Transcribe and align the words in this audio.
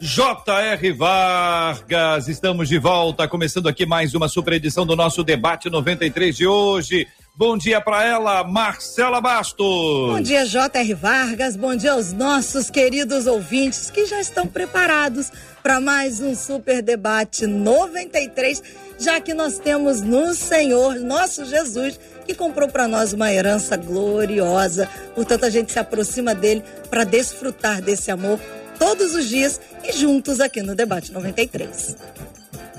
J.R. 0.00 0.92
Vargas, 0.92 2.28
estamos 2.28 2.68
de 2.68 2.78
volta, 2.78 3.26
começando 3.26 3.68
aqui 3.68 3.84
mais 3.84 4.14
uma 4.14 4.28
super 4.28 4.52
edição 4.52 4.86
do 4.86 4.94
nosso 4.94 5.24
debate 5.24 5.68
93 5.68 6.36
de 6.36 6.46
hoje. 6.46 7.08
Bom 7.34 7.58
dia 7.58 7.80
para 7.80 8.04
ela, 8.04 8.44
Marcela 8.44 9.20
Bastos. 9.20 9.56
Bom 9.58 10.20
dia, 10.20 10.46
J.R. 10.46 10.94
Vargas. 10.94 11.56
Bom 11.56 11.74
dia 11.74 11.94
aos 11.94 12.12
nossos 12.12 12.70
queridos 12.70 13.26
ouvintes 13.26 13.90
que 13.90 14.06
já 14.06 14.20
estão 14.20 14.46
preparados 14.46 15.32
para 15.64 15.80
mais 15.80 16.20
um 16.20 16.32
super 16.32 16.80
debate 16.80 17.44
93, 17.44 18.62
já 19.00 19.20
que 19.20 19.34
nós 19.34 19.58
temos 19.58 20.00
no 20.00 20.32
Senhor, 20.32 20.94
nosso 20.94 21.44
Jesus, 21.44 21.98
que 22.24 22.36
comprou 22.36 22.68
para 22.68 22.86
nós 22.86 23.12
uma 23.12 23.32
herança 23.32 23.76
gloriosa. 23.76 24.88
Portanto, 25.16 25.44
a 25.44 25.50
gente 25.50 25.72
se 25.72 25.78
aproxima 25.80 26.36
dele 26.36 26.62
para 26.88 27.02
desfrutar 27.02 27.82
desse 27.82 28.12
amor 28.12 28.38
todos 28.78 29.14
os 29.14 29.28
dias 29.28 29.60
e 29.84 29.92
juntos 29.92 30.40
aqui 30.40 30.62
no 30.62 30.74
Debate 30.74 31.12
93. 31.12 31.96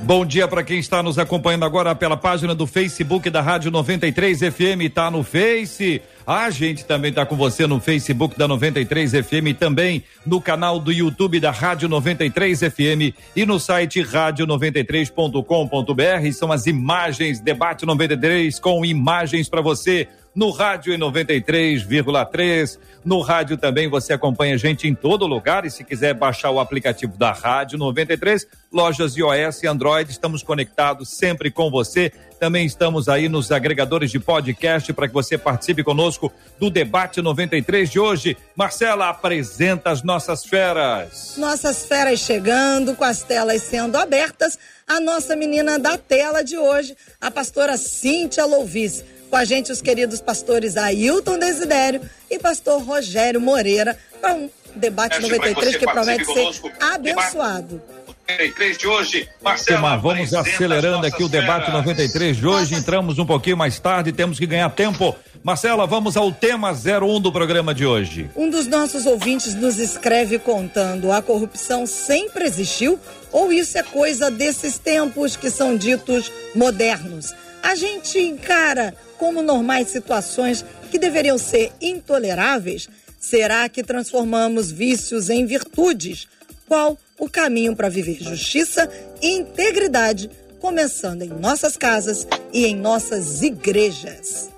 Bom 0.02 0.26
dia 0.26 0.48
para 0.48 0.64
quem 0.64 0.80
está 0.80 1.04
nos 1.04 1.20
acompanhando 1.20 1.66
agora 1.66 1.94
pela 1.94 2.16
página 2.16 2.56
do 2.56 2.66
Facebook 2.66 3.30
da 3.30 3.42
Rádio 3.42 3.70
93 3.70 4.40
FM, 4.40 4.88
tá 4.94 5.12
no 5.12 5.24
Face. 5.24 6.02
A 6.26 6.50
gente 6.50 6.86
também 6.86 7.12
tá 7.12 7.26
com 7.26 7.36
você 7.36 7.68
no 7.68 7.82
Facebook 7.82 8.40
da 8.40 8.48
93 8.48 9.12
FM, 9.12 9.58
também 9.60 10.02
no 10.26 10.40
canal 10.40 10.80
do 10.80 10.90
YouTube 10.90 11.38
da 11.42 11.52
Rádio 11.52 11.90
93 11.90 12.60
FM 12.60 13.14
e 13.36 13.46
no 13.46 13.60
site 13.60 14.02
rádio93.com.br. 14.02 16.32
São 16.32 16.50
as 16.50 16.66
imagens, 16.66 17.42
debate 17.42 17.86
93 17.86 18.58
com 18.58 18.86
imagens 18.86 19.50
para 19.50 19.60
você 19.60 20.08
no 20.40 20.52
rádio 20.52 20.94
em 20.94 20.98
93,3. 20.98 22.80
No 23.04 23.20
rádio 23.20 23.58
também 23.58 23.90
você 23.90 24.14
acompanha 24.14 24.56
a 24.56 24.58
gente 24.58 24.88
em 24.88 24.96
todo 24.96 25.28
lugar 25.28 25.66
e 25.66 25.70
se 25.70 25.84
quiser 25.84 26.14
baixar 26.14 26.50
o 26.50 26.62
aplicativo 26.62 27.18
da 27.18 27.34
Rádio 27.34 27.78
93, 27.78 28.48
lojas 28.72 29.18
iOS 29.18 29.64
e 29.64 29.68
Android, 29.68 30.10
estamos 30.10 30.42
conectados 30.42 31.10
sempre 31.10 31.52
com 31.52 31.70
você. 31.70 32.14
Também 32.40 32.66
estamos 32.66 33.10
aí 33.10 33.28
nos 33.28 33.52
agregadores 33.52 34.12
de 34.12 34.18
podcast 34.18 34.94
para 34.94 35.10
que 35.10 35.14
você 35.14 35.38
participe 35.38 35.84
conosco 35.84 36.32
do 36.58 36.70
debate 36.70 37.22
93 37.22 37.90
de 37.90 38.00
hoje. 38.00 38.38
Marcela 38.56 39.10
apresenta 39.10 39.90
as 39.90 40.04
nossas 40.04 40.46
feras. 40.46 41.36
Nossas 41.36 41.86
feras 41.86 42.18
chegando, 42.20 42.96
com 42.96 43.04
as 43.04 43.24
telas 43.24 43.62
sendo 43.64 43.98
abertas. 43.98 44.58
A 44.88 45.02
nossa 45.02 45.36
menina 45.36 45.78
da 45.78 45.98
tela 45.98 46.42
de 46.42 46.58
hoje, 46.58 46.96
a 47.20 47.30
pastora 47.30 47.76
Cíntia 47.76 48.46
Louvis 48.46 49.04
com 49.30 49.36
a 49.36 49.46
gente 49.46 49.72
os 49.72 49.82
queridos 49.82 50.20
pastores 50.20 50.76
Ailton 50.76 51.38
Desidério 51.38 52.02
e 52.30 52.40
pastor 52.40 52.82
Rogério 52.82 53.40
Moreira 53.40 53.98
para 54.20 54.34
um 54.34 54.50
debate 54.76 55.20
93 55.20 55.78
que 55.78 55.86
promete 55.86 56.26
ser 56.26 56.50
abençoado. 56.80 57.82
93 58.30 58.78
de 58.78 58.88
hoje, 58.88 59.30
Marcelo. 59.42 60.00
Vamos 60.00 60.34
acelerando 60.36 61.08
aqui 61.08 61.24
o 61.24 61.28
debate 61.28 61.72
93 61.72 62.38
de 62.38 62.46
hoje. 62.46 62.76
Entramos 62.76 63.18
um 63.18 63.26
pouquinho 63.26 63.58
mais 63.58 63.80
tarde, 63.80 64.12
temos 64.12 64.38
que 64.38 64.46
ganhar 64.46 64.70
tempo. 64.70 65.16
Marcela, 65.44 65.88
vamos 65.88 66.16
ao 66.16 66.32
tema 66.32 66.72
01 66.72 67.22
do 67.22 67.32
programa 67.32 67.74
de 67.74 67.86
hoje. 67.86 68.30
Um 68.36 68.50
dos 68.50 68.68
nossos 68.68 69.08
ouvintes 69.08 69.56
nos 69.56 69.80
escreve 69.80 70.38
contando: 70.38 71.12
a 71.12 71.24
corrupção 71.24 71.88
sempre 71.88 72.46
existiu 72.46 73.00
ou 73.32 73.52
isso 73.52 73.78
é 73.78 73.84
coisa 73.84 74.30
desses 74.30 74.78
tempos 74.78 75.36
que 75.36 75.50
são 75.50 75.76
ditos 75.76 76.32
modernos? 76.54 77.34
A 77.62 77.76
gente 77.76 78.18
encara 78.20 78.96
como 79.18 79.42
normais 79.42 79.90
situações 79.90 80.66
que 80.90 80.98
deveriam 80.98 81.38
ser 81.38 81.72
intoleráveis? 81.82 82.90
Será 83.20 83.68
que 83.68 83.84
transformamos 83.84 84.72
vícios 84.72 85.30
em 85.30 85.46
virtudes? 85.46 86.28
Qual 86.68 86.98
o 87.18 87.30
caminho 87.30 87.76
para 87.76 87.90
viver 87.90 88.18
justiça 88.22 88.90
e 89.22 89.38
integridade, 89.38 90.30
começando 90.60 91.22
em 91.22 91.30
nossas 91.30 91.76
casas 91.76 92.26
e 92.54 92.66
em 92.66 92.76
nossas 92.76 93.42
igrejas? 93.42 94.50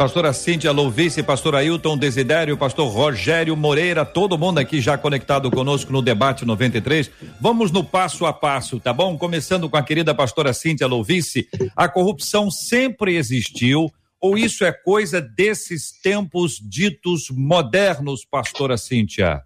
Pastora 0.00 0.32
Cíntia 0.32 0.72
Louvice, 0.72 1.22
pastor 1.22 1.54
Ailton 1.54 1.94
Desidério, 1.94 2.56
pastor 2.56 2.90
Rogério 2.90 3.54
Moreira, 3.54 4.02
todo 4.02 4.38
mundo 4.38 4.56
aqui 4.56 4.80
já 4.80 4.96
conectado 4.96 5.50
conosco 5.50 5.92
no 5.92 6.00
debate 6.00 6.42
93. 6.46 7.10
Vamos 7.38 7.70
no 7.70 7.84
passo 7.84 8.24
a 8.24 8.32
passo, 8.32 8.80
tá 8.80 8.94
bom? 8.94 9.18
Começando 9.18 9.68
com 9.68 9.76
a 9.76 9.82
querida 9.82 10.14
pastora 10.14 10.54
Cíntia 10.54 10.86
Louvice. 10.86 11.46
A 11.76 11.86
corrupção 11.86 12.50
sempre 12.50 13.14
existiu, 13.14 13.92
ou 14.18 14.38
isso 14.38 14.64
é 14.64 14.72
coisa 14.72 15.20
desses 15.20 15.92
tempos 15.92 16.58
ditos 16.58 17.26
modernos, 17.28 18.24
pastora 18.24 18.78
Cíntia? 18.78 19.42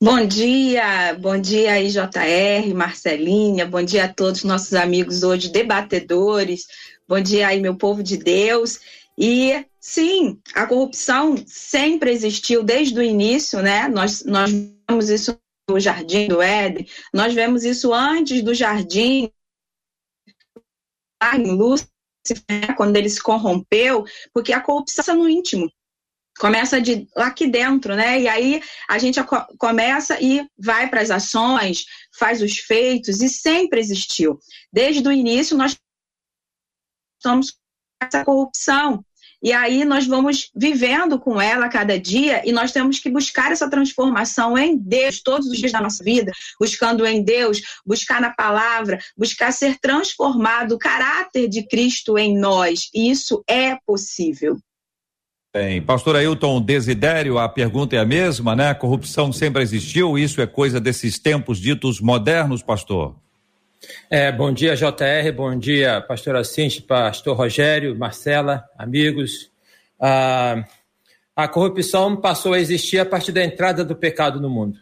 Bom 0.00 0.26
dia, 0.26 1.14
bom 1.14 1.40
dia 1.40 1.72
aí 1.72 1.88
JR, 1.88 2.74
Marcelinha, 2.74 3.64
bom 3.64 3.82
dia 3.82 4.04
a 4.04 4.12
todos 4.12 4.44
nossos 4.44 4.74
amigos 4.74 5.22
hoje 5.22 5.50
debatedores, 5.50 6.66
bom 7.08 7.20
dia 7.20 7.48
aí 7.48 7.60
meu 7.60 7.74
povo 7.74 8.02
de 8.02 8.18
Deus. 8.18 8.78
E 9.16 9.64
sim, 9.80 10.38
a 10.54 10.66
corrupção 10.66 11.34
sempre 11.46 12.12
existiu 12.12 12.62
desde 12.62 12.98
o 12.98 13.02
início, 13.02 13.60
né? 13.62 13.88
Nós, 13.88 14.24
nós 14.24 14.50
vemos 14.88 15.08
isso 15.08 15.36
no 15.68 15.80
Jardim 15.80 16.28
do 16.28 16.40
Éden, 16.40 16.86
nós 17.12 17.34
vemos 17.34 17.64
isso 17.64 17.92
antes 17.92 18.42
do 18.42 18.54
Jardim, 18.54 19.30
em 21.34 21.58
né, 22.48 22.74
quando 22.76 22.96
ele 22.96 23.08
se 23.08 23.20
corrompeu, 23.20 24.04
porque 24.32 24.52
a 24.52 24.60
corrupção 24.60 25.16
no 25.16 25.28
íntimo. 25.28 25.70
Começa 26.38 26.80
de 26.80 27.08
lá 27.16 27.26
aqui 27.26 27.48
dentro, 27.48 27.96
né? 27.96 28.20
E 28.20 28.28
aí 28.28 28.62
a 28.88 28.96
gente 28.98 29.18
começa 29.58 30.22
e 30.22 30.48
vai 30.56 30.88
para 30.88 31.00
as 31.00 31.10
ações, 31.10 31.84
faz 32.16 32.40
os 32.40 32.58
feitos, 32.58 33.20
e 33.20 33.28
sempre 33.28 33.80
existiu. 33.80 34.38
Desde 34.72 35.06
o 35.06 35.10
início, 35.10 35.56
nós 35.56 35.76
estamos 37.18 37.50
com 37.50 37.58
essa 38.06 38.24
corrupção. 38.24 39.04
E 39.40 39.52
aí 39.52 39.84
nós 39.84 40.06
vamos 40.06 40.50
vivendo 40.54 41.18
com 41.18 41.40
ela 41.40 41.66
a 41.66 41.68
cada 41.68 41.98
dia 41.98 42.42
e 42.44 42.50
nós 42.50 42.72
temos 42.72 42.98
que 42.98 43.08
buscar 43.08 43.52
essa 43.52 43.70
transformação 43.70 44.58
em 44.58 44.76
Deus 44.76 45.22
todos 45.22 45.46
os 45.46 45.56
dias 45.56 45.70
da 45.70 45.80
nossa 45.80 46.02
vida, 46.02 46.32
buscando 46.58 47.06
em 47.06 47.22
Deus, 47.22 47.60
buscar 47.86 48.20
na 48.20 48.30
palavra, 48.30 48.98
buscar 49.16 49.52
ser 49.52 49.78
transformado 49.78 50.72
o 50.72 50.78
caráter 50.78 51.48
de 51.48 51.62
Cristo 51.62 52.18
em 52.18 52.36
nós. 52.36 52.90
E 52.92 53.10
isso 53.10 53.44
é 53.46 53.76
possível. 53.86 54.58
Bem, 55.54 55.80
pastor 55.80 56.16
Ailton 56.16 56.60
Desidério, 56.60 57.38
a 57.38 57.48
pergunta 57.48 57.96
é 57.96 58.00
a 58.00 58.04
mesma, 58.04 58.54
né? 58.54 58.70
A 58.70 58.74
corrupção 58.74 59.32
sempre 59.32 59.62
existiu, 59.62 60.18
isso 60.18 60.40
é 60.42 60.46
coisa 60.46 60.80
desses 60.80 61.18
tempos 61.18 61.58
ditos 61.58 62.00
modernos, 62.00 62.62
pastor? 62.62 63.16
É, 64.10 64.32
bom 64.32 64.52
dia, 64.52 64.74
JR, 64.74 65.32
bom 65.34 65.56
dia, 65.56 66.00
pastor 66.00 66.44
Cinti, 66.44 66.82
pastor 66.82 67.36
Rogério, 67.36 67.96
Marcela, 67.96 68.64
amigos. 68.76 69.50
Ah, 70.00 70.64
a 71.36 71.46
corrupção 71.46 72.16
passou 72.16 72.54
a 72.54 72.58
existir 72.58 72.98
a 72.98 73.06
partir 73.06 73.30
da 73.30 73.44
entrada 73.44 73.84
do 73.84 73.94
pecado 73.94 74.40
no 74.40 74.50
mundo. 74.50 74.80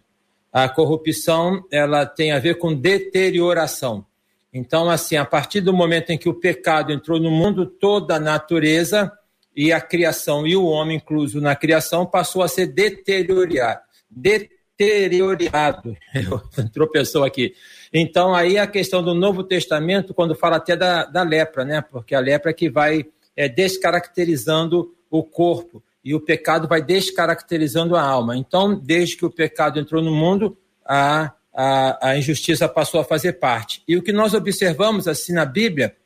A 0.51 0.69
corrupção, 0.69 1.63
ela 1.71 2.07
tem 2.07 2.33
a 2.33 2.39
ver 2.39 2.54
com 2.54 2.72
deterioração. 2.72 4.07
Então, 4.53 4.89
assim, 4.89 5.16
a 5.16 5.25
partir 5.25 5.60
do 5.60 5.75
momento 5.75 6.10
em 6.10 6.16
que 6.16 6.31
o 6.31 6.34
pecado 6.34 6.91
entrou 6.91 7.21
no 7.21 7.31
mundo, 7.31 7.66
toda 7.66 8.16
a 8.16 8.21
natureza 8.21 9.13
e 9.54 9.71
a 9.71 9.81
criação, 9.81 10.47
e 10.47 10.57
o 10.57 10.65
homem 10.65 10.97
incluso 10.97 11.43
na 11.43 11.54
criação, 11.54 12.07
passou 12.07 12.43
a 12.43 12.48
ser 12.48 12.69
deteriorado. 12.69 13.81
Deteriorado. 14.10 15.95
Eu 16.15 16.41
tropeçou 16.71 17.22
aqui 17.22 17.54
então, 17.92 18.34
aí 18.34 18.59
a 18.59 18.66
questão 18.66 19.03
do 19.03 19.15
Novo 19.15 19.44
Testamento, 19.44 20.15
quando 20.15 20.34
fala 20.34 20.56
até 20.56 20.77
da, 20.77 21.04
da 21.04 21.22
lepra, 21.22 21.65
né? 21.65 21.80
Porque 21.80 22.15
a 22.15 22.21
lepra 22.21 22.50
é 22.50 22.54
que 22.54 22.68
vai 22.68 23.06
é, 23.36 23.48
descaracterizando 23.48 24.94
o 25.10 25.22
corpo 25.22 25.83
e 26.04 26.15
o 26.15 26.21
pecado 26.21 26.68
vai 26.68 26.83
descaracterizando 26.83 27.97
a 27.97 28.03
alma. 28.03 28.36
Então, 28.36 28.78
desde 28.78 29.16
que 29.16 29.27
o 29.27 29.30
pecado 29.30 29.78
entrou 29.78 30.03
no 30.03 30.15
mundo, 30.15 30.56
a, 30.84 31.33
a, 31.53 32.10
a 32.10 32.16
injustiça 32.18 32.68
passou 32.68 33.00
a 33.00 33.04
fazer 33.04 33.34
parte. 33.34 33.83
E 33.88 33.97
o 33.97 34.03
que 34.03 34.12
nós 34.12 34.34
observamos 34.34 35.09
assim 35.09 35.33
na 35.33 35.44
Bíblia, 35.44 35.97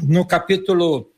no 0.00 0.26
capítulo 0.26 1.10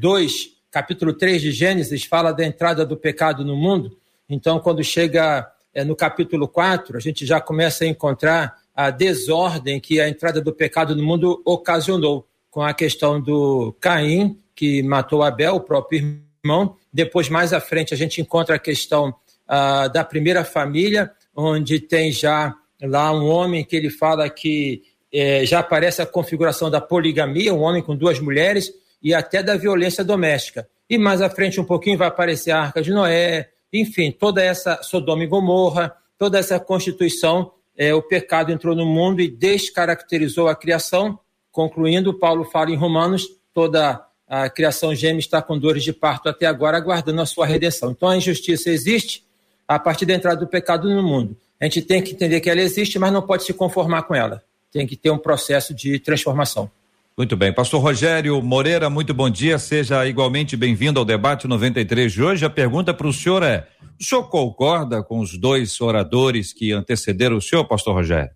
2, 0.00 0.32
é, 0.32 0.36
capítulo 0.70 1.12
3 1.12 1.42
de 1.42 1.50
Gênesis, 1.50 2.04
fala 2.04 2.32
da 2.32 2.44
entrada 2.44 2.84
do 2.84 2.96
pecado 2.96 3.44
no 3.44 3.56
mundo. 3.56 3.98
Então, 4.28 4.60
quando 4.60 4.84
chega 4.84 5.50
é, 5.74 5.82
no 5.84 5.96
capítulo 5.96 6.46
4, 6.46 6.96
a 6.96 7.00
gente 7.00 7.24
já 7.24 7.40
começa 7.40 7.84
a 7.84 7.88
encontrar 7.88 8.56
a 8.78 8.90
desordem 8.90 9.80
que 9.80 10.00
a 10.00 10.08
entrada 10.08 10.40
do 10.40 10.52
pecado 10.52 10.94
no 10.94 11.02
mundo 11.02 11.42
ocasionou, 11.44 12.28
com 12.48 12.62
a 12.62 12.72
questão 12.72 13.20
do 13.20 13.74
Caim, 13.80 14.38
que 14.54 14.84
matou 14.84 15.24
Abel, 15.24 15.56
o 15.56 15.60
próprio 15.60 16.20
irmão. 16.44 16.76
Depois, 16.92 17.28
mais 17.28 17.52
à 17.52 17.60
frente, 17.60 17.92
a 17.92 17.96
gente 17.96 18.20
encontra 18.20 18.54
a 18.54 18.58
questão 18.58 19.12
ah, 19.48 19.88
da 19.88 20.04
primeira 20.04 20.44
família, 20.44 21.10
onde 21.34 21.80
tem 21.80 22.12
já 22.12 22.54
lá 22.80 23.10
um 23.10 23.26
homem 23.26 23.64
que 23.64 23.74
ele 23.74 23.90
fala 23.90 24.30
que 24.30 24.84
é, 25.12 25.44
já 25.44 25.58
aparece 25.58 26.00
a 26.00 26.06
configuração 26.06 26.70
da 26.70 26.80
poligamia, 26.80 27.52
um 27.52 27.62
homem 27.62 27.82
com 27.82 27.96
duas 27.96 28.20
mulheres, 28.20 28.72
e 29.02 29.12
até 29.12 29.42
da 29.42 29.56
violência 29.56 30.04
doméstica. 30.04 30.68
E 30.88 30.96
mais 30.96 31.20
à 31.20 31.28
frente, 31.28 31.60
um 31.60 31.64
pouquinho, 31.64 31.98
vai 31.98 32.06
aparecer 32.06 32.52
a 32.52 32.60
Arca 32.60 32.80
de 32.80 32.92
Noé, 32.92 33.48
enfim, 33.72 34.12
toda 34.12 34.40
essa 34.40 34.84
Sodoma 34.84 35.24
e 35.24 35.26
Gomorra, 35.26 35.92
toda 36.16 36.38
essa 36.38 36.60
constituição, 36.60 37.50
é, 37.78 37.94
o 37.94 38.02
pecado 38.02 38.50
entrou 38.50 38.74
no 38.74 38.84
mundo 38.84 39.20
e 39.20 39.28
descaracterizou 39.28 40.48
a 40.48 40.56
criação. 40.56 41.16
Concluindo, 41.52 42.12
Paulo 42.12 42.44
fala 42.44 42.72
em 42.72 42.76
Romanos, 42.76 43.28
toda 43.54 44.04
a 44.26 44.50
criação 44.50 44.92
gêmea 44.92 45.20
está 45.20 45.40
com 45.40 45.56
dores 45.56 45.84
de 45.84 45.92
parto 45.92 46.28
até 46.28 46.44
agora, 46.44 46.76
aguardando 46.76 47.22
a 47.22 47.26
sua 47.26 47.46
redenção. 47.46 47.92
Então 47.92 48.08
a 48.08 48.16
injustiça 48.16 48.68
existe 48.68 49.24
a 49.66 49.78
partir 49.78 50.04
da 50.04 50.14
entrada 50.14 50.40
do 50.40 50.48
pecado 50.48 50.92
no 50.92 51.02
mundo. 51.04 51.36
A 51.60 51.64
gente 51.64 51.80
tem 51.80 52.02
que 52.02 52.12
entender 52.12 52.40
que 52.40 52.50
ela 52.50 52.60
existe, 52.60 52.98
mas 52.98 53.12
não 53.12 53.22
pode 53.22 53.44
se 53.44 53.54
conformar 53.54 54.02
com 54.02 54.14
ela. 54.14 54.42
Tem 54.72 54.86
que 54.86 54.96
ter 54.96 55.10
um 55.10 55.18
processo 55.18 55.72
de 55.72 56.00
transformação. 56.00 56.70
Muito 57.18 57.36
bem. 57.36 57.52
Pastor 57.52 57.82
Rogério 57.82 58.40
Moreira, 58.40 58.88
muito 58.88 59.12
bom 59.12 59.28
dia. 59.28 59.58
Seja 59.58 60.06
igualmente 60.06 60.56
bem-vindo 60.56 61.00
ao 61.00 61.04
debate 61.04 61.48
93 61.48 62.12
de 62.12 62.22
hoje. 62.22 62.44
A 62.46 62.50
pergunta 62.50 62.94
para 62.94 63.08
o 63.08 63.12
senhor 63.12 63.42
é: 63.42 63.68
o 64.00 64.04
senhor 64.04 64.30
concorda 64.30 65.02
com 65.02 65.18
os 65.18 65.36
dois 65.36 65.80
oradores 65.80 66.52
que 66.52 66.70
antecederam 66.70 67.36
o 67.36 67.42
senhor, 67.42 67.66
Pastor 67.66 67.94
Rogério? 67.94 68.32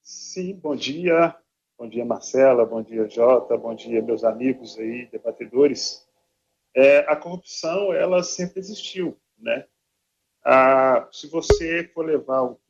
Sim, 0.00 0.54
bom 0.54 0.76
dia. 0.76 1.34
Bom 1.76 1.88
dia, 1.88 2.04
Marcela. 2.04 2.64
Bom 2.64 2.84
dia, 2.84 3.08
Jota. 3.08 3.56
Bom 3.56 3.74
dia, 3.74 4.00
meus 4.00 4.22
amigos 4.22 4.78
aí, 4.78 5.08
debatedores. 5.10 6.06
É, 6.72 6.98
a 7.10 7.16
corrupção, 7.16 7.92
ela 7.92 8.22
sempre 8.22 8.60
existiu, 8.60 9.18
né? 9.36 9.66
Ah, 10.44 11.08
se 11.10 11.26
você 11.26 11.90
for 11.92 12.06
levar 12.06 12.44
o 12.44 12.60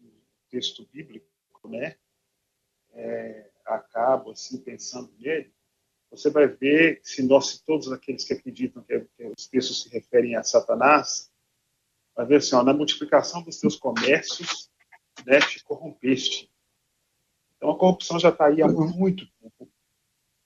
texto 0.48 0.88
bíblico, 0.90 1.28
né? 1.68 1.96
É, 2.94 3.50
acabo 3.66 4.30
assim 4.30 4.58
pensando 4.58 5.12
nele, 5.18 5.52
você 6.10 6.30
vai 6.30 6.46
ver 6.46 7.00
se 7.02 7.22
nós, 7.22 7.48
se 7.48 7.64
todos 7.64 7.90
aqueles 7.92 8.24
que 8.24 8.32
acreditam 8.32 8.82
que, 8.82 9.00
que, 9.16 9.26
os 9.26 9.46
textos 9.46 9.82
se 9.82 9.88
referem 9.88 10.36
a 10.36 10.42
Satanás, 10.42 11.30
vai 12.14 12.26
ver 12.26 12.36
assim, 12.36 12.54
ó, 12.54 12.62
na 12.62 12.72
multiplicação 12.72 13.42
dos 13.42 13.58
teus 13.60 13.76
comércios, 13.76 14.70
né, 15.26 15.40
te 15.40 15.62
corrompeste. 15.64 16.50
Então 17.56 17.70
a 17.70 17.78
corrupção 17.78 18.18
já 18.18 18.28
está 18.28 18.46
aí 18.46 18.62
há 18.62 18.68
muito 18.68 19.26
tempo. 19.40 19.70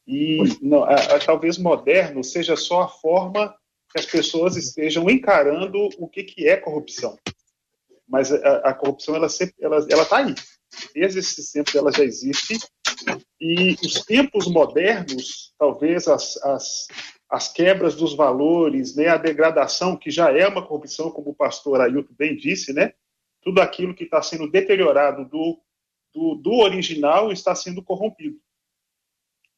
E 0.07 0.39
não, 0.61 0.83
a, 0.85 0.95
a, 0.95 1.19
talvez 1.19 1.59
moderno 1.59 2.25
seja 2.25 2.57
só 2.57 2.83
a 2.83 2.89
forma 2.89 3.55
que 3.93 3.99
as 3.99 4.07
pessoas 4.07 4.57
estejam 4.57 5.09
encarando 5.11 5.89
o 5.99 6.09
que, 6.09 6.25
que 6.25 6.49
é 6.49 6.57
corrupção. 6.57 7.19
Mas 8.09 8.33
a, 8.33 8.57
a 8.59 8.75
corrupção 8.75 9.15
ela 9.15 9.29
sempre 9.29 9.55
ela 9.61 9.87
ela 9.89 10.03
está 10.03 10.19
aí. 10.19 10.35
Desde 10.95 11.19
esse 11.19 11.53
tempo 11.53 11.77
ela 11.77 11.93
já 11.93 12.05
existe 12.05 12.59
e 13.41 13.75
os 13.85 14.05
tempos 14.05 14.47
modernos, 14.47 15.55
talvez 15.59 16.07
as, 16.09 16.37
as, 16.39 16.87
as 17.29 17.53
quebras 17.53 17.95
dos 17.95 18.15
valores, 18.15 18.95
né, 18.97 19.09
a 19.09 19.17
degradação, 19.17 19.97
que 19.97 20.11
já 20.11 20.31
é 20.31 20.47
uma 20.47 20.67
corrupção, 20.67 21.11
como 21.11 21.31
o 21.31 21.35
pastor 21.35 21.81
Ailton 21.81 22.15
bem 22.17 22.37
disse, 22.37 22.73
né, 22.73 22.93
tudo 23.43 23.61
aquilo 23.61 23.95
que 23.95 24.05
está 24.05 24.21
sendo 24.21 24.51
deteriorado 24.51 25.25
do, 25.25 25.61
do, 26.13 26.35
do, 26.35 26.53
original 26.57 27.33
está 27.33 27.55
sendo 27.55 27.83
corrompido. 27.83 28.39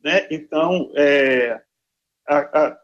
Né? 0.03 0.29
Então, 0.31 0.93
é, 0.95 1.61
a, 2.27 2.39
a, 2.39 2.79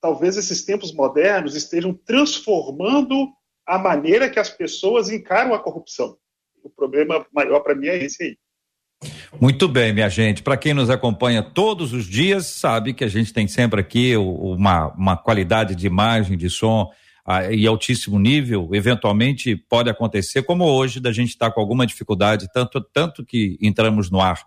talvez 0.00 0.36
esses 0.36 0.64
tempos 0.64 0.92
modernos 0.92 1.54
estejam 1.54 1.94
transformando 1.94 3.32
a 3.66 3.78
maneira 3.78 4.28
que 4.28 4.38
as 4.38 4.50
pessoas 4.50 5.10
encaram 5.10 5.54
a 5.54 5.62
corrupção. 5.62 6.18
O 6.62 6.70
problema 6.70 7.26
maior 7.32 7.60
para 7.60 7.74
mim 7.74 7.86
é 7.86 8.02
esse 8.02 8.22
aí. 8.22 8.38
Muito 9.40 9.66
bem, 9.68 9.92
minha 9.92 10.08
gente. 10.08 10.42
Para 10.42 10.56
quem 10.56 10.74
nos 10.74 10.90
acompanha 10.90 11.42
todos 11.42 11.92
os 11.92 12.04
dias, 12.04 12.46
sabe 12.46 12.92
que 12.92 13.04
a 13.04 13.08
gente 13.08 13.32
tem 13.32 13.48
sempre 13.48 13.80
aqui 13.80 14.16
uma, 14.16 14.88
uma 14.88 15.16
qualidade 15.16 15.74
de 15.74 15.86
imagem, 15.86 16.36
de 16.36 16.50
som 16.50 16.90
ah, 17.24 17.50
e 17.50 17.66
altíssimo 17.66 18.18
nível. 18.18 18.68
Eventualmente 18.72 19.56
pode 19.56 19.88
acontecer, 19.88 20.42
como 20.42 20.64
hoje, 20.64 21.00
da 21.00 21.12
gente 21.12 21.30
estar 21.30 21.48
tá 21.48 21.54
com 21.54 21.60
alguma 21.60 21.86
dificuldade, 21.86 22.48
tanto, 22.52 22.80
tanto 22.80 23.24
que 23.24 23.56
entramos 23.62 24.10
no 24.10 24.20
ar 24.20 24.40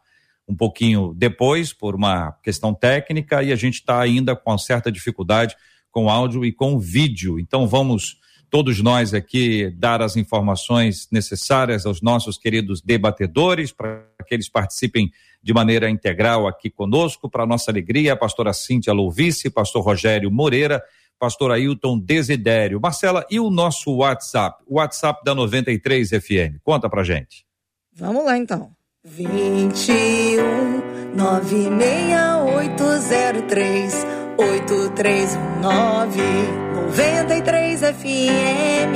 um 0.47 0.55
pouquinho 0.55 1.13
depois, 1.15 1.71
por 1.73 1.95
uma 1.95 2.33
questão 2.43 2.73
técnica, 2.73 3.41
e 3.41 3.51
a 3.51 3.55
gente 3.55 3.75
está 3.75 3.99
ainda 3.99 4.35
com 4.35 4.57
certa 4.57 4.91
dificuldade 4.91 5.55
com 5.89 6.09
áudio 6.09 6.43
e 6.43 6.51
com 6.51 6.77
vídeo. 6.77 7.39
Então 7.39 7.67
vamos 7.67 8.17
todos 8.53 8.79
nós 8.83 9.15
aqui 9.15 9.71
dar 9.71 9.99
as 9.99 10.15
informações 10.15 11.07
necessárias 11.11 11.87
aos 11.87 12.03
nossos 12.03 12.37
queridos 12.37 12.83
debatedores 12.83 13.71
para 13.71 14.05
que 14.27 14.35
eles 14.35 14.47
participem 14.47 15.11
de 15.41 15.51
maneira 15.51 15.89
integral 15.89 16.47
aqui 16.47 16.69
conosco. 16.69 17.27
Para 17.27 17.47
nossa 17.47 17.71
alegria, 17.71 18.13
a 18.13 18.15
pastora 18.15 18.53
Cíntia 18.53 18.93
Louvice, 18.93 19.49
pastor 19.49 19.83
Rogério 19.83 20.29
Moreira, 20.29 20.83
pastor 21.17 21.49
Ailton 21.49 21.97
Desidério. 21.97 22.79
Marcela, 22.79 23.25
e 23.27 23.39
o 23.39 23.49
nosso 23.49 23.91
WhatsApp? 23.91 24.63
O 24.67 24.75
WhatsApp 24.75 25.21
da 25.25 25.33
93 25.33 26.11
FM. 26.11 26.59
Conta 26.61 26.87
pra 26.87 27.03
gente. 27.03 27.47
Vamos 27.91 28.23
lá 28.23 28.37
então. 28.37 28.69
21 29.03 31.15
96803 31.15 34.05
8319 34.37 36.62
93 36.95 37.81
FM. 37.81 38.93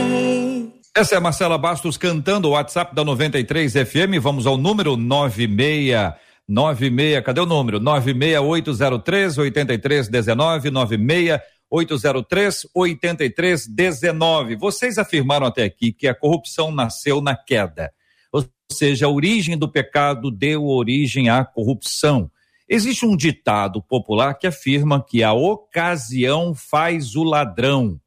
Essa 0.95 1.15
é 1.15 1.17
a 1.17 1.21
Marcela 1.21 1.57
Bastos 1.57 1.97
cantando 1.97 2.47
o 2.47 2.51
WhatsApp 2.51 2.93
da 2.93 3.03
93 3.03 3.73
FM. 3.73 4.21
Vamos 4.21 4.45
ao 4.45 4.55
número 4.55 4.95
96 4.95 6.13
96, 6.47 7.23
cadê 7.25 7.41
o 7.41 7.45
número? 7.47 7.79
96803 7.79 9.39
8319 9.39 10.69
96 10.69 11.39
803 11.71 12.67
8319. 12.71 14.55
Vocês 14.57 14.99
afirmaram 14.99 15.47
até 15.47 15.63
aqui 15.63 15.91
que 15.91 16.07
a 16.07 16.13
corrupção 16.13 16.71
nasceu 16.71 17.19
na 17.19 17.35
queda. 17.35 17.91
Ou 18.31 18.45
seja, 18.71 19.07
a 19.07 19.09
origem 19.09 19.57
do 19.57 19.67
pecado 19.67 20.29
deu 20.29 20.67
origem 20.67 21.29
à 21.29 21.43
corrupção. 21.43 22.29
Existe 22.69 23.05
um 23.05 23.15
ditado 23.15 23.81
popular 23.81 24.33
que 24.33 24.45
afirma 24.45 25.03
que 25.03 25.23
a 25.23 25.31
ocasião 25.31 26.53
faz 26.53 27.15
o 27.15 27.23
ladrão. 27.23 27.99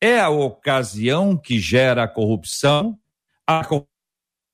É 0.00 0.20
a 0.20 0.28
ocasião 0.28 1.36
que 1.36 1.58
gera 1.58 2.02
a 2.02 2.08
corrupção. 2.08 2.98
A 3.46 3.66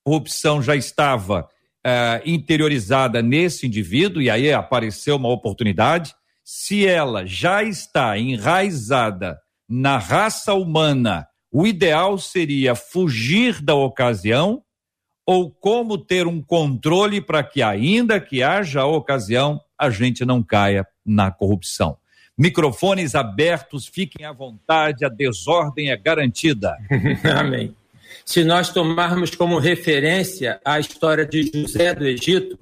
corrupção 0.05 0.61
já 0.61 0.75
estava 0.77 1.41
uh, 1.85 2.21
interiorizada 2.25 3.21
nesse 3.21 3.67
indivíduo 3.67 4.21
e 4.21 4.29
aí 4.29 4.53
apareceu 4.53 5.17
uma 5.17 5.29
oportunidade. 5.29 6.15
Se 6.41 6.87
ela 6.87 7.25
já 7.25 7.63
está 7.63 8.17
enraizada 8.17 9.37
na 9.67 9.97
raça 9.97 10.53
humana, 10.53 11.27
o 11.51 11.67
ideal 11.67 12.17
seria 12.17 12.75
fugir 12.75 13.61
da 13.61 13.75
ocasião 13.75 14.63
ou 15.25 15.49
como 15.49 15.97
ter 15.97 16.27
um 16.27 16.41
controle 16.41 17.21
para 17.21 17.43
que, 17.43 17.61
ainda 17.61 18.19
que 18.19 18.43
haja 18.43 18.85
ocasião, 18.85 19.61
a 19.77 19.89
gente 19.89 20.25
não 20.25 20.43
caia 20.43 20.85
na 21.05 21.31
corrupção. 21.31 21.97
Microfones 22.37 23.15
abertos, 23.15 23.85
fiquem 23.85 24.25
à 24.25 24.31
vontade, 24.31 25.05
a 25.05 25.09
desordem 25.09 25.91
é 25.91 25.97
garantida. 25.97 26.75
Amém. 27.37 27.75
Se 28.25 28.43
nós 28.43 28.69
tomarmos 28.69 29.35
como 29.35 29.59
referência 29.59 30.59
a 30.63 30.79
história 30.79 31.25
de 31.25 31.51
José 31.53 31.93
do 31.93 32.05
Egito, 32.05 32.57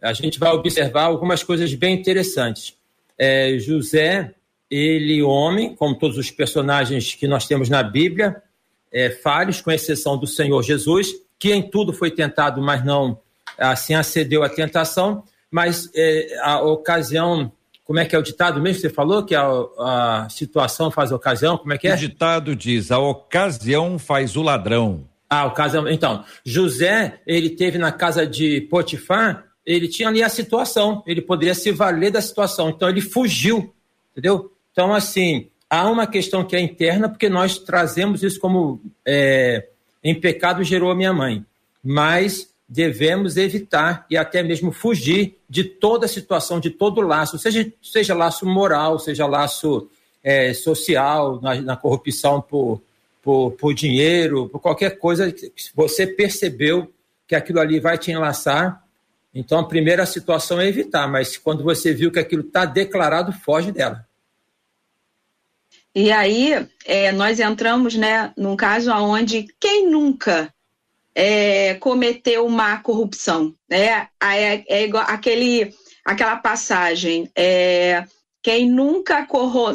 a 0.00 0.12
gente 0.12 0.38
vai 0.38 0.50
observar 0.52 1.04
algumas 1.04 1.42
coisas 1.42 1.72
bem 1.74 1.94
interessantes. 1.94 2.74
É, 3.16 3.56
José, 3.58 4.34
ele 4.70 5.22
homem, 5.22 5.76
como 5.76 5.98
todos 5.98 6.18
os 6.18 6.30
personagens 6.30 7.14
que 7.14 7.28
nós 7.28 7.46
temos 7.46 7.68
na 7.68 7.82
Bíblia, 7.82 8.42
é, 8.90 9.10
falhos, 9.10 9.60
com 9.60 9.70
exceção 9.70 10.18
do 10.18 10.26
Senhor 10.26 10.60
Jesus, 10.62 11.08
que 11.42 11.52
em 11.52 11.60
tudo 11.60 11.92
foi 11.92 12.08
tentado, 12.08 12.62
mas 12.62 12.84
não 12.84 13.18
assim 13.58 13.94
acedeu 13.96 14.44
à 14.44 14.48
tentação. 14.48 15.24
Mas 15.50 15.90
é, 15.92 16.38
a 16.40 16.62
ocasião, 16.62 17.50
como 17.84 17.98
é 17.98 18.04
que 18.04 18.14
é 18.14 18.18
o 18.18 18.22
ditado 18.22 18.60
mesmo 18.60 18.80
que 18.80 18.88
você 18.88 18.94
falou? 18.94 19.24
Que 19.24 19.34
a, 19.34 19.42
a 19.44 20.28
situação 20.30 20.88
faz 20.88 21.10
a 21.10 21.16
ocasião, 21.16 21.58
como 21.58 21.72
é 21.72 21.78
que 21.78 21.88
é? 21.88 21.94
O 21.94 21.96
ditado 21.96 22.54
diz: 22.54 22.92
a 22.92 23.00
ocasião 23.00 23.98
faz 23.98 24.36
o 24.36 24.42
ladrão. 24.42 25.04
Ah, 25.28 25.44
ocasião. 25.46 25.88
Então, 25.88 26.24
José, 26.44 27.20
ele 27.26 27.50
teve 27.50 27.76
na 27.76 27.90
casa 27.90 28.24
de 28.24 28.60
Potifar, 28.60 29.46
ele 29.66 29.88
tinha 29.88 30.10
ali 30.10 30.22
a 30.22 30.28
situação, 30.28 31.02
ele 31.04 31.20
poderia 31.20 31.56
se 31.56 31.72
valer 31.72 32.12
da 32.12 32.20
situação, 32.20 32.70
então 32.70 32.88
ele 32.88 33.00
fugiu, 33.00 33.74
entendeu? 34.12 34.52
Então, 34.70 34.94
assim, 34.94 35.48
há 35.68 35.90
uma 35.90 36.06
questão 36.06 36.44
que 36.44 36.54
é 36.54 36.60
interna, 36.60 37.08
porque 37.08 37.28
nós 37.28 37.58
trazemos 37.58 38.22
isso 38.22 38.38
como 38.38 38.80
é, 39.04 39.70
em 40.02 40.18
pecado 40.18 40.62
gerou 40.62 40.90
a 40.90 40.94
minha 40.94 41.12
mãe. 41.12 41.44
Mas 41.82 42.52
devemos 42.68 43.36
evitar 43.36 44.06
e 44.08 44.16
até 44.16 44.42
mesmo 44.42 44.72
fugir 44.72 45.36
de 45.48 45.62
toda 45.62 46.08
situação, 46.08 46.58
de 46.58 46.70
todo 46.70 47.02
laço, 47.02 47.38
seja, 47.38 47.70
seja 47.82 48.14
laço 48.14 48.46
moral, 48.46 48.98
seja 48.98 49.26
laço 49.26 49.90
é, 50.24 50.54
social, 50.54 51.38
na, 51.42 51.54
na 51.60 51.76
corrupção 51.76 52.40
por, 52.40 52.80
por, 53.22 53.52
por, 53.52 53.74
dinheiro, 53.74 54.48
por 54.48 54.58
qualquer 54.58 54.98
coisa 54.98 55.32
você 55.74 56.06
percebeu 56.06 56.90
que 57.26 57.34
aquilo 57.34 57.60
ali 57.60 57.78
vai 57.78 57.98
te 57.98 58.10
enlaçar. 58.10 58.82
Então, 59.34 59.58
a 59.58 59.68
primeira 59.68 60.04
situação 60.06 60.60
é 60.60 60.66
evitar, 60.66 61.06
mas 61.08 61.36
quando 61.36 61.62
você 61.62 61.92
viu 61.92 62.10
que 62.10 62.18
aquilo 62.18 62.42
está 62.42 62.64
declarado, 62.64 63.32
foge 63.32 63.72
dela. 63.72 64.06
E 65.94 66.10
aí, 66.10 66.66
é, 66.86 67.12
nós 67.12 67.38
entramos 67.38 67.94
né, 67.94 68.32
num 68.36 68.56
caso 68.56 68.90
onde 68.92 69.46
quem 69.60 69.90
nunca 69.90 70.52
é, 71.14 71.74
cometeu 71.74 72.46
uma 72.46 72.78
corrupção? 72.78 73.54
Né? 73.68 74.08
É, 74.22 74.64
é 74.68 74.84
igual 74.84 75.04
aquele, 75.06 75.74
aquela 76.04 76.36
passagem. 76.36 77.30
É, 77.36 78.04
quem 78.42 78.68
nunca 78.68 79.26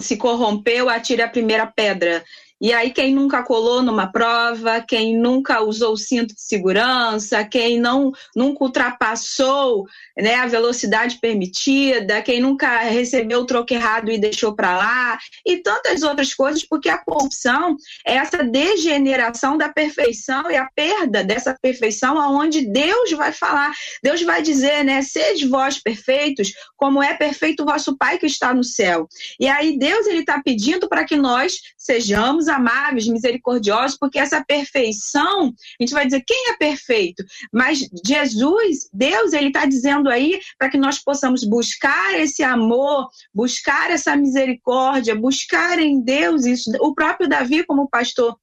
se 0.01 0.17
corrompeu, 0.17 0.89
atire 0.89 1.21
a 1.21 1.29
primeira 1.29 1.67
pedra. 1.67 2.23
E 2.59 2.73
aí, 2.73 2.91
quem 2.91 3.13
nunca 3.13 3.43
colou 3.43 3.83
numa 3.83 4.11
prova, 4.11 4.81
quem 4.81 5.15
nunca 5.15 5.61
usou 5.61 5.93
o 5.93 5.97
cinto 5.97 6.33
de 6.33 6.41
segurança, 6.41 7.45
quem 7.45 7.79
não 7.79 8.11
nunca 8.35 8.63
ultrapassou 8.63 9.85
né, 10.17 10.35
a 10.35 10.47
velocidade 10.47 11.19
permitida, 11.21 12.21
quem 12.21 12.41
nunca 12.41 12.79
recebeu 12.79 13.41
o 13.41 13.45
troco 13.45 13.73
errado 13.73 14.09
e 14.09 14.17
deixou 14.17 14.55
para 14.55 14.75
lá, 14.75 15.19
e 15.45 15.57
tantas 15.57 16.01
outras 16.01 16.33
coisas, 16.33 16.65
porque 16.65 16.89
a 16.89 16.97
corrupção 16.97 17.75
é 18.05 18.15
essa 18.15 18.43
degeneração 18.43 19.57
da 19.57 19.69
perfeição 19.69 20.49
e 20.49 20.55
a 20.55 20.67
perda 20.75 21.23
dessa 21.23 21.55
perfeição, 21.61 22.19
aonde 22.19 22.65
Deus 22.67 23.11
vai 23.11 23.31
falar, 23.31 23.71
Deus 24.01 24.23
vai 24.23 24.41
dizer, 24.41 24.83
né, 24.83 25.01
sede 25.03 25.47
vós 25.47 25.81
perfeitos, 25.81 26.51
como 26.75 27.03
é 27.03 27.13
perfeito 27.13 27.61
o 27.61 27.65
vosso 27.65 27.95
Pai 27.97 28.17
que 28.17 28.25
está 28.25 28.53
no 28.53 28.63
céu. 28.63 29.07
E 29.39 29.47
aí 29.47 29.77
Deus 29.77 30.07
ele 30.07 30.19
está 30.19 30.41
pedindo 30.41 30.87
para 30.87 31.05
que 31.05 31.15
nós 31.15 31.55
sejamos 31.77 32.46
amáveis, 32.47 33.07
misericordiosos, 33.07 33.97
porque 33.97 34.19
essa 34.19 34.43
perfeição, 34.43 35.53
a 35.79 35.83
gente 35.83 35.93
vai 35.93 36.05
dizer 36.05 36.23
quem 36.25 36.49
é 36.49 36.57
perfeito, 36.57 37.23
mas 37.53 37.79
Jesus, 38.05 38.89
Deus, 38.93 39.33
ele 39.33 39.47
está 39.47 39.65
dizendo 39.65 40.09
aí 40.09 40.39
para 40.57 40.69
que 40.69 40.77
nós 40.77 40.99
possamos 40.99 41.43
buscar 41.43 42.19
esse 42.19 42.43
amor, 42.43 43.09
buscar 43.33 43.91
essa 43.91 44.15
misericórdia, 44.15 45.15
buscar 45.15 45.79
em 45.79 46.01
Deus 46.01 46.45
isso. 46.45 46.71
O 46.79 46.93
próprio 46.93 47.27
Davi, 47.29 47.63
como 47.63 47.89
pastor 47.89 48.37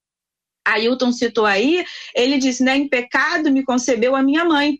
Ailton 0.65 1.11
citou 1.11 1.45
aí, 1.45 1.85
ele 2.15 2.37
disse, 2.37 2.63
né, 2.63 2.75
em 2.75 2.89
pecado 2.89 3.51
me 3.51 3.63
concebeu 3.63 4.15
a 4.15 4.23
minha 4.23 4.43
mãe. 4.43 4.79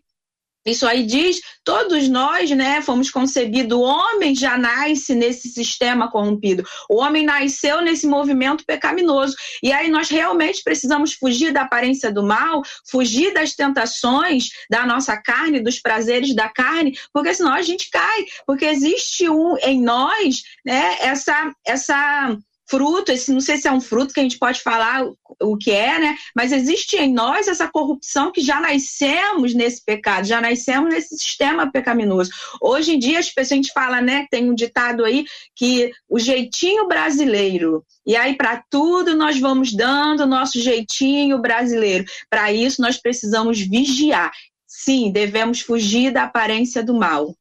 Isso 0.66 0.86
aí 0.86 1.06
diz, 1.06 1.40
todos 1.64 2.08
nós, 2.08 2.50
né, 2.50 2.82
fomos 2.82 3.10
concebidos, 3.10 3.78
o 3.78 3.82
homem 3.82 4.34
já 4.34 4.58
nasce 4.58 5.14
nesse 5.14 5.48
sistema 5.48 6.10
corrompido. 6.10 6.64
O 6.90 6.96
homem 6.96 7.24
nasceu 7.24 7.80
nesse 7.80 8.06
movimento 8.06 8.64
pecaminoso. 8.66 9.36
E 9.62 9.72
aí 9.72 9.88
nós 9.88 10.08
realmente 10.08 10.62
precisamos 10.64 11.14
fugir 11.14 11.52
da 11.52 11.62
aparência 11.62 12.12
do 12.12 12.22
mal, 12.22 12.62
fugir 12.90 13.32
das 13.32 13.54
tentações 13.54 14.48
da 14.68 14.84
nossa 14.84 15.16
carne, 15.16 15.60
dos 15.60 15.78
prazeres 15.78 16.34
da 16.34 16.48
carne, 16.48 16.98
porque 17.12 17.32
senão 17.32 17.52
a 17.52 17.62
gente 17.62 17.88
cai, 17.90 18.24
porque 18.46 18.64
existe 18.64 19.28
um 19.28 19.56
em 19.58 19.80
nós, 19.80 20.42
né, 20.64 20.96
essa 21.00 21.52
essa 21.64 22.36
fruto, 22.68 23.12
esse 23.12 23.32
não 23.32 23.40
sei 23.40 23.56
se 23.56 23.68
é 23.68 23.72
um 23.72 23.80
fruto 23.80 24.12
que 24.12 24.20
a 24.20 24.22
gente 24.22 24.38
pode 24.38 24.60
falar 24.60 25.04
o 25.40 25.56
que 25.56 25.70
é, 25.70 25.98
né? 25.98 26.16
Mas 26.34 26.52
existe 26.52 26.96
em 26.96 27.12
nós 27.12 27.48
essa 27.48 27.68
corrupção 27.68 28.32
que 28.32 28.40
já 28.40 28.60
nascemos 28.60 29.54
nesse 29.54 29.84
pecado, 29.84 30.26
já 30.26 30.40
nascemos 30.40 30.92
nesse 30.92 31.16
sistema 31.16 31.70
pecaminoso. 31.70 32.30
Hoje 32.60 32.94
em 32.94 32.98
dia 32.98 33.18
as 33.18 33.30
pessoas 33.30 33.52
a 33.52 33.54
gente 33.56 33.72
fala, 33.72 34.00
né? 34.00 34.26
Tem 34.30 34.50
um 34.50 34.54
ditado 34.54 35.04
aí 35.04 35.24
que 35.54 35.92
o 36.08 36.18
jeitinho 36.18 36.88
brasileiro. 36.88 37.84
E 38.04 38.16
aí 38.16 38.36
para 38.36 38.62
tudo 38.68 39.14
nós 39.16 39.38
vamos 39.38 39.72
dando 39.72 40.24
o 40.24 40.26
nosso 40.26 40.60
jeitinho 40.60 41.40
brasileiro. 41.40 42.04
Para 42.28 42.52
isso 42.52 42.82
nós 42.82 42.96
precisamos 42.96 43.60
vigiar. 43.60 44.32
Sim, 44.66 45.10
devemos 45.10 45.60
fugir 45.60 46.12
da 46.12 46.24
aparência 46.24 46.82
do 46.82 46.94
mal. 46.94 47.34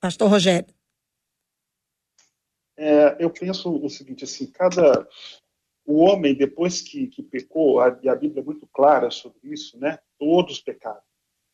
Pastor 0.00 0.28
Rogério. 0.28 0.81
É, 2.76 3.16
eu 3.18 3.30
penso 3.30 3.74
o 3.74 3.88
seguinte, 3.88 4.24
assim, 4.24 4.46
cada 4.46 5.06
o 5.84 5.98
homem 5.98 6.34
depois 6.34 6.80
que, 6.80 7.08
que 7.08 7.22
pecou, 7.22 7.80
a, 7.80 7.98
e 8.02 8.08
a 8.08 8.14
Bíblia 8.14 8.40
é 8.40 8.44
muito 8.44 8.66
clara 8.72 9.10
sobre 9.10 9.40
isso, 9.42 9.78
né? 9.78 9.98
Todos 10.18 10.60
pecaram 10.60 11.00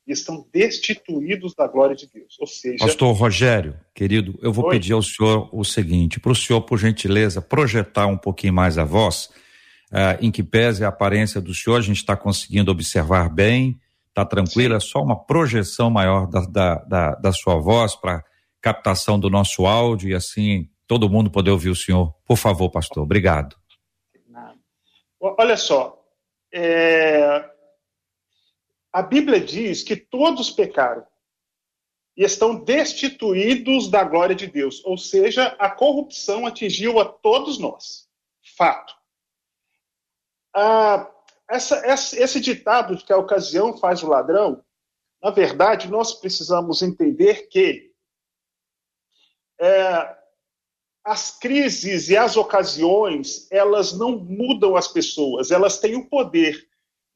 e 0.08 0.12
estão 0.12 0.46
destituídos 0.50 1.54
da 1.54 1.66
glória 1.66 1.94
de 1.94 2.08
Deus. 2.10 2.36
Ou 2.40 2.46
seja, 2.46 2.84
Pastor 2.84 3.14
Rogério, 3.14 3.78
querido, 3.94 4.38
eu 4.40 4.50
vou 4.50 4.64
Oi? 4.64 4.70
pedir 4.70 4.94
ao 4.94 5.02
senhor 5.02 5.50
o 5.52 5.62
seguinte, 5.64 6.18
para 6.18 6.32
o 6.32 6.34
senhor, 6.34 6.62
por 6.62 6.78
gentileza, 6.78 7.42
projetar 7.42 8.06
um 8.06 8.16
pouquinho 8.16 8.54
mais 8.54 8.78
a 8.78 8.84
voz, 8.84 9.28
uh, 9.92 10.16
em 10.22 10.30
que 10.30 10.42
pese 10.42 10.82
a 10.82 10.88
aparência 10.88 11.42
do 11.42 11.52
senhor, 11.52 11.76
a 11.76 11.82
gente 11.82 11.98
está 11.98 12.16
conseguindo 12.16 12.70
observar 12.70 13.28
bem, 13.28 13.78
está 14.08 14.24
tranquila, 14.24 14.76
é 14.76 14.80
só 14.80 15.02
uma 15.02 15.14
projeção 15.14 15.90
maior 15.90 16.26
da, 16.26 16.40
da, 16.40 16.74
da, 16.76 17.14
da 17.14 17.32
sua 17.32 17.56
voz 17.56 17.94
para 17.94 18.24
captação 18.62 19.20
do 19.20 19.28
nosso 19.28 19.66
áudio 19.66 20.08
e 20.08 20.14
assim 20.14 20.68
todo 20.88 21.10
mundo 21.10 21.30
poder 21.30 21.50
ouvir 21.50 21.68
o 21.68 21.76
senhor. 21.76 22.12
Por 22.24 22.36
favor, 22.36 22.70
pastor. 22.70 23.04
Obrigado. 23.04 23.54
Olha 25.20 25.56
só, 25.56 26.02
é... 26.52 27.44
a 28.92 29.02
Bíblia 29.02 29.40
diz 29.40 29.82
que 29.82 29.96
todos 29.96 30.50
pecaram 30.50 31.06
e 32.16 32.24
estão 32.24 32.64
destituídos 32.64 33.88
da 33.88 34.02
glória 34.02 34.34
de 34.34 34.46
Deus, 34.46 34.82
ou 34.84 34.96
seja, 34.96 35.56
a 35.58 35.70
corrupção 35.70 36.46
atingiu 36.46 36.98
a 36.98 37.04
todos 37.04 37.58
nós. 37.58 38.08
Fato. 38.56 38.94
Ah, 40.54 41.08
essa, 41.48 41.76
essa, 41.84 42.18
esse 42.18 42.40
ditado 42.40 42.96
de 42.96 43.04
que 43.04 43.12
a 43.12 43.18
ocasião 43.18 43.76
faz 43.76 44.02
o 44.02 44.08
ladrão, 44.08 44.64
na 45.22 45.30
verdade, 45.30 45.90
nós 45.90 46.14
precisamos 46.14 46.80
entender 46.80 47.48
que 47.48 47.92
é, 49.60 50.18
as 51.08 51.30
crises 51.30 52.10
e 52.10 52.16
as 52.18 52.36
ocasiões, 52.36 53.50
elas 53.50 53.96
não 53.96 54.18
mudam 54.18 54.76
as 54.76 54.86
pessoas, 54.86 55.50
elas 55.50 55.78
têm 55.78 55.96
o 55.96 56.06
poder 56.06 56.68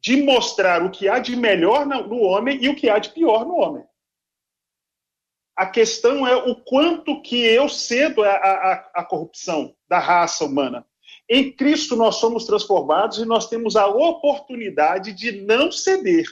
de 0.03 0.23
mostrar 0.23 0.83
o 0.83 0.91
que 0.91 1.11
há 1.11 1.19
de 1.19 1.37
melhor 1.37 1.85
no 1.85 2.23
homem 2.23 2.59
e 2.65 2.71
o 2.71 2.75
que 2.75 2.89
há 2.89 2.99
de 2.99 3.11
pior 3.11 3.45
no 3.45 3.57
homem. 3.57 3.85
A 5.55 5.67
questão 5.67 6.27
é 6.27 6.35
o 6.35 6.57
quanto 6.57 7.21
que 7.21 7.37
eu 7.37 7.69
cedo 7.69 8.25
a 8.25 9.05
corrupção 9.05 9.77
da 9.87 9.99
raça 9.99 10.47
humana. 10.47 10.87
Em 11.29 11.53
Cristo 11.53 11.95
nós 11.95 12.17
somos 12.17 12.47
transformados 12.47 13.19
e 13.19 13.27
nós 13.27 13.47
temos 13.47 13.77
a 13.77 13.87
oportunidade 13.87 15.13
de 15.13 15.43
não 15.43 15.71
ceder. 15.71 16.25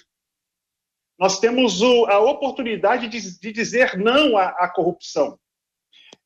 Nós 1.19 1.39
temos 1.39 1.83
o, 1.83 2.07
a 2.07 2.19
oportunidade 2.19 3.07
de, 3.07 3.39
de 3.39 3.53
dizer 3.53 3.99
não 3.99 4.39
à, 4.39 4.49
à 4.49 4.69
corrupção. 4.73 5.39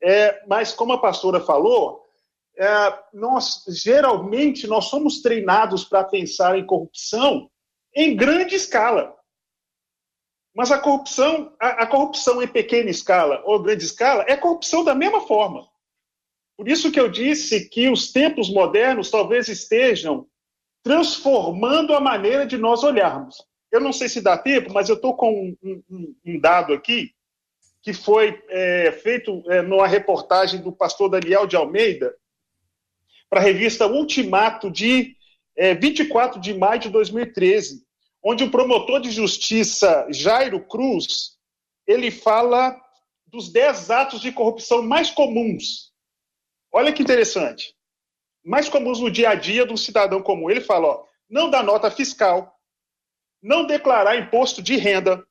É, 0.07 0.45
mas 0.47 0.75
como 0.75 0.93
a 0.93 1.01
pastora 1.01 1.41
falou, 1.41 2.05
é, 2.59 2.99
nós 3.15 3.65
geralmente 3.69 4.67
nós 4.67 4.85
somos 4.85 5.23
treinados 5.23 5.83
para 5.83 6.05
pensar 6.05 6.59
em 6.59 6.67
corrupção 6.67 7.51
em 7.97 8.15
grande 8.15 8.55
escala. 8.55 9.17
Mas 10.55 10.71
a 10.71 10.79
corrupção, 10.79 11.57
a, 11.59 11.85
a, 11.85 11.87
corrupção 11.87 12.43
em 12.43 12.47
pequena 12.47 12.91
escala 12.91 13.43
ou 13.47 13.63
grande 13.63 13.83
escala 13.83 14.27
é 14.29 14.37
corrupção 14.37 14.85
da 14.85 14.95
mesma 14.95 15.23
forma. 15.23 15.67
Por 16.55 16.69
isso 16.69 16.93
que 16.93 17.01
eu 17.01 17.11
disse 17.11 17.71
que 17.71 17.89
os 17.89 18.13
tempos 18.13 18.53
modernos 18.53 19.11
talvez 19.11 19.49
estejam 19.49 20.29
transformando 20.83 21.95
a 21.95 22.01
maneira 22.01 22.45
de 22.47 22.59
nós 22.59 22.85
olharmos. 22.85 23.43
Eu 23.73 23.81
não 23.81 23.93
sei 23.93 24.11
se 24.11 24.21
dá 24.21 24.37
tempo, 24.37 24.71
mas 24.71 24.91
eu 24.91 24.97
estou 24.97 25.17
com 25.17 25.57
um, 25.63 25.83
um, 25.91 26.15
um 26.27 26.39
dado 26.39 26.75
aqui 26.75 27.15
que 27.85 27.93
foi 27.93 28.43
é, 28.49 28.93
feito 28.93 29.45
é, 29.53 29.61
numa 29.61 29.87
reportagem 29.87 30.63
do 30.63 30.73
pastor 30.73 31.11
Daniel 31.11 31.47
de 31.47 31.55
Almeida, 31.55 32.17
para 33.29 33.41
a 33.41 33.43
revista 33.43 33.87
Ultimato, 33.87 34.71
de 34.71 35.15
é, 35.55 35.75
24 35.75 36.41
de 36.41 36.55
maio 36.55 36.81
de 36.81 36.89
2013, 36.89 37.85
onde 38.23 38.43
o 38.43 38.51
promotor 38.51 39.01
de 39.01 39.11
justiça 39.11 40.07
Jairo 40.11 40.61
Cruz, 40.61 41.37
ele 41.87 42.11
fala 42.11 42.75
dos 43.27 43.53
10 43.53 43.91
atos 43.91 44.23
de 44.23 44.33
corrupção 44.33 44.81
mais 44.81 45.11
comuns. 45.11 45.93
Olha 46.73 46.91
que 46.91 47.03
interessante. 47.03 47.75
Mais 48.43 48.67
comuns 48.67 48.99
no 48.99 49.11
dia 49.11 49.29
a 49.29 49.35
dia 49.35 49.67
do 49.67 49.77
cidadão 49.77 50.23
comum. 50.23 50.49
Ele 50.49 50.63
fala, 50.63 50.87
ó, 50.89 51.05
não 51.29 51.51
dar 51.51 51.63
nota 51.63 51.91
fiscal, 51.91 52.59
não 53.43 53.67
declarar 53.67 54.17
imposto 54.17 54.63
de 54.63 54.77
renda, 54.77 55.23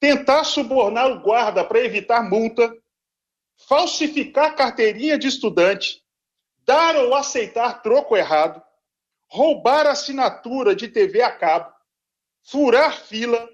tentar 0.00 0.44
subornar 0.44 1.10
o 1.10 1.20
guarda 1.20 1.64
para 1.64 1.80
evitar 1.80 2.22
multa, 2.22 2.72
falsificar 3.68 4.54
carteirinha 4.54 5.18
de 5.18 5.26
estudante, 5.26 6.02
dar 6.64 6.96
ou 6.96 7.14
aceitar 7.14 7.82
troco 7.82 8.16
errado, 8.16 8.62
roubar 9.28 9.86
assinatura 9.86 10.74
de 10.74 10.88
TV 10.88 11.22
a 11.22 11.32
cabo, 11.32 11.72
furar 12.42 12.98
fila, 13.00 13.48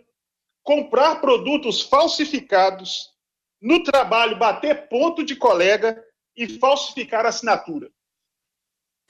comprar 0.62 1.20
produtos 1.20 1.82
falsificados, 1.82 3.12
no 3.60 3.82
trabalho 3.82 4.38
bater 4.38 4.88
ponto 4.88 5.24
de 5.24 5.36
colega 5.36 6.02
e 6.36 6.58
falsificar 6.58 7.24
assinatura. 7.24 7.90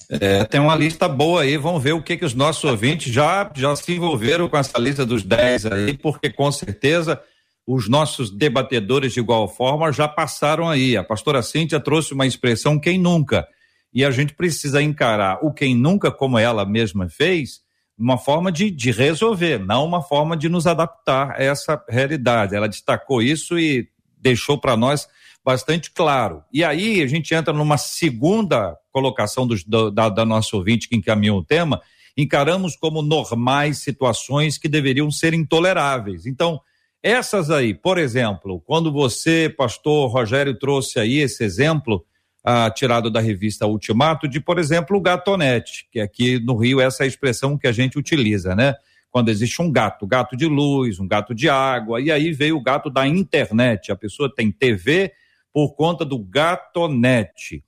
É, 0.08 0.44
tem 0.44 0.60
uma 0.60 0.76
lista 0.76 1.08
boa 1.08 1.42
aí, 1.42 1.56
vamos 1.56 1.82
ver 1.82 1.92
o 1.92 2.02
que, 2.02 2.16
que 2.16 2.24
os 2.24 2.34
nossos 2.34 2.64
ouvintes 2.64 3.12
já, 3.12 3.50
já 3.54 3.74
se 3.74 3.92
envolveram 3.94 4.48
com 4.48 4.56
essa 4.56 4.78
lista 4.78 5.06
dos 5.06 5.22
10 5.22 5.66
aí, 5.66 5.96
porque 5.96 6.28
com 6.30 6.50
certeza 6.52 7.20
os 7.66 7.88
nossos 7.88 8.30
debatedores 8.30 9.14
de 9.14 9.20
igual 9.20 9.48
forma 9.48 9.90
já 9.92 10.06
passaram 10.06 10.68
aí. 10.68 10.96
A 10.96 11.04
pastora 11.04 11.42
Cíntia 11.42 11.80
trouxe 11.80 12.12
uma 12.12 12.26
expressão 12.26 12.78
quem 12.78 12.98
nunca. 12.98 13.46
E 13.92 14.04
a 14.04 14.10
gente 14.10 14.34
precisa 14.34 14.82
encarar 14.82 15.38
o 15.40 15.52
quem 15.52 15.74
nunca, 15.74 16.10
como 16.10 16.38
ela 16.38 16.66
mesma 16.66 17.08
fez, 17.08 17.60
uma 17.96 18.18
forma 18.18 18.50
de, 18.50 18.70
de 18.70 18.90
resolver, 18.90 19.58
não 19.58 19.84
uma 19.84 20.02
forma 20.02 20.36
de 20.36 20.48
nos 20.48 20.66
adaptar 20.66 21.30
a 21.30 21.42
essa 21.42 21.82
realidade. 21.88 22.54
Ela 22.54 22.68
destacou 22.68 23.22
isso 23.22 23.58
e 23.58 23.88
deixou 24.18 24.58
para 24.58 24.76
nós 24.76 25.08
bastante 25.44 25.90
claro. 25.90 26.42
E 26.52 26.64
aí 26.64 27.02
a 27.02 27.06
gente 27.06 27.34
entra 27.34 27.52
numa 27.52 27.76
segunda 27.76 28.76
colocação 28.90 29.46
do, 29.46 29.90
da, 29.90 30.08
da 30.08 30.24
nossa 30.24 30.56
ouvinte 30.56 30.88
que 30.88 30.96
encaminhou 30.96 31.38
o 31.38 31.44
tema, 31.44 31.82
encaramos 32.16 32.76
como 32.76 33.02
normais 33.02 33.78
situações 33.78 34.56
que 34.56 34.68
deveriam 34.68 35.10
ser 35.10 35.34
intoleráveis. 35.34 36.26
Então, 36.26 36.60
essas 37.02 37.50
aí, 37.50 37.74
por 37.74 37.98
exemplo, 37.98 38.62
quando 38.64 38.90
você, 38.90 39.52
pastor 39.54 40.10
Rogério, 40.10 40.58
trouxe 40.58 40.98
aí 40.98 41.18
esse 41.18 41.44
exemplo, 41.44 42.04
ah, 42.42 42.70
tirado 42.70 43.10
da 43.10 43.20
revista 43.20 43.66
Ultimato, 43.66 44.26
de, 44.26 44.40
por 44.40 44.58
exemplo, 44.58 44.96
o 44.96 45.00
gatonete, 45.00 45.86
que 45.92 46.00
aqui 46.00 46.38
no 46.38 46.56
Rio 46.56 46.80
essa 46.80 47.02
é 47.02 47.04
a 47.04 47.08
expressão 47.08 47.58
que 47.58 47.66
a 47.66 47.72
gente 47.72 47.98
utiliza, 47.98 48.54
né? 48.54 48.74
Quando 49.10 49.28
existe 49.28 49.60
um 49.60 49.70
gato, 49.70 50.06
gato 50.06 50.36
de 50.36 50.46
luz, 50.46 50.98
um 50.98 51.06
gato 51.06 51.34
de 51.34 51.48
água, 51.48 52.00
e 52.00 52.10
aí 52.10 52.32
veio 52.32 52.56
o 52.56 52.62
gato 52.62 52.88
da 52.88 53.06
internet. 53.06 53.92
A 53.92 53.96
pessoa 53.96 54.32
tem 54.32 54.50
TV 54.50 55.12
por 55.54 55.76
conta 55.76 56.04
do 56.04 56.18
gatonete. 56.18 57.64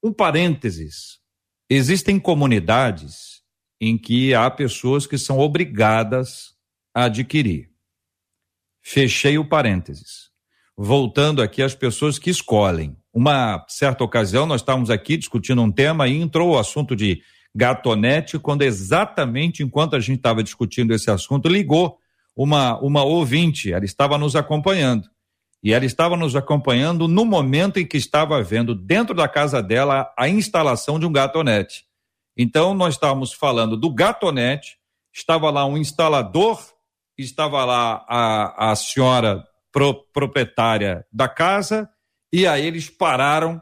Um 0.00 0.12
parênteses: 0.12 1.18
existem 1.68 2.20
comunidades 2.20 3.42
em 3.80 3.98
que 3.98 4.32
há 4.32 4.48
pessoas 4.48 5.06
que 5.06 5.18
são 5.18 5.40
obrigadas 5.40 6.54
a 6.94 7.04
adquirir. 7.04 7.68
Fechei 8.80 9.36
o 9.36 9.44
parênteses. 9.44 10.30
Voltando 10.78 11.42
aqui 11.42 11.62
às 11.62 11.74
pessoas 11.74 12.18
que 12.18 12.30
escolhem. 12.30 12.96
Uma 13.12 13.64
certa 13.66 14.04
ocasião, 14.04 14.46
nós 14.46 14.60
estávamos 14.60 14.90
aqui 14.90 15.16
discutindo 15.16 15.60
um 15.60 15.72
tema 15.72 16.06
e 16.06 16.14
entrou 16.14 16.50
o 16.50 16.58
assunto 16.58 16.94
de 16.94 17.22
gatonete, 17.54 18.38
quando 18.38 18.62
exatamente 18.62 19.62
enquanto 19.62 19.96
a 19.96 20.00
gente 20.00 20.18
estava 20.18 20.42
discutindo 20.42 20.92
esse 20.94 21.10
assunto, 21.10 21.48
ligou 21.48 21.98
uma, 22.36 22.78
uma 22.80 23.02
ouvinte, 23.02 23.72
ela 23.72 23.84
estava 23.84 24.18
nos 24.18 24.36
acompanhando. 24.36 25.08
E 25.62 25.72
ela 25.72 25.84
estava 25.84 26.16
nos 26.16 26.36
acompanhando 26.36 27.08
no 27.08 27.24
momento 27.24 27.78
em 27.78 27.86
que 27.86 27.96
estava 27.96 28.42
vendo 28.42 28.74
dentro 28.74 29.14
da 29.14 29.28
casa 29.28 29.62
dela 29.62 30.12
a 30.16 30.28
instalação 30.28 30.98
de 30.98 31.06
um 31.06 31.12
gatonete. 31.12 31.84
Então, 32.36 32.74
nós 32.74 32.94
estávamos 32.94 33.32
falando 33.32 33.76
do 33.76 33.90
gatonete, 33.92 34.76
estava 35.12 35.50
lá 35.50 35.64
um 35.64 35.78
instalador, 35.78 36.60
estava 37.16 37.64
lá 37.64 38.04
a, 38.08 38.72
a 38.72 38.76
senhora 38.76 39.42
pro, 39.72 39.94
proprietária 40.12 41.06
da 41.10 41.28
casa, 41.28 41.88
e 42.32 42.46
aí 42.46 42.66
eles 42.66 42.90
pararam 42.90 43.60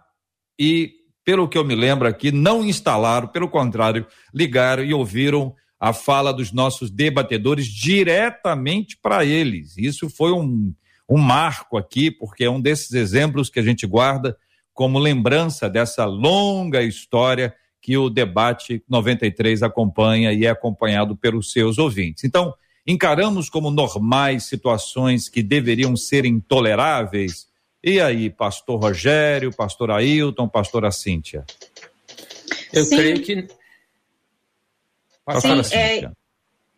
e, 0.59 0.93
pelo 1.25 1.49
que 1.49 1.57
eu 1.57 1.65
me 1.65 1.75
lembro 1.75 2.09
aqui, 2.09 2.33
não 2.33 2.65
instalaram, 2.65 3.29
pelo 3.29 3.49
contrário, 3.49 4.07
ligaram 4.33 4.85
e 4.85 4.93
ouviram 4.93 5.55
a 5.79 5.93
fala 5.93 6.33
dos 6.33 6.53
nossos 6.53 6.91
debatedores 6.91 7.67
diretamente 7.67 8.97
para 9.01 9.25
eles. 9.25 9.77
Isso 9.77 10.09
foi 10.09 10.33
um 10.33 10.75
um 11.09 11.19
marco 11.19 11.77
aqui, 11.77 12.11
porque 12.11 12.45
é 12.45 12.51
um 12.51 12.61
desses 12.61 12.93
exemplos 12.93 13.51
que 13.51 13.61
a 13.61 13.63
gente 13.63 13.87
guarda 13.87 14.37
como 14.73 14.99
lembrança 14.99 15.69
dessa 15.71 16.05
longa 16.05 16.83
história 16.83 17.55
que 17.81 17.97
o 17.97 18.09
debate 18.09 18.83
93 18.89 19.63
acompanha 19.63 20.33
e 20.33 20.47
é 20.47 20.49
acompanhado 20.49 21.15
pelos 21.15 21.53
seus 21.53 21.79
ouvintes. 21.79 22.25
Então, 22.25 22.55
encaramos 22.87 23.49
como 23.51 23.71
normais 23.71 24.45
situações 24.45 25.29
que 25.29 25.43
deveriam 25.43 25.95
ser 25.95 26.25
intoleráveis. 26.25 27.47
E 27.83 28.01
aí, 28.01 28.31
pastor 28.31 28.81
Rogério, 28.81 29.55
pastor 29.55 29.91
Ailton, 29.91 30.49
pastora 30.49 30.91
Cíntia? 30.91 31.45
Eu 32.73 32.85
Sim. 32.85 32.97
creio 32.97 33.23
que. 33.23 33.49
Pastora 35.25 35.63
Sim, 35.63 35.71
Cíntia. 35.71 36.13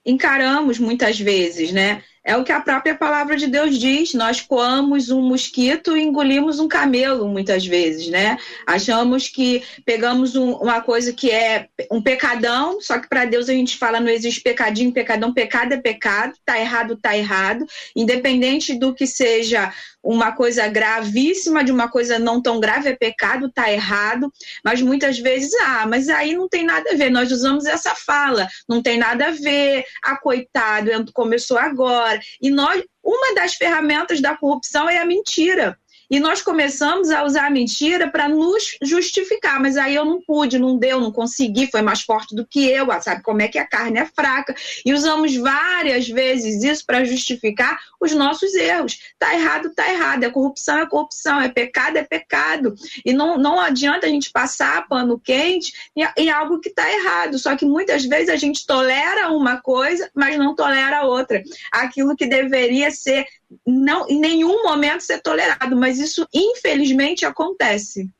É, 0.04 0.10
encaramos 0.10 0.78
muitas 0.78 1.18
vezes, 1.18 1.72
né? 1.72 2.02
É 2.26 2.36
o 2.36 2.42
que 2.42 2.50
a 2.50 2.60
própria 2.60 2.96
palavra 2.96 3.36
de 3.36 3.46
Deus 3.46 3.78
diz. 3.78 4.12
Nós 4.12 4.40
coamos 4.40 5.10
um 5.10 5.22
mosquito 5.22 5.96
e 5.96 6.02
engolimos 6.02 6.58
um 6.58 6.66
camelo, 6.66 7.28
muitas 7.28 7.64
vezes, 7.64 8.08
né? 8.08 8.36
Achamos 8.66 9.28
que 9.28 9.62
pegamos 9.84 10.34
um, 10.34 10.54
uma 10.54 10.80
coisa 10.80 11.12
que 11.12 11.30
é 11.30 11.68
um 11.88 12.02
pecadão, 12.02 12.80
só 12.80 12.98
que 12.98 13.08
para 13.08 13.24
Deus 13.26 13.48
a 13.48 13.52
gente 13.52 13.78
fala 13.78 14.00
não 14.00 14.08
existe 14.08 14.40
pecadinho, 14.40 14.92
pecadão, 14.92 15.32
pecado 15.32 15.74
é 15.74 15.76
pecado, 15.76 16.34
tá 16.44 16.58
errado, 16.58 16.96
tá 16.96 17.16
errado. 17.16 17.64
Independente 17.94 18.74
do 18.74 18.92
que 18.92 19.06
seja 19.06 19.72
uma 20.02 20.30
coisa 20.30 20.68
gravíssima 20.68 21.64
de 21.64 21.72
uma 21.72 21.88
coisa 21.88 22.18
não 22.18 22.40
tão 22.40 22.60
grave, 22.60 22.88
é 22.88 22.96
pecado, 22.96 23.50
tá 23.50 23.72
errado, 23.72 24.32
mas 24.64 24.80
muitas 24.80 25.18
vezes, 25.18 25.52
ah, 25.60 25.84
mas 25.86 26.08
aí 26.08 26.34
não 26.34 26.48
tem 26.48 26.64
nada 26.64 26.90
a 26.92 26.96
ver. 26.96 27.10
Nós 27.10 27.32
usamos 27.32 27.66
essa 27.66 27.94
fala, 27.94 28.46
não 28.68 28.80
tem 28.80 28.98
nada 28.98 29.28
a 29.28 29.30
ver, 29.32 29.84
ah, 30.04 30.16
coitado, 30.16 31.12
começou 31.12 31.58
agora. 31.58 32.15
E 32.40 32.50
nós, 32.50 32.82
uma 33.02 33.34
das 33.34 33.54
ferramentas 33.54 34.20
da 34.20 34.36
corrupção 34.36 34.88
é 34.88 34.98
a 34.98 35.06
mentira. 35.06 35.78
E 36.10 36.20
nós 36.20 36.42
começamos 36.42 37.10
a 37.10 37.24
usar 37.24 37.46
a 37.46 37.50
mentira 37.50 38.08
para 38.08 38.28
nos 38.28 38.76
justificar, 38.82 39.60
mas 39.60 39.76
aí 39.76 39.94
eu 39.94 40.04
não 40.04 40.20
pude, 40.20 40.58
não 40.58 40.78
deu, 40.78 41.00
não 41.00 41.12
consegui, 41.12 41.70
foi 41.70 41.82
mais 41.82 42.02
forte 42.02 42.34
do 42.34 42.46
que 42.46 42.68
eu, 42.68 42.90
ah, 42.92 43.00
sabe 43.00 43.22
como 43.22 43.42
é 43.42 43.48
que 43.48 43.58
a 43.58 43.66
carne 43.66 43.98
é 43.98 44.06
fraca. 44.06 44.54
E 44.84 44.92
usamos 44.92 45.34
várias 45.36 46.08
vezes 46.08 46.62
isso 46.62 46.84
para 46.86 47.04
justificar 47.04 47.78
os 48.00 48.12
nossos 48.12 48.54
erros. 48.54 48.98
Tá 49.18 49.34
errado, 49.34 49.72
tá 49.74 49.90
errado. 49.90 50.24
É 50.24 50.30
corrupção, 50.30 50.78
é 50.78 50.86
corrupção. 50.86 51.40
É 51.40 51.48
pecado, 51.48 51.96
é 51.96 52.04
pecado. 52.04 52.74
E 53.04 53.12
não, 53.12 53.38
não 53.38 53.60
adianta 53.60 54.06
a 54.06 54.10
gente 54.10 54.30
passar 54.30 54.86
pano 54.88 55.18
quente 55.18 55.72
em, 56.16 56.30
algo 56.30 56.60
que 56.60 56.68
está 56.68 56.90
errado. 56.90 57.38
Só 57.38 57.56
que 57.56 57.64
muitas 57.64 58.04
vezes 58.04 58.28
a 58.28 58.36
gente 58.36 58.66
tolera 58.66 59.30
uma 59.30 59.60
coisa, 59.60 60.10
mas 60.14 60.38
não 60.38 60.54
tolera 60.54 61.04
outra. 61.04 61.42
Aquilo 61.72 62.16
que 62.16 62.26
deveria 62.26 62.90
ser 62.90 63.26
não 63.64 64.08
em 64.08 64.18
nenhum 64.18 64.64
momento 64.64 65.02
ser 65.02 65.20
tolerado, 65.20 65.76
mas 65.76 65.95
isso 65.98 66.26
infelizmente 66.32 67.24
acontece. 67.24 68.10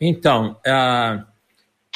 Então, 0.00 0.58
a, 0.66 1.26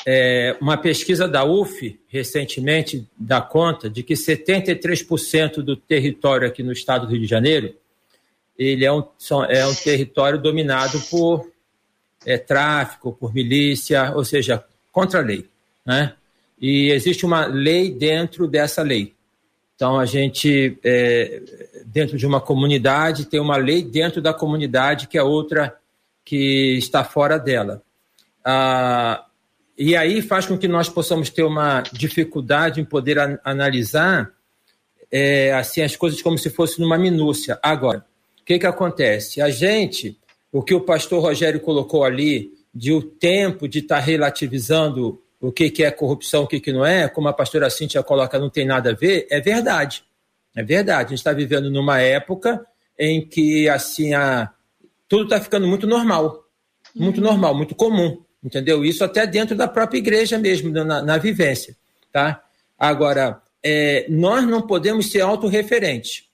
é, 0.07 0.57
uma 0.61 0.77
pesquisa 0.77 1.27
da 1.27 1.45
UF 1.45 1.99
recentemente 2.07 3.09
dá 3.19 3.41
conta 3.41 3.91
de 3.91 4.03
que 4.03 4.15
73% 4.15 5.57
do 5.57 5.77
território 5.77 6.47
aqui 6.47 6.63
no 6.63 6.73
estado 6.73 7.07
do 7.07 7.13
Rio 7.13 7.23
de 7.23 7.27
Janeiro 7.27 7.75
ele 8.59 8.85
é 8.85 8.93
um, 8.93 9.03
é 9.49 9.67
um 9.67 9.75
território 9.75 10.41
dominado 10.41 11.01
por 11.11 11.51
é, 12.25 12.39
tráfico, 12.39 13.13
por 13.13 13.35
milícia, 13.35 14.13
ou 14.15 14.25
seja, 14.25 14.65
contra 14.91 15.21
a 15.21 15.23
lei. 15.23 15.49
Né? 15.85 16.15
E 16.61 16.91
existe 16.91 17.27
uma 17.27 17.47
lei 17.47 17.91
dentro 17.91 18.47
dessa 18.47 18.83
lei. 18.83 19.16
Então, 19.77 19.99
a 19.99 20.07
gente, 20.07 20.79
é, 20.83 21.43
dentro 21.85 22.17
de 22.17 22.27
uma 22.27 22.41
comunidade, 22.41 23.27
tem 23.27 23.39
uma 23.39 23.59
lei 23.59 23.83
dentro 23.83 24.23
da 24.23 24.33
comunidade 24.33 25.07
que 25.07 25.19
é 25.19 25.23
outra 25.23 25.77
que 26.25 26.77
está 26.79 27.05
fora 27.05 27.39
dela. 27.39 27.83
Ah, 28.43 29.27
e 29.77 29.95
aí 29.95 30.23
faz 30.23 30.47
com 30.47 30.57
que 30.57 30.67
nós 30.67 30.89
possamos 30.89 31.29
ter 31.29 31.43
uma 31.43 31.83
dificuldade 31.93 32.81
em 32.81 32.85
poder 32.85 33.19
an 33.19 33.39
analisar 33.45 34.33
é, 35.13 35.53
assim 35.53 35.83
as 35.83 35.95
coisas 35.95 36.23
como 36.23 36.39
se 36.39 36.49
fosse 36.49 36.81
numa 36.81 36.97
minúcia. 36.97 37.59
Agora, 37.63 38.05
o 38.41 38.45
que, 38.45 38.59
que 38.59 38.67
acontece? 38.67 39.43
A 39.43 39.51
gente, 39.51 40.19
o 40.51 40.63
que 40.63 40.75
o 40.75 40.81
pastor 40.81 41.23
Rogério 41.23 41.61
colocou 41.61 42.03
ali, 42.03 42.51
de 42.75 42.93
o 42.93 43.03
tempo 43.03 43.69
de 43.69 43.81
estar 43.81 43.97
tá 43.97 44.01
relativizando 44.03 45.23
o 45.41 45.53
que, 45.53 45.71
que 45.71 45.85
é 45.85 45.91
corrupção, 45.91 46.45
o 46.45 46.47
que, 46.47 46.61
que 46.61 46.73
não 46.73 46.85
é, 46.85 47.09
como 47.09 47.29
a 47.29 47.33
pastora 47.33 47.71
Cíntia 47.71 48.03
coloca, 48.03 48.39
não 48.39 48.51
tem 48.51 48.65
nada 48.65 48.91
a 48.91 48.95
ver, 48.95 49.27
é 49.31 49.41
verdade. 49.41 50.05
É 50.55 50.63
verdade. 50.63 51.07
A 51.07 51.11
gente 51.11 51.19
está 51.19 51.33
vivendo 51.33 51.71
numa 51.71 52.01
época 52.01 52.67
em 52.99 53.27
que 53.27 53.69
assim 53.69 54.15
a, 54.15 54.51
tudo 55.09 55.25
está 55.25 55.41
ficando 55.41 55.67
muito 55.67 55.87
normal. 55.87 56.45
Muito 56.95 57.19
uhum. 57.19 57.27
normal, 57.27 57.55
muito 57.55 57.75
comum. 57.75 58.23
Entendeu? 58.43 58.85
Isso 58.85 59.05
até 59.05 59.27
dentro 59.27 59.57
da 59.57 59.69
própria 59.69 59.99
igreja 59.99 60.39
mesmo, 60.39 60.71
na, 60.71 61.03
na 61.03 61.19
vivência. 61.19 61.77
Tá? 62.13 62.43
Agora, 62.79 63.43
é, 63.63 64.07
nós 64.09 64.45
não 64.47 64.63
podemos 64.63 65.11
ser 65.11 65.21
autorreferentes. 65.21 66.25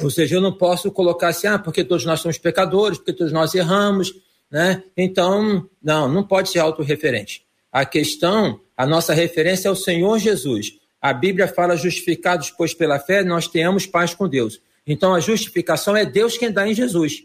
Ou 0.00 0.10
seja, 0.10 0.36
eu 0.36 0.40
não 0.40 0.52
posso 0.52 0.90
colocar 0.90 1.28
assim, 1.28 1.46
ah, 1.46 1.58
porque 1.58 1.84
todos 1.84 2.04
nós 2.04 2.20
somos 2.20 2.38
pecadores, 2.38 2.98
porque 2.98 3.12
todos 3.12 3.32
nós 3.32 3.54
erramos, 3.54 4.12
né? 4.50 4.82
Então, 4.96 5.68
não, 5.82 6.08
não 6.08 6.24
pode 6.24 6.50
ser 6.50 6.58
autorreferente. 6.58 7.44
A 7.72 7.86
questão, 7.86 8.60
a 8.76 8.86
nossa 8.86 9.14
referência 9.14 9.68
é 9.68 9.70
o 9.70 9.76
Senhor 9.76 10.18
Jesus. 10.18 10.74
A 11.00 11.12
Bíblia 11.12 11.48
fala 11.48 11.74
justificados, 11.74 12.50
pois 12.50 12.74
pela 12.74 12.98
fé 12.98 13.24
nós 13.24 13.48
tenhamos 13.48 13.86
paz 13.86 14.14
com 14.14 14.28
Deus. 14.28 14.60
Então 14.86 15.14
a 15.14 15.20
justificação 15.20 15.96
é 15.96 16.04
Deus 16.04 16.36
quem 16.36 16.52
dá 16.52 16.68
em 16.68 16.74
Jesus. 16.74 17.24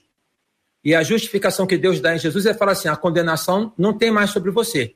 E 0.84 0.96
a 0.96 1.04
justificação 1.04 1.68
que 1.68 1.78
Deus 1.78 2.00
dá 2.00 2.16
em 2.16 2.20
Jesus 2.20 2.46
é 2.46 2.54
falar 2.54 2.72
assim: 2.72 2.88
a 2.88 2.96
condenação 2.96 3.74
não 3.78 3.94
tem 3.94 4.10
mais 4.10 4.30
sobre 4.30 4.52
você. 4.52 4.96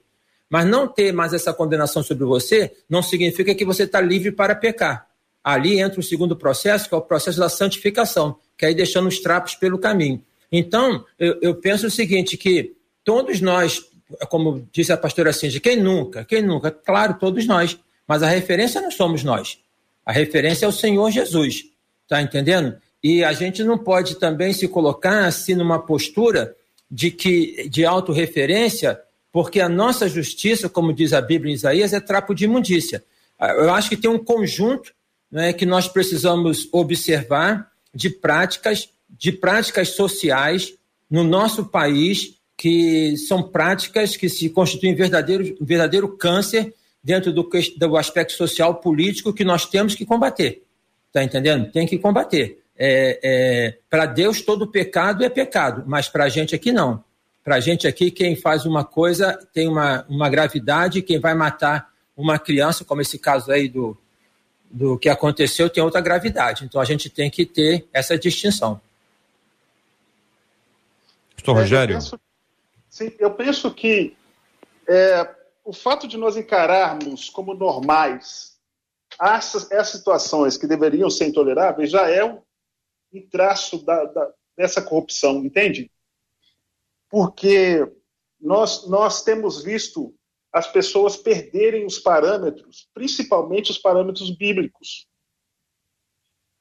Mas 0.49 0.65
não 0.65 0.87
ter 0.87 1.11
mais 1.11 1.33
essa 1.33 1.53
condenação 1.53 2.03
sobre 2.03 2.25
você 2.25 2.71
não 2.89 3.01
significa 3.01 3.53
que 3.55 3.65
você 3.65 3.83
está 3.83 4.01
livre 4.01 4.31
para 4.31 4.55
pecar. 4.55 5.07
Ali 5.43 5.79
entra 5.79 5.99
o 5.99 6.03
segundo 6.03 6.35
processo, 6.35 6.87
que 6.87 6.93
é 6.93 6.97
o 6.97 7.01
processo 7.01 7.39
da 7.39 7.49
santificação, 7.49 8.37
que 8.57 8.65
é 8.65 8.71
ir 8.71 8.75
deixando 8.75 9.07
os 9.07 9.19
trapos 9.19 9.55
pelo 9.55 9.79
caminho. 9.79 10.23
Então, 10.51 11.05
eu, 11.17 11.37
eu 11.41 11.55
penso 11.55 11.87
o 11.87 11.91
seguinte, 11.91 12.35
que 12.35 12.75
todos 13.03 13.39
nós, 13.39 13.81
como 14.29 14.67
disse 14.71 14.91
a 14.91 14.97
pastora 14.97 15.33
Cindy, 15.33 15.59
quem 15.59 15.77
nunca? 15.77 16.25
Quem 16.25 16.41
nunca? 16.41 16.71
Claro, 16.71 17.15
todos 17.19 17.45
nós. 17.45 17.77
Mas 18.07 18.23
a 18.23 18.27
referência 18.27 18.81
não 18.81 18.91
somos 18.91 19.23
nós. 19.23 19.59
A 20.05 20.11
referência 20.11 20.65
é 20.65 20.69
o 20.69 20.71
Senhor 20.71 21.09
Jesus. 21.11 21.65
Está 22.03 22.21
entendendo? 22.21 22.75
E 23.03 23.23
a 23.23 23.33
gente 23.33 23.63
não 23.63 23.77
pode 23.77 24.15
também 24.15 24.53
se 24.53 24.67
colocar 24.67 25.25
assim 25.25 25.55
numa 25.55 25.79
postura 25.79 26.55
de 26.89 27.09
que 27.09 27.69
de 27.69 27.85
autorreferência, 27.85 28.99
porque 29.31 29.61
a 29.61 29.69
nossa 29.69 30.09
justiça, 30.09 30.67
como 30.67 30.93
diz 30.93 31.13
a 31.13 31.21
Bíblia 31.21 31.51
em 31.51 31.55
Isaías, 31.55 31.93
é 31.93 31.99
trapo 31.99 32.35
de 32.35 32.45
imundícia. 32.45 33.03
Eu 33.39 33.73
acho 33.73 33.89
que 33.89 33.97
tem 33.97 34.09
um 34.09 34.23
conjunto 34.23 34.93
né, 35.31 35.53
que 35.53 35.65
nós 35.65 35.87
precisamos 35.87 36.67
observar 36.71 37.71
de 37.93 38.09
práticas, 38.09 38.89
de 39.09 39.31
práticas 39.31 39.89
sociais 39.89 40.73
no 41.09 41.23
nosso 41.23 41.65
país, 41.65 42.35
que 42.61 43.17
são 43.17 43.41
práticas 43.41 44.15
que 44.15 44.29
se 44.29 44.47
constituem 44.47 44.93
verdadeiro, 44.93 45.57
verdadeiro 45.59 46.15
câncer 46.15 46.71
dentro 47.03 47.33
do, 47.33 47.49
do 47.75 47.97
aspecto 47.97 48.33
social 48.33 48.75
político 48.75 49.33
que 49.33 49.43
nós 49.43 49.65
temos 49.65 49.95
que 49.95 50.05
combater. 50.05 50.61
Está 51.07 51.23
entendendo? 51.23 51.71
Tem 51.71 51.87
que 51.87 51.97
combater. 51.97 52.61
É, 52.77 53.19
é, 53.23 53.77
para 53.89 54.05
Deus, 54.05 54.41
todo 54.41 54.67
pecado 54.67 55.23
é 55.25 55.29
pecado, 55.29 55.83
mas 55.87 56.07
para 56.07 56.25
a 56.25 56.29
gente 56.29 56.53
aqui 56.53 56.71
não. 56.71 57.03
Para 57.43 57.55
a 57.55 57.59
gente 57.59 57.87
aqui, 57.87 58.11
quem 58.11 58.35
faz 58.35 58.63
uma 58.63 58.85
coisa 58.85 59.39
tem 59.51 59.67
uma, 59.67 60.05
uma 60.07 60.29
gravidade, 60.29 61.01
quem 61.01 61.19
vai 61.19 61.33
matar 61.33 61.89
uma 62.15 62.37
criança, 62.37 62.85
como 62.85 63.01
esse 63.01 63.17
caso 63.17 63.51
aí 63.51 63.67
do, 63.67 63.97
do 64.69 64.99
que 64.99 65.09
aconteceu 65.09 65.67
tem 65.67 65.81
outra 65.81 65.99
gravidade. 65.99 66.63
Então 66.63 66.79
a 66.79 66.85
gente 66.85 67.09
tem 67.09 67.27
que 67.27 67.43
ter 67.43 67.87
essa 67.91 68.15
distinção. 68.15 68.79
Pastor 71.35 71.55
Rogério. 71.55 71.97
Sim, 72.91 73.09
eu 73.19 73.33
penso 73.33 73.73
que 73.73 74.17
é, 74.85 75.35
o 75.63 75.71
fato 75.71 76.09
de 76.09 76.17
nós 76.17 76.35
encararmos 76.35 77.29
como 77.29 77.53
normais 77.53 78.59
essas, 79.19 79.71
essas 79.71 79.99
situações 79.99 80.57
que 80.57 80.67
deveriam 80.67 81.09
ser 81.09 81.27
intoleráveis 81.27 81.89
já 81.89 82.09
é 82.09 82.23
um, 82.23 82.41
um 83.13 83.27
traço 83.29 83.83
da, 83.85 84.03
da, 84.03 84.33
dessa 84.57 84.81
corrupção, 84.81 85.37
entende? 85.45 85.89
Porque 87.09 87.89
nós, 88.39 88.85
nós 88.89 89.23
temos 89.23 89.63
visto 89.63 90.13
as 90.51 90.67
pessoas 90.67 91.15
perderem 91.15 91.85
os 91.85 91.97
parâmetros, 91.97 92.89
principalmente 92.93 93.71
os 93.71 93.77
parâmetros 93.77 94.29
bíblicos. 94.35 95.07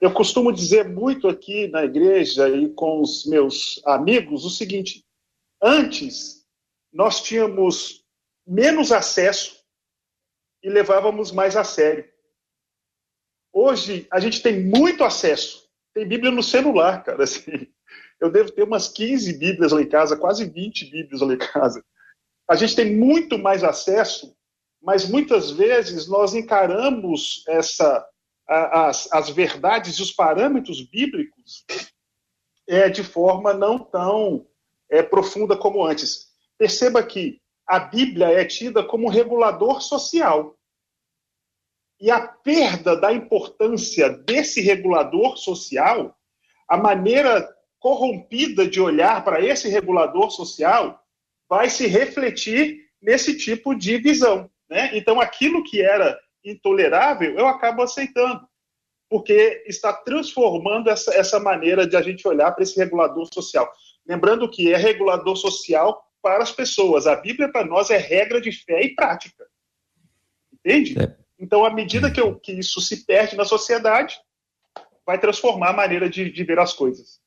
Eu 0.01 0.13
costumo 0.13 0.53
dizer 0.53 0.89
muito 0.89 1.27
aqui 1.27 1.67
na 1.67 1.85
igreja 1.85 2.49
e 2.49 2.69
com 2.73 3.01
os 3.01 3.27
meus 3.27 3.81
amigos 3.85 4.45
o 4.45 4.51
seguinte: 4.51 5.05
antes 5.63 6.47
nós 6.93 7.23
tínhamos 7.23 8.05
menos 8.47 8.93
acesso 8.93 9.59
e 10.63 10.69
levávamos 10.69 11.33
mais 11.33 11.57
a 11.57 11.65
sério. 11.65 12.09
Hoje 13.53 14.07
a 14.13 14.21
gente 14.21 14.43
tem 14.43 14.65
muito 14.65 15.05
acesso. 15.05 15.69
Tem 15.95 16.07
Bíblia 16.07 16.31
no 16.31 16.43
celular, 16.43 17.03
cara. 17.05 17.23
Assim, 17.25 17.67
eu 18.21 18.31
devo 18.31 18.51
ter 18.51 18.63
umas 18.63 18.89
15 18.89 19.39
Bíblias 19.39 19.73
lá 19.73 19.81
em 19.81 19.89
casa, 19.89 20.17
quase 20.17 20.49
20 20.49 20.91
Bíblias 20.91 21.21
lá 21.21 21.33
em 21.33 21.39
casa 21.39 21.85
a 22.51 22.57
gente 22.57 22.75
tem 22.75 22.97
muito 22.97 23.39
mais 23.39 23.63
acesso, 23.63 24.37
mas 24.83 25.09
muitas 25.09 25.53
vezes 25.53 26.09
nós 26.09 26.35
encaramos 26.35 27.45
essa, 27.47 28.05
as, 28.49 29.09
as 29.13 29.31
verdades 29.31 29.95
e 29.95 30.03
os 30.03 30.11
parâmetros 30.11 30.83
bíblicos 30.83 31.65
é, 32.69 32.89
de 32.89 33.05
forma 33.05 33.55
não 33.55 33.79
tão 33.79 34.50
é, 34.91 35.03
profunda 35.03 35.57
como 35.57 35.85
antes. 35.85 36.29
Perceba 36.59 37.03
que 37.03 37.41
a 37.67 37.79
Bíblia 37.79 38.27
é 38.29 38.45
tida 38.45 38.83
como 38.83 39.09
regulador 39.09 39.81
social. 39.81 40.57
E 42.01 42.11
a 42.11 42.27
perda 42.27 42.97
da 42.97 43.13
importância 43.13 44.09
desse 44.11 44.61
regulador 44.61 45.37
social, 45.37 46.17
a 46.69 46.77
maneira 46.77 47.49
corrompida 47.79 48.67
de 48.67 48.81
olhar 48.81 49.25
para 49.25 49.41
esse 49.41 49.69
regulador 49.69 50.31
social, 50.31 51.01
vai 51.49 51.71
se 51.71 51.87
refletir 51.87 52.89
nesse 53.01 53.37
tipo 53.37 53.75
de 53.75 53.99
visão. 53.99 54.51
Né? 54.69 54.91
Então, 54.95 55.21
aquilo 55.21 55.63
que 55.63 55.83
era 55.83 56.19
intolerável, 56.45 57.35
eu 57.39 57.47
acabo 57.47 57.83
aceitando, 57.83 58.47
porque 59.09 59.63
está 59.67 59.93
transformando 59.93 60.89
essa, 60.89 61.15
essa 61.15 61.39
maneira 61.41 61.87
de 61.87 61.97
a 61.97 62.03
gente 62.03 62.27
olhar 62.27 62.53
para 62.53 62.63
esse 62.63 62.79
regulador 62.79 63.29
social. 63.33 63.71
Lembrando 64.11 64.51
que 64.51 64.73
é 64.73 64.77
regulador 64.77 65.37
social 65.37 66.03
para 66.21 66.43
as 66.43 66.51
pessoas. 66.51 67.07
A 67.07 67.15
Bíblia, 67.15 67.49
para 67.49 67.65
nós, 67.65 67.91
é 67.91 67.97
regra 67.97 68.41
de 68.41 68.51
fé 68.51 68.83
e 68.83 68.93
prática. 68.93 69.47
Entende? 70.53 70.99
É. 70.99 71.15
Então, 71.39 71.65
à 71.65 71.73
medida 71.73 72.11
que, 72.11 72.21
eu, 72.21 72.35
que 72.35 72.51
isso 72.51 72.81
se 72.81 73.07
perde 73.07 73.37
na 73.37 73.45
sociedade, 73.45 74.17
vai 75.07 75.17
transformar 75.17 75.71
a 75.71 75.75
maneira 75.75 76.11
de, 76.11 76.29
de 76.29 76.43
ver 76.43 76.59
as 76.59 76.73
coisas. 76.73 77.21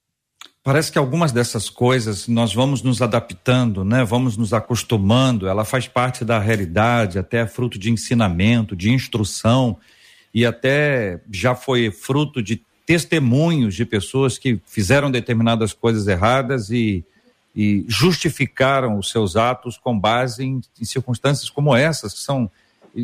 Parece 0.61 0.91
que 0.91 0.97
algumas 0.97 1.31
dessas 1.31 1.69
coisas 1.69 2.27
nós 2.27 2.53
vamos 2.53 2.81
nos 2.81 3.01
adaptando, 3.01 3.85
né? 3.85 4.03
Vamos 4.03 4.35
nos 4.35 4.53
acostumando, 4.53 5.47
ela 5.47 5.63
faz 5.63 5.87
parte 5.87 6.25
da 6.25 6.37
realidade, 6.37 7.17
até 7.17 7.39
é 7.39 7.47
fruto 7.47 7.79
de 7.79 7.89
ensinamento, 7.89 8.75
de 8.75 8.91
instrução 8.91 9.79
e 10.33 10.45
até 10.45 11.21
já 11.31 11.55
foi 11.55 11.91
fruto 11.91 12.43
de 12.43 12.61
testemunhos 12.85 13.75
de 13.75 13.85
pessoas 13.85 14.37
que 14.37 14.59
fizeram 14.65 15.09
determinadas 15.09 15.73
coisas 15.73 16.07
erradas 16.07 16.69
e, 16.69 17.03
e 17.55 17.85
justificaram 17.87 18.97
os 18.97 19.09
seus 19.09 19.35
atos 19.35 19.77
com 19.77 19.97
base 19.97 20.43
em, 20.43 20.61
em 20.79 20.85
circunstâncias 20.85 21.49
como 21.49 21.75
essas, 21.75 22.13
que 22.13 22.19
são 22.19 22.49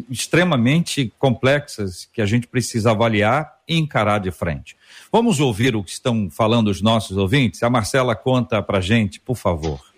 extremamente 0.10 1.12
complexas, 1.18 2.08
que 2.14 2.22
a 2.22 2.26
gente 2.26 2.48
precisa 2.48 2.92
avaliar 2.92 3.58
e 3.68 3.78
encarar 3.78 4.20
de 4.20 4.30
frente. 4.30 4.76
Vamos 5.12 5.40
ouvir 5.40 5.76
o 5.76 5.84
que 5.84 5.92
estão 5.92 6.30
falando 6.30 6.68
os 6.68 6.82
nossos 6.82 7.18
ouvintes? 7.18 7.64
A 7.64 7.70
Marcela 7.70 8.16
conta 8.16 8.62
pra 8.62 8.82
gente, 8.82 9.20
por 9.20 9.36
favor. 9.36 9.90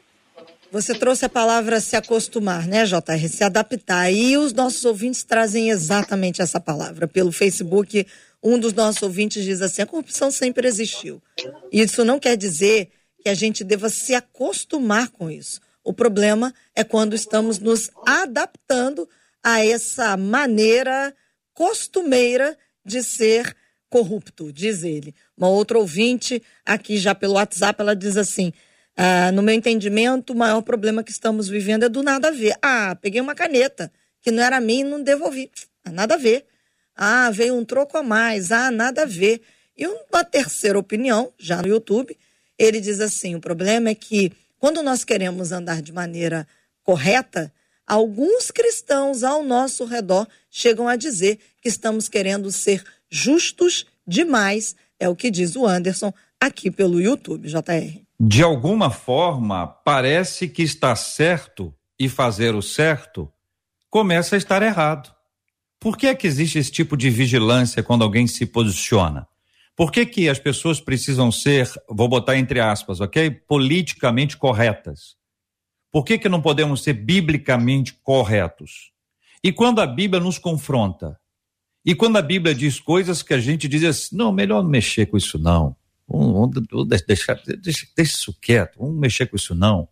Você 0.72 0.96
trouxe 0.96 1.26
a 1.26 1.30
palavra 1.30 1.82
se 1.82 1.98
acostumar, 1.98 2.66
né, 2.66 2.86
JR? 2.86 3.28
Se 3.28 3.44
adaptar. 3.44 4.10
E 4.10 4.38
os 4.38 4.54
nossos 4.54 4.86
ouvintes 4.86 5.22
trazem 5.22 5.70
exatamente 5.70 6.42
essa 6.42 6.62
palavra. 6.62 7.10
Pelo 7.10 7.30
Facebook, 7.34 8.08
um 8.44 8.58
dos 8.58 8.74
nossos 8.74 9.02
ouvintes 9.04 9.44
diz 9.44 9.62
assim: 9.62 9.82
a 9.82 9.86
corrupção 9.86 10.32
sempre 10.32 10.68
existiu. 10.68 11.22
Isso 11.72 12.04
não 12.04 12.20
quer 12.20 12.36
dizer 12.36 12.90
que 13.22 13.30
a 13.30 13.34
gente 13.34 13.64
deva 13.64 13.90
se 13.90 14.16
acostumar 14.16 15.10
com 15.10 15.30
isso. 15.30 15.62
O 15.84 15.94
problema 15.94 16.54
é 16.76 16.84
quando 16.84 17.16
estamos 17.16 17.60
nos 17.60 17.90
adaptando 18.06 19.08
a 19.44 19.66
essa 19.66 20.16
maneira 20.18 21.14
costumeira 21.54 22.58
de 22.86 23.04
ser 23.04 23.56
corrupto, 23.90 24.52
diz 24.54 24.84
ele. 24.84 25.14
Uma 25.38 25.50
outra 25.50 25.78
ouvinte, 25.78 26.42
aqui 26.66 26.98
já 26.98 27.14
pelo 27.14 27.34
WhatsApp, 27.34 27.82
ela 27.82 27.96
diz 27.96 28.18
assim: 28.18 28.54
ah, 28.96 29.32
no 29.32 29.42
meu 29.42 29.54
entendimento, 29.54 30.34
o 30.34 30.36
maior 30.36 30.62
problema 30.62 31.04
que 31.04 31.12
estamos 31.12 31.48
vivendo 31.48 31.84
é 31.84 31.90
do 31.90 32.04
nada 32.04 32.30
a 32.30 32.32
ver. 32.32 32.56
Ah, 32.62 32.96
peguei 32.96 33.22
uma 33.22 33.36
caneta 33.36 33.92
que 34.22 34.32
não 34.32 34.44
era 34.44 34.60
minha 34.62 34.82
e 34.82 34.90
não 34.90 35.02
devolvi. 35.02 35.52
Ah, 35.84 35.92
nada 35.92 36.16
a 36.16 36.18
ver. 36.18 36.46
Ah, 37.04 37.32
veio 37.32 37.56
um 37.56 37.66
troco 37.66 37.98
a 37.98 38.04
mais. 38.04 38.52
Ah, 38.52 38.70
nada 38.70 39.02
a 39.02 39.06
ver. 39.08 39.42
E 39.76 39.88
uma 39.88 40.24
terceira 40.24 40.78
opinião, 40.78 41.34
já 41.36 41.60
no 41.60 41.68
YouTube, 41.68 42.16
ele 42.60 42.80
diz 42.80 43.00
assim: 43.00 43.34
o 43.34 43.42
problema 43.42 43.90
é 43.90 43.96
que 43.96 44.32
quando 44.60 44.84
nós 44.84 45.04
queremos 45.04 45.52
andar 45.52 45.82
de 45.82 45.92
maneira 45.92 46.48
correta, 46.84 47.52
alguns 47.88 48.52
cristãos 48.52 49.24
ao 49.24 49.44
nosso 49.44 49.84
redor 49.84 50.28
chegam 50.48 50.88
a 50.88 50.96
dizer 50.96 51.40
que 51.60 51.68
estamos 51.68 52.08
querendo 52.08 52.52
ser 52.52 52.84
justos 53.10 53.88
demais, 54.06 54.76
é 55.00 55.10
o 55.10 55.16
que 55.16 55.32
diz 55.32 55.56
o 55.56 55.66
Anderson 55.66 56.14
aqui 56.40 56.70
pelo 56.70 57.02
YouTube, 57.02 57.48
JR. 57.48 58.00
De 58.20 58.44
alguma 58.44 58.92
forma, 58.92 59.66
parece 59.66 60.48
que 60.48 60.62
está 60.62 60.96
certo 60.96 61.74
e 62.00 62.08
fazer 62.08 62.54
o 62.54 62.62
certo 62.62 63.28
começa 63.90 64.36
a 64.36 64.38
estar 64.38 64.62
errado. 64.62 65.12
Por 65.82 65.98
que 65.98 66.06
é 66.06 66.14
que 66.14 66.28
existe 66.28 66.60
esse 66.60 66.72
tipo 66.72 66.96
de 66.96 67.10
vigilância 67.10 67.82
quando 67.82 68.04
alguém 68.04 68.28
se 68.28 68.46
posiciona? 68.46 69.28
Por 69.76 69.92
que, 69.92 70.06
que 70.06 70.30
as 70.30 70.38
pessoas 70.38 70.80
precisam 70.80 71.32
ser, 71.32 71.68
vou 71.90 72.08
botar 72.08 72.38
entre 72.38 72.60
aspas, 72.60 73.02
ok? 73.02 73.32
Politicamente 73.32 74.38
corretas. 74.38 75.16
Por 75.92 76.06
que, 76.06 76.20
que 76.20 76.30
não 76.30 76.40
podemos 76.40 76.84
ser 76.84 76.94
biblicamente 76.94 77.94
corretos? 78.04 78.92
E 79.44 79.52
quando 79.52 79.82
a 79.82 79.88
Bíblia 79.88 80.22
nos 80.22 80.38
confronta? 80.38 81.20
E 81.84 81.96
quando 81.96 82.18
a 82.18 82.22
Bíblia 82.22 82.54
diz 82.54 82.80
coisas 82.80 83.24
que 83.24 83.34
a 83.34 83.40
gente 83.40 83.68
diz 83.68 83.84
assim, 83.84 84.16
não, 84.16 84.32
melhor 84.32 84.62
não 84.62 84.70
mexer 84.70 85.08
com 85.08 85.18
isso 85.18 85.40
não. 85.40 85.76
Vamos, 86.08 86.52
deixar, 87.08 87.42
deixa, 87.44 87.88
deixa 87.96 88.12
isso 88.18 88.38
quieto, 88.40 88.78
vamos 88.78 89.00
mexer 89.00 89.26
com 89.26 89.36
isso 89.36 89.56
não. 89.56 89.90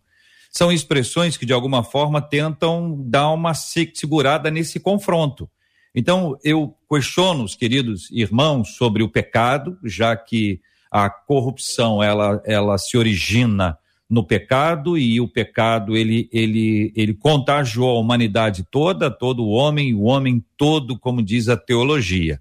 São 0.52 0.70
expressões 0.70 1.36
que 1.36 1.44
de 1.44 1.52
alguma 1.52 1.82
forma 1.82 2.22
tentam 2.22 2.96
dar 2.96 3.32
uma 3.32 3.54
segurada 3.54 4.52
nesse 4.52 4.78
confronto. 4.78 5.50
Então, 5.94 6.36
eu 6.44 6.74
questiono 6.88 7.44
os 7.44 7.54
queridos 7.54 8.08
irmãos 8.10 8.76
sobre 8.76 9.02
o 9.02 9.08
pecado, 9.08 9.78
já 9.84 10.16
que 10.16 10.60
a 10.90 11.08
corrupção 11.08 12.02
ela, 12.02 12.42
ela 12.44 12.78
se 12.78 12.96
origina 12.96 13.78
no 14.08 14.24
pecado 14.24 14.98
e 14.98 15.20
o 15.20 15.28
pecado 15.28 15.96
ele, 15.96 16.28
ele, 16.32 16.92
ele 16.96 17.14
contagiou 17.14 17.96
a 17.96 18.00
humanidade 18.00 18.66
toda, 18.68 19.08
todo 19.08 19.44
o 19.44 19.50
homem, 19.50 19.94
o 19.94 20.02
homem 20.02 20.44
todo, 20.56 20.98
como 20.98 21.22
diz 21.22 21.48
a 21.48 21.56
teologia. 21.56 22.40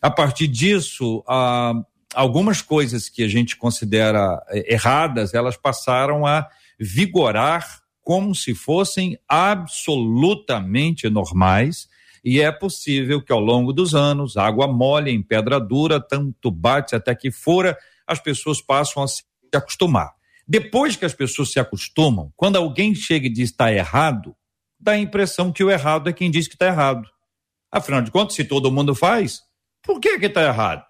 A 0.00 0.10
partir 0.10 0.46
disso, 0.46 1.22
algumas 2.14 2.62
coisas 2.62 3.10
que 3.10 3.22
a 3.22 3.28
gente 3.28 3.54
considera 3.54 4.42
eh, 4.48 4.74
erradas, 4.74 5.34
elas 5.34 5.58
passaram 5.58 6.24
a 6.24 6.48
vigorar 6.78 7.80
como 8.02 8.34
se 8.34 8.54
fossem 8.54 9.18
absolutamente 9.28 11.10
normais. 11.10 11.86
E 12.24 12.40
é 12.40 12.52
possível 12.52 13.22
que 13.22 13.32
ao 13.32 13.40
longo 13.40 13.72
dos 13.72 13.94
anos, 13.94 14.36
água 14.36 14.66
mole 14.68 15.10
em 15.10 15.22
pedra 15.22 15.58
dura, 15.58 16.00
tanto 16.00 16.50
bate 16.50 16.94
até 16.94 17.14
que 17.14 17.30
fora, 17.30 17.76
as 18.06 18.20
pessoas 18.20 18.60
passam 18.60 19.02
a 19.02 19.08
se 19.08 19.22
acostumar. 19.54 20.12
Depois 20.46 20.96
que 20.96 21.04
as 21.04 21.14
pessoas 21.14 21.52
se 21.52 21.60
acostumam, 21.60 22.32
quando 22.36 22.56
alguém 22.56 22.94
chega 22.94 23.26
e 23.26 23.32
diz 23.32 23.50
está 23.50 23.72
errado, 23.72 24.34
dá 24.78 24.92
a 24.92 24.98
impressão 24.98 25.52
que 25.52 25.62
o 25.62 25.70
errado 25.70 26.08
é 26.08 26.12
quem 26.12 26.30
diz 26.30 26.48
que 26.48 26.54
está 26.54 26.66
errado. 26.66 27.08
Afinal 27.70 28.02
de 28.02 28.10
contas, 28.10 28.34
se 28.34 28.44
todo 28.44 28.70
mundo 28.70 28.94
faz, 28.94 29.42
por 29.82 30.00
que 30.00 30.18
que 30.18 30.26
está 30.26 30.42
errado? 30.42 30.84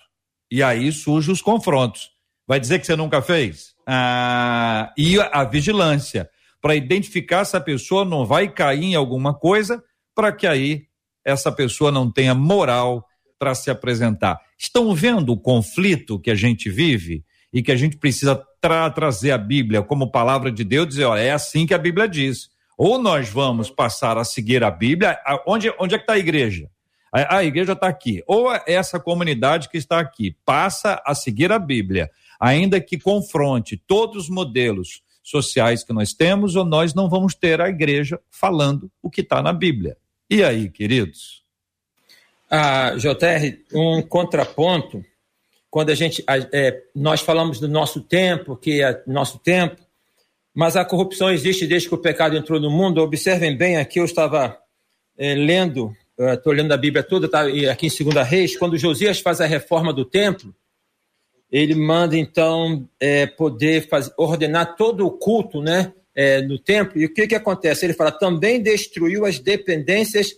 E 0.50 0.62
aí 0.62 0.90
surgem 0.90 1.32
os 1.32 1.42
confrontos. 1.42 2.10
Vai 2.46 2.58
dizer 2.58 2.78
que 2.78 2.86
você 2.86 2.96
nunca 2.96 3.22
fez? 3.22 3.74
Ah, 3.86 4.92
e 4.96 5.20
a 5.20 5.44
vigilância 5.44 6.28
para 6.60 6.74
identificar 6.74 7.44
se 7.44 7.56
a 7.56 7.60
pessoa 7.60 8.04
não 8.04 8.26
vai 8.26 8.48
cair 8.48 8.84
em 8.84 8.94
alguma 8.94 9.32
coisa, 9.32 9.82
para 10.14 10.32
que 10.32 10.46
aí 10.46 10.86
essa 11.24 11.52
pessoa 11.52 11.90
não 11.90 12.10
tenha 12.10 12.34
moral 12.34 13.06
para 13.38 13.54
se 13.54 13.70
apresentar. 13.70 14.38
Estão 14.58 14.94
vendo 14.94 15.32
o 15.32 15.38
conflito 15.38 16.18
que 16.18 16.30
a 16.30 16.34
gente 16.34 16.68
vive? 16.68 17.24
e 17.52 17.62
que 17.62 17.72
a 17.72 17.76
gente 17.76 17.96
precisa 17.96 18.40
tra 18.60 18.90
trazer 18.90 19.32
a 19.32 19.38
Bíblia 19.38 19.82
como 19.82 20.10
palavra 20.10 20.52
de 20.52 20.64
Deus, 20.64 20.88
dizer, 20.88 21.04
olha, 21.04 21.20
é 21.20 21.32
assim 21.32 21.66
que 21.66 21.74
a 21.74 21.78
Bíblia 21.78 22.08
diz. 22.08 22.50
Ou 22.76 22.98
nós 22.98 23.28
vamos 23.28 23.70
passar 23.70 24.16
a 24.16 24.24
seguir 24.24 24.62
a 24.62 24.70
Bíblia, 24.70 25.18
onde, 25.46 25.72
onde 25.78 25.94
é 25.94 25.98
que 25.98 26.04
está 26.04 26.14
a 26.14 26.18
igreja? 26.18 26.70
A, 27.12 27.38
a 27.38 27.44
igreja 27.44 27.72
está 27.72 27.88
aqui. 27.88 28.22
Ou 28.26 28.52
é 28.52 28.62
essa 28.66 29.00
comunidade 29.00 29.68
que 29.68 29.76
está 29.76 29.98
aqui 29.98 30.36
passa 30.44 31.02
a 31.04 31.14
seguir 31.14 31.50
a 31.52 31.58
Bíblia, 31.58 32.10
ainda 32.38 32.80
que 32.80 32.98
confronte 32.98 33.76
todos 33.76 34.24
os 34.24 34.30
modelos 34.30 35.02
sociais 35.22 35.84
que 35.84 35.92
nós 35.92 36.12
temos, 36.12 36.56
ou 36.56 36.64
nós 36.64 36.94
não 36.94 37.08
vamos 37.08 37.34
ter 37.34 37.60
a 37.60 37.68
igreja 37.68 38.18
falando 38.30 38.90
o 39.02 39.10
que 39.10 39.20
está 39.20 39.42
na 39.42 39.52
Bíblia. 39.52 39.96
E 40.30 40.44
aí, 40.44 40.70
queridos? 40.70 41.42
Ah, 42.48 42.94
JR, 42.96 43.58
um 43.74 44.00
contraponto 44.00 45.04
quando 45.68 45.90
a 45.90 45.94
gente 45.96 46.24
é, 46.28 46.82
nós 46.94 47.20
falamos 47.20 47.58
do 47.58 47.66
nosso 47.66 48.00
tempo, 48.00 48.56
que 48.56 48.80
é 48.80 49.02
nosso 49.08 49.40
tempo, 49.40 49.82
mas 50.54 50.76
a 50.76 50.84
corrupção 50.84 51.32
existe 51.32 51.66
desde 51.66 51.88
que 51.88 51.94
o 51.96 51.98
pecado 51.98 52.36
entrou 52.36 52.60
no 52.60 52.70
mundo. 52.70 53.02
Observem 53.02 53.56
bem, 53.56 53.76
aqui 53.76 53.98
eu 53.98 54.04
estava 54.04 54.56
é, 55.18 55.34
lendo, 55.34 55.92
estou 56.16 56.52
lendo 56.52 56.70
a 56.70 56.76
Bíblia 56.76 57.02
toda, 57.02 57.28
tá, 57.28 57.42
aqui 57.68 57.86
em 57.86 57.90
Segunda 57.90 58.22
Reis, 58.22 58.56
quando 58.56 58.78
Josias 58.78 59.18
faz 59.18 59.40
a 59.40 59.46
reforma 59.46 59.92
do 59.92 60.04
templo, 60.04 60.54
ele 61.50 61.74
manda 61.74 62.16
então 62.16 62.88
é, 63.00 63.26
poder 63.26 63.88
fazer, 63.88 64.14
ordenar 64.16 64.76
todo 64.76 65.04
o 65.04 65.10
culto, 65.10 65.60
né, 65.60 65.92
é, 66.20 66.42
no 66.42 66.58
templo. 66.58 67.00
E 67.00 67.06
o 67.06 67.14
que 67.14 67.26
que 67.26 67.34
acontece? 67.34 67.86
Ele 67.86 67.94
fala 67.94 68.12
também 68.12 68.62
destruiu 68.62 69.24
as 69.24 69.38
dependências 69.38 70.36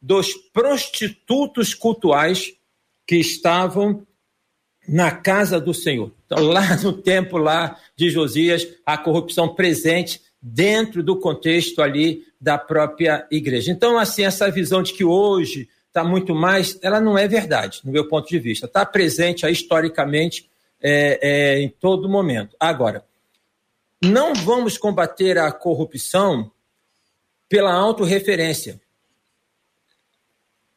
dos 0.00 0.32
prostitutos 0.52 1.74
cultuais 1.74 2.54
que 3.04 3.16
estavam 3.16 4.06
na 4.86 5.10
casa 5.10 5.58
do 5.58 5.74
Senhor. 5.74 6.12
Então, 6.24 6.38
lá 6.44 6.76
no 6.80 6.92
tempo 6.92 7.36
lá 7.36 7.76
de 7.96 8.10
Josias, 8.10 8.64
a 8.86 8.96
corrupção 8.96 9.52
presente 9.52 10.20
dentro 10.40 11.02
do 11.02 11.18
contexto 11.18 11.82
ali 11.82 12.22
da 12.40 12.56
própria 12.56 13.26
igreja. 13.28 13.72
Então, 13.72 13.98
assim, 13.98 14.24
essa 14.24 14.48
visão 14.52 14.84
de 14.84 14.92
que 14.92 15.04
hoje 15.04 15.68
está 15.88 16.04
muito 16.04 16.32
mais, 16.32 16.78
ela 16.80 17.00
não 17.00 17.18
é 17.18 17.26
verdade, 17.26 17.80
no 17.82 17.90
meu 17.90 18.06
ponto 18.06 18.28
de 18.28 18.38
vista. 18.38 18.66
Está 18.66 18.86
presente 18.86 19.44
aí, 19.44 19.52
historicamente 19.52 20.48
é, 20.80 21.18
é, 21.22 21.60
em 21.60 21.68
todo 21.68 22.08
momento. 22.08 22.54
Agora, 22.60 23.04
não 24.04 24.34
vamos 24.34 24.78
combater 24.78 25.38
a 25.38 25.50
corrupção 25.50 26.50
pela 27.48 27.72
autorreferência. 27.72 28.80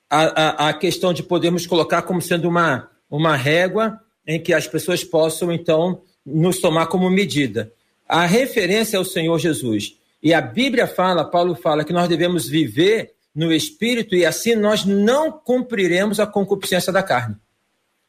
A, 0.10 0.22
a, 0.22 0.70
a 0.70 0.74
questão 0.74 1.14
de 1.14 1.22
podermos 1.22 1.68
colocar 1.68 2.02
como 2.02 2.22
sendo 2.22 2.48
uma 2.48 2.90
uma 3.10 3.36
régua 3.36 4.00
em 4.26 4.42
que 4.42 4.54
as 4.54 4.68
pessoas 4.68 5.04
possam, 5.04 5.52
então, 5.52 6.02
nos 6.26 6.60
tomar 6.60 6.88
como 6.88 7.10
medida. 7.10 7.72
A 8.08 8.26
referência 8.26 8.98
é 8.98 9.00
o 9.00 9.06
Senhor 9.06 9.40
Jesus. 9.40 9.98
E 10.22 10.34
a 10.34 10.42
Bíblia 10.42 10.88
fala, 10.88 11.24
Paulo 11.24 11.56
fala, 11.56 11.86
que 11.86 11.94
nós 11.94 12.10
devemos 12.10 12.48
viver 12.48 13.14
no 13.34 13.54
Espírito 13.54 14.16
e 14.16 14.26
assim 14.26 14.56
nós 14.56 14.84
não 14.84 15.32
cumpriremos 15.32 16.20
a 16.20 16.28
concupiscência 16.28 16.92
da 16.92 17.04
carne. 17.04 17.36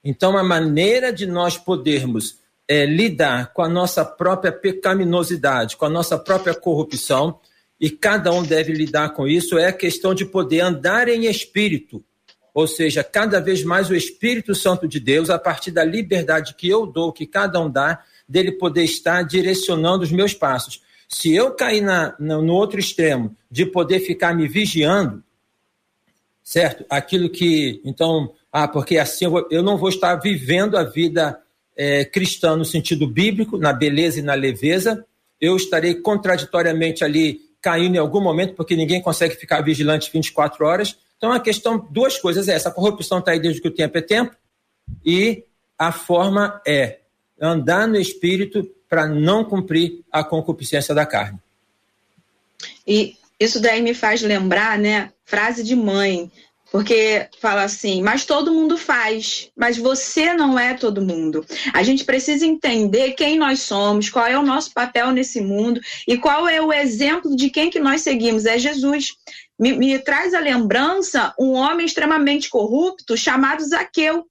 Então, 0.02 0.37
a 0.37 0.42
maneira 0.42 1.12
de 1.12 1.26
nós 1.26 1.57
podermos 1.57 2.38
é, 2.68 2.85
lidar 2.85 3.52
com 3.54 3.62
a 3.62 3.68
nossa 3.68 4.04
própria 4.04 4.52
pecaminosidade, 4.52 5.76
com 5.76 5.87
a 5.87 5.90
nossa 5.90 6.18
própria 6.18 6.54
corrupção, 6.54 7.40
e 7.81 7.88
cada 7.88 8.31
um 8.33 8.42
deve 8.42 8.72
lidar 8.72 9.11
com 9.11 9.26
isso, 9.26 9.57
é 9.57 9.66
a 9.66 9.72
questão 9.72 10.14
de 10.14 10.26
poder 10.26 10.61
andar 10.61 11.09
em 11.09 11.24
espírito, 11.26 12.04
ou 12.52 12.66
seja, 12.66 13.04
cada 13.04 13.40
vez 13.40 13.62
mais 13.62 13.88
o 13.88 13.94
Espírito 13.94 14.52
Santo 14.54 14.88
de 14.88 14.98
Deus, 14.98 15.31
a 15.31 15.38
partir 15.38 15.70
da 15.70 15.85
liberdade 15.85 16.54
que 16.54 16.68
eu 16.68 16.87
dou, 16.87 17.12
que 17.12 17.24
cada 17.24 17.61
um 17.61 17.70
dá, 17.70 18.02
dele 18.28 18.52
poder 18.52 18.83
estar 18.83 19.22
direcionando 19.22 20.02
os 20.02 20.11
meus 20.11 20.35
passos. 20.35 20.83
Se 21.09 21.33
eu 21.33 21.52
cair 21.52 21.81
na, 21.81 22.16
no 22.18 22.52
outro 22.52 22.81
extremo, 22.81 23.37
de 23.50 23.64
poder 23.64 24.00
ficar 24.00 24.35
me 24.35 24.48
vigiando, 24.48 25.22
certo? 26.42 26.85
Aquilo 26.90 27.31
que, 27.31 27.81
então, 27.85 28.35
ah, 28.52 28.66
porque 28.66 28.98
assim 28.98 29.26
eu, 29.26 29.31
vou, 29.31 29.48
eu 29.50 29.62
não 29.62 29.78
vou 29.78 29.88
estar 29.88 30.16
vivendo 30.16 30.76
a 30.76 30.83
vida 30.83 31.40
é, 31.78 32.04
cristã 32.04 32.56
no 32.56 32.64
sentido 32.64 33.06
bíblico, 33.06 33.56
na 33.56 33.72
beleza 33.72 34.18
e 34.18 34.22
na 34.22 34.34
leveza, 34.34 35.06
eu 35.40 35.56
estarei 35.56 35.94
contraditoriamente 35.94 37.04
ali 37.04 37.40
caindo 37.62 37.94
em 37.94 37.98
algum 37.98 38.20
momento, 38.20 38.54
porque 38.54 38.74
ninguém 38.74 39.00
consegue 39.00 39.36
ficar 39.36 39.60
vigilante 39.60 40.10
24 40.12 40.66
horas, 40.66 40.98
então 41.16 41.32
a 41.32 41.38
questão, 41.38 41.78
duas 41.90 42.18
coisas 42.18 42.48
é 42.48 42.54
essa: 42.54 42.68
a 42.68 42.72
corrupção 42.72 43.20
está 43.20 43.30
aí 43.30 43.40
desde 43.40 43.60
que 43.60 43.68
o 43.68 43.74
tempo 43.74 43.96
é 43.96 44.02
tempo, 44.02 44.34
e 45.04 45.44
a 45.78 45.92
forma 45.92 46.60
é 46.66 46.98
andar 47.40 47.86
no 47.86 47.96
espírito 47.96 48.68
para 48.88 49.06
não 49.06 49.44
cumprir 49.44 50.04
a 50.10 50.24
concupiscência 50.24 50.94
da 50.94 51.06
carne. 51.06 51.38
E 52.86 53.16
isso 53.38 53.60
daí 53.60 53.80
me 53.82 53.94
faz 53.94 54.22
lembrar, 54.22 54.78
né, 54.78 55.12
frase 55.24 55.62
de 55.62 55.76
mãe, 55.76 56.30
porque 56.70 57.28
fala 57.40 57.62
assim, 57.62 58.02
mas 58.02 58.26
todo 58.26 58.52
mundo 58.52 58.76
faz, 58.76 59.50
mas 59.57 59.78
você 59.78 60.35
não 60.35 60.59
é 60.59 60.74
todo 60.74 61.04
mundo. 61.04 61.44
A 61.72 61.83
gente 61.83 62.04
precisa 62.04 62.44
entender 62.44 63.12
quem 63.12 63.38
nós 63.38 63.61
somos, 63.61 64.11
qual 64.11 64.26
é 64.26 64.38
o 64.38 64.42
nosso 64.42 64.72
papel 64.72 65.11
nesse 65.11 65.40
mundo 65.40 65.81
e 66.07 66.18
qual 66.18 66.46
é 66.46 66.61
o 66.61 66.72
exemplo 66.72 67.35
de 67.35 67.48
quem 67.48 67.70
que 67.70 67.81
nós 67.81 68.02
seguimos. 68.02 68.44
É 68.44 68.59
Jesus 68.59 69.14
me, 69.59 69.72
me 69.72 69.98
traz 69.98 70.35
a 70.35 70.40
lembrança 70.40 71.35
um 71.38 71.52
homem 71.52 71.87
extremamente 71.87 72.50
corrupto 72.50 73.16
chamado 73.16 73.64
Zaqueu. 73.64 74.26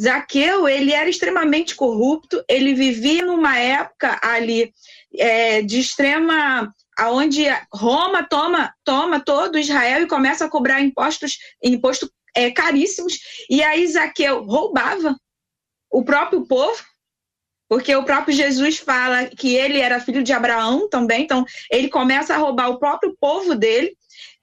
Zaqueu, 0.00 0.68
ele 0.68 0.92
era 0.92 1.08
extremamente 1.08 1.74
corrupto, 1.74 2.42
ele 2.48 2.74
vivia 2.74 3.24
numa 3.24 3.58
época 3.58 4.18
ali 4.22 4.72
é, 5.16 5.62
de 5.62 5.80
extrema 5.80 6.72
aonde 6.98 7.44
Roma 7.72 8.22
toma 8.22 8.74
toma 8.84 9.20
todo 9.20 9.58
Israel 9.58 10.02
e 10.02 10.08
começa 10.08 10.44
a 10.44 10.50
cobrar 10.50 10.80
impostos 10.80 11.38
imposto 11.62 12.10
é, 12.34 12.50
caríssimos. 12.50 13.18
E 13.48 13.62
aí 13.62 13.86
Zaqueu 13.86 14.44
roubava 14.44 15.16
o 15.90 16.04
próprio 16.04 16.46
povo 16.46 16.82
porque 17.68 17.94
o 17.96 18.04
próprio 18.04 18.34
Jesus 18.34 18.78
fala 18.78 19.26
que 19.26 19.54
ele 19.54 19.80
era 19.80 20.00
filho 20.00 20.22
de 20.22 20.32
Abraão 20.32 20.88
também. 20.88 21.22
Então 21.22 21.44
ele 21.70 21.88
começa 21.88 22.34
a 22.34 22.38
roubar 22.38 22.68
o 22.68 22.78
próprio 22.78 23.16
povo 23.18 23.54
dele 23.54 23.96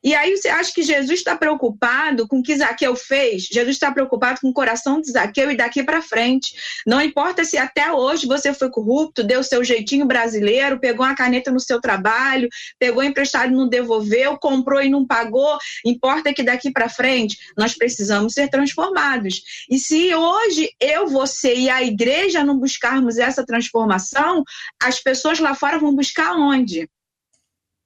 E 0.04 0.16
aí 0.16 0.36
você 0.36 0.50
acha 0.50 0.74
que 0.74 0.82
Jesus 0.82 1.20
está 1.20 1.36
preocupado 1.36 2.28
com 2.28 2.40
o 2.40 2.44
que 2.44 2.58
Zaqueu 2.58 2.96
fez? 2.96 3.44
Jesus 3.44 3.76
está 3.76 3.92
preocupado 3.92 4.40
com 4.42 4.50
o 4.50 4.54
coração 4.54 5.00
de 5.00 5.12
Zaqueu 5.12 5.52
e 5.52 5.56
daqui 5.58 5.84
para 5.84 6.02
frente. 6.02 6.56
Não 6.88 7.02
importa 7.02 7.44
se 7.46 7.58
até 7.58 7.92
hoje 7.92 8.26
você 8.26 8.54
foi 8.54 8.70
corrupto, 8.72 9.24
deu 9.24 9.44
seu 9.44 9.64
jeitinho 9.64 10.06
brasileiro, 10.06 10.80
pegou 10.80 11.06
uma 11.06 11.16
caneta 11.16 11.52
no 11.52 11.60
seu 11.60 11.80
trabalho, 11.80 12.50
pegou 12.80 13.04
emprestado 13.04 13.52
e 13.52 13.56
não 13.56 13.68
devolveu, 13.68 14.38
comprou 14.38 14.82
e 14.82 14.90
não 14.90 15.06
pagou. 15.06 15.58
Importa 15.86 16.34
que 16.34 16.42
daqui 16.44 16.72
para 16.72 16.90
frente 16.90 17.38
nós 17.56 17.76
precisamos 17.76 18.34
ser 18.34 18.50
transformados. 18.50 19.42
E 19.70 19.78
se 19.78 20.14
hoje 20.16 20.70
eu, 20.80 21.08
você 21.08 21.54
e 21.54 21.70
a 21.70 21.84
igreja 21.84 22.44
não 22.44 22.58
buscarmos 22.58 23.18
essa 23.18 23.46
transformação, 23.46 24.44
as 24.82 25.00
pessoas 25.00 25.40
lá 25.40 25.54
fora 25.54 25.78
vão 25.78 25.94
buscar 25.94 26.34
onde? 26.34 26.90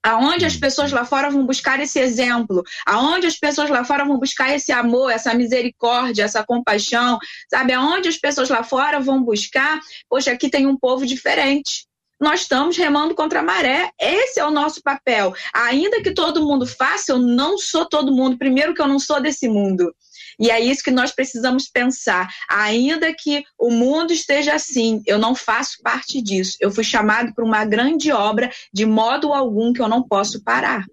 Aonde 0.06 0.46
as 0.46 0.56
pessoas 0.56 0.92
lá 0.92 1.04
fora 1.04 1.28
vão 1.30 1.44
buscar 1.44 1.80
esse 1.80 1.98
exemplo? 1.98 2.62
Aonde 2.86 3.26
as 3.26 3.36
pessoas 3.36 3.68
lá 3.68 3.84
fora 3.84 4.04
vão 4.04 4.20
buscar 4.20 4.54
esse 4.54 4.70
amor, 4.70 5.10
essa 5.10 5.34
misericórdia, 5.34 6.22
essa 6.22 6.44
compaixão? 6.44 7.18
Sabe? 7.50 7.72
Aonde 7.72 8.08
as 8.08 8.16
pessoas 8.16 8.48
lá 8.48 8.62
fora 8.62 9.00
vão 9.00 9.20
buscar? 9.20 9.80
Poxa, 10.08 10.30
aqui 10.30 10.48
tem 10.48 10.64
um 10.64 10.78
povo 10.78 11.04
diferente. 11.04 11.88
Nós 12.20 12.42
estamos 12.42 12.76
remando 12.76 13.16
contra 13.16 13.40
a 13.40 13.42
maré. 13.42 13.90
Esse 14.00 14.38
é 14.38 14.46
o 14.46 14.50
nosso 14.52 14.80
papel. 14.80 15.34
Ainda 15.52 16.00
que 16.00 16.12
todo 16.12 16.46
mundo 16.46 16.68
faça, 16.68 17.10
eu 17.10 17.18
não 17.18 17.58
sou 17.58 17.84
todo 17.84 18.14
mundo. 18.14 18.38
Primeiro, 18.38 18.74
que 18.74 18.80
eu 18.80 18.86
não 18.86 19.00
sou 19.00 19.20
desse 19.20 19.48
mundo. 19.48 19.92
E 20.38 20.50
é 20.50 20.60
isso 20.60 20.82
que 20.82 20.90
nós 20.90 21.12
precisamos 21.12 21.68
pensar. 21.68 22.28
Ainda 22.48 23.12
que 23.14 23.42
o 23.58 23.70
mundo 23.70 24.12
esteja 24.12 24.54
assim, 24.54 25.02
eu 25.06 25.18
não 25.18 25.34
faço 25.34 25.78
parte 25.82 26.20
disso. 26.20 26.56
Eu 26.60 26.70
fui 26.70 26.84
chamado 26.84 27.34
para 27.34 27.44
uma 27.44 27.64
grande 27.64 28.12
obra, 28.12 28.50
de 28.72 28.84
modo 28.84 29.32
algum 29.32 29.72
que 29.72 29.80
eu 29.80 29.88
não 29.88 30.02
posso 30.02 30.42
parar. 30.42 30.84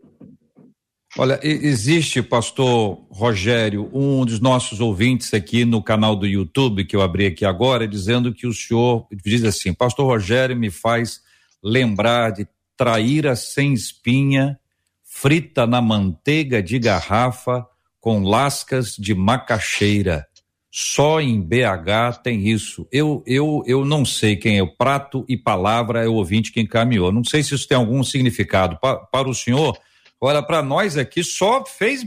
Olha, 1.15 1.39
existe, 1.43 2.23
pastor 2.23 3.05
Rogério, 3.11 3.87
um 3.93 4.25
dos 4.25 4.39
nossos 4.39 4.79
ouvintes 4.79 5.31
aqui 5.31 5.63
no 5.63 5.83
canal 5.83 6.15
do 6.15 6.25
YouTube, 6.25 6.85
que 6.85 6.95
eu 6.95 7.03
abri 7.03 7.27
aqui 7.27 7.45
agora, 7.45 7.87
dizendo 7.87 8.33
que 8.33 8.47
o 8.47 8.53
senhor 8.53 9.05
diz 9.23 9.43
assim: 9.43 9.75
Pastor 9.75 10.07
Rogério 10.07 10.57
me 10.57 10.71
faz 10.71 11.21
lembrar 11.63 12.31
de 12.31 12.47
traíra 12.75 13.35
sem 13.35 13.73
espinha, 13.73 14.59
frita 15.03 15.67
na 15.67 15.79
manteiga 15.79 16.63
de 16.63 16.79
garrafa, 16.79 17.63
com 18.03 18.21
lascas 18.21 18.97
de 18.97 19.15
macaxeira. 19.15 20.27
Só 20.69 21.21
em 21.21 21.41
BH 21.41 22.21
tem 22.21 22.49
isso. 22.49 22.85
Eu, 22.91 23.23
eu, 23.25 23.63
eu 23.65 23.85
não 23.85 24.03
sei 24.03 24.35
quem 24.35 24.57
é 24.57 24.61
o 24.61 24.75
prato 24.75 25.23
e 25.25 25.37
palavra 25.37 26.03
é 26.03 26.07
o 26.07 26.15
ouvinte 26.15 26.51
que 26.51 26.59
encaminhou. 26.59 27.13
Não 27.13 27.23
sei 27.23 27.41
se 27.41 27.55
isso 27.55 27.65
tem 27.65 27.77
algum 27.77 28.03
significado 28.03 28.77
pa, 28.81 28.97
para 28.97 29.29
o 29.29 29.33
senhor. 29.33 29.79
Olha, 30.19 30.43
para 30.43 30.61
nós 30.61 30.97
aqui 30.97 31.23
só 31.23 31.65
fez, 31.65 32.05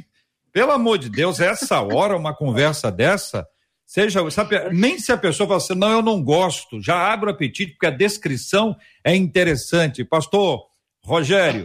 pelo 0.53 0.73
amor 0.73 0.99
de 0.99 1.09
Deus, 1.09 1.41
essa 1.41 1.81
hora 1.81 2.15
uma 2.15 2.37
conversa 2.37 2.93
dessa. 2.93 3.49
Seja, 3.87 4.31
sabe, 4.31 4.69
nem 4.75 4.99
se 4.99 5.13
a 5.13 5.17
pessoa 5.17 5.47
fala 5.47 5.57
assim, 5.59 5.75
não, 5.75 5.93
eu 5.93 6.03
não 6.03 6.23
gosto, 6.23 6.79
já 6.79 7.11
abre 7.11 7.31
o 7.31 7.33
apetite, 7.33 7.73
porque 7.73 7.87
a 7.87 7.91
descrição 7.91 8.77
é 9.03 9.17
interessante. 9.17 10.05
Pastor 10.05 10.67
Rogério. 11.03 11.65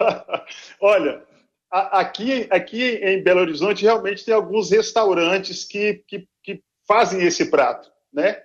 Olha, 0.80 1.28
aqui, 1.70 2.46
aqui 2.50 3.00
em 3.02 3.22
Belo 3.22 3.40
Horizonte 3.40 3.84
realmente 3.84 4.24
tem 4.24 4.34
alguns 4.34 4.70
restaurantes 4.70 5.64
que, 5.64 6.02
que, 6.06 6.26
que 6.42 6.62
fazem 6.86 7.22
esse 7.22 7.50
prato, 7.50 7.88
né? 8.12 8.38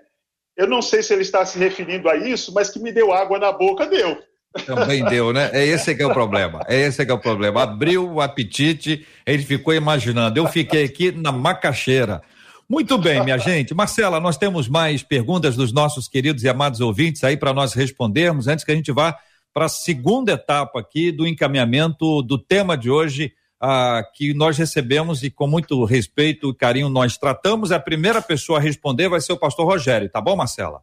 Eu 0.55 0.67
não 0.67 0.81
sei 0.81 1.03
se 1.03 1.11
ele 1.11 1.23
está 1.23 1.45
se 1.45 1.59
referindo 1.59 2.09
a 2.09 2.15
isso, 2.15 2.53
mas 2.53 2.69
que 2.69 2.79
me 2.79 2.91
deu 2.91 3.11
água 3.11 3.37
na 3.37 3.51
boca, 3.51 3.85
deu. 3.85 4.17
Também 4.65 5.03
deu, 5.03 5.33
né? 5.33 5.49
É 5.51 5.65
esse 5.65 5.93
que 5.93 6.01
é 6.01 6.07
o 6.07 6.13
problema. 6.13 6.61
É 6.67 6.79
esse 6.79 7.05
que 7.05 7.11
é 7.11 7.13
o 7.13 7.19
problema. 7.19 7.63
Abriu 7.63 8.09
o 8.09 8.21
apetite, 8.21 9.05
ele 9.25 9.43
ficou 9.43 9.73
imaginando. 9.73 10.39
Eu 10.39 10.47
fiquei 10.47 10.85
aqui 10.85 11.11
na 11.11 11.31
macaxeira. 11.31 12.21
Muito 12.69 12.97
bem, 12.97 13.21
minha 13.23 13.37
gente. 13.37 13.73
Marcela, 13.73 14.19
nós 14.19 14.37
temos 14.37 14.69
mais 14.69 15.03
perguntas 15.03 15.55
dos 15.55 15.73
nossos 15.73 16.07
queridos 16.07 16.43
e 16.43 16.49
amados 16.49 16.79
ouvintes 16.79 17.23
aí 17.23 17.35
para 17.35 17.53
nós 17.53 17.73
respondermos 17.73 18.47
antes 18.47 18.63
que 18.63 18.71
a 18.71 18.75
gente 18.75 18.91
vá 18.91 19.17
para 19.55 19.67
a 19.67 19.69
segunda 19.69 20.33
etapa 20.33 20.81
aqui 20.81 21.13
do 21.13 21.25
encaminhamento 21.25 22.21
do 22.21 22.37
tema 22.37 22.77
de 22.77 22.89
hoje, 22.89 23.31
ah, 23.57 24.03
que 24.13 24.33
nós 24.33 24.57
recebemos 24.57 25.23
e 25.23 25.31
com 25.31 25.47
muito 25.47 25.85
respeito 25.85 26.49
e 26.49 26.53
carinho 26.53 26.89
nós 26.89 27.17
tratamos. 27.17 27.71
A 27.71 27.79
primeira 27.79 28.21
pessoa 28.21 28.59
a 28.59 28.61
responder 28.61 29.07
vai 29.07 29.21
ser 29.21 29.31
o 29.31 29.39
pastor 29.39 29.65
Rogério, 29.65 30.09
tá 30.09 30.19
bom, 30.19 30.35
Marcela? 30.35 30.81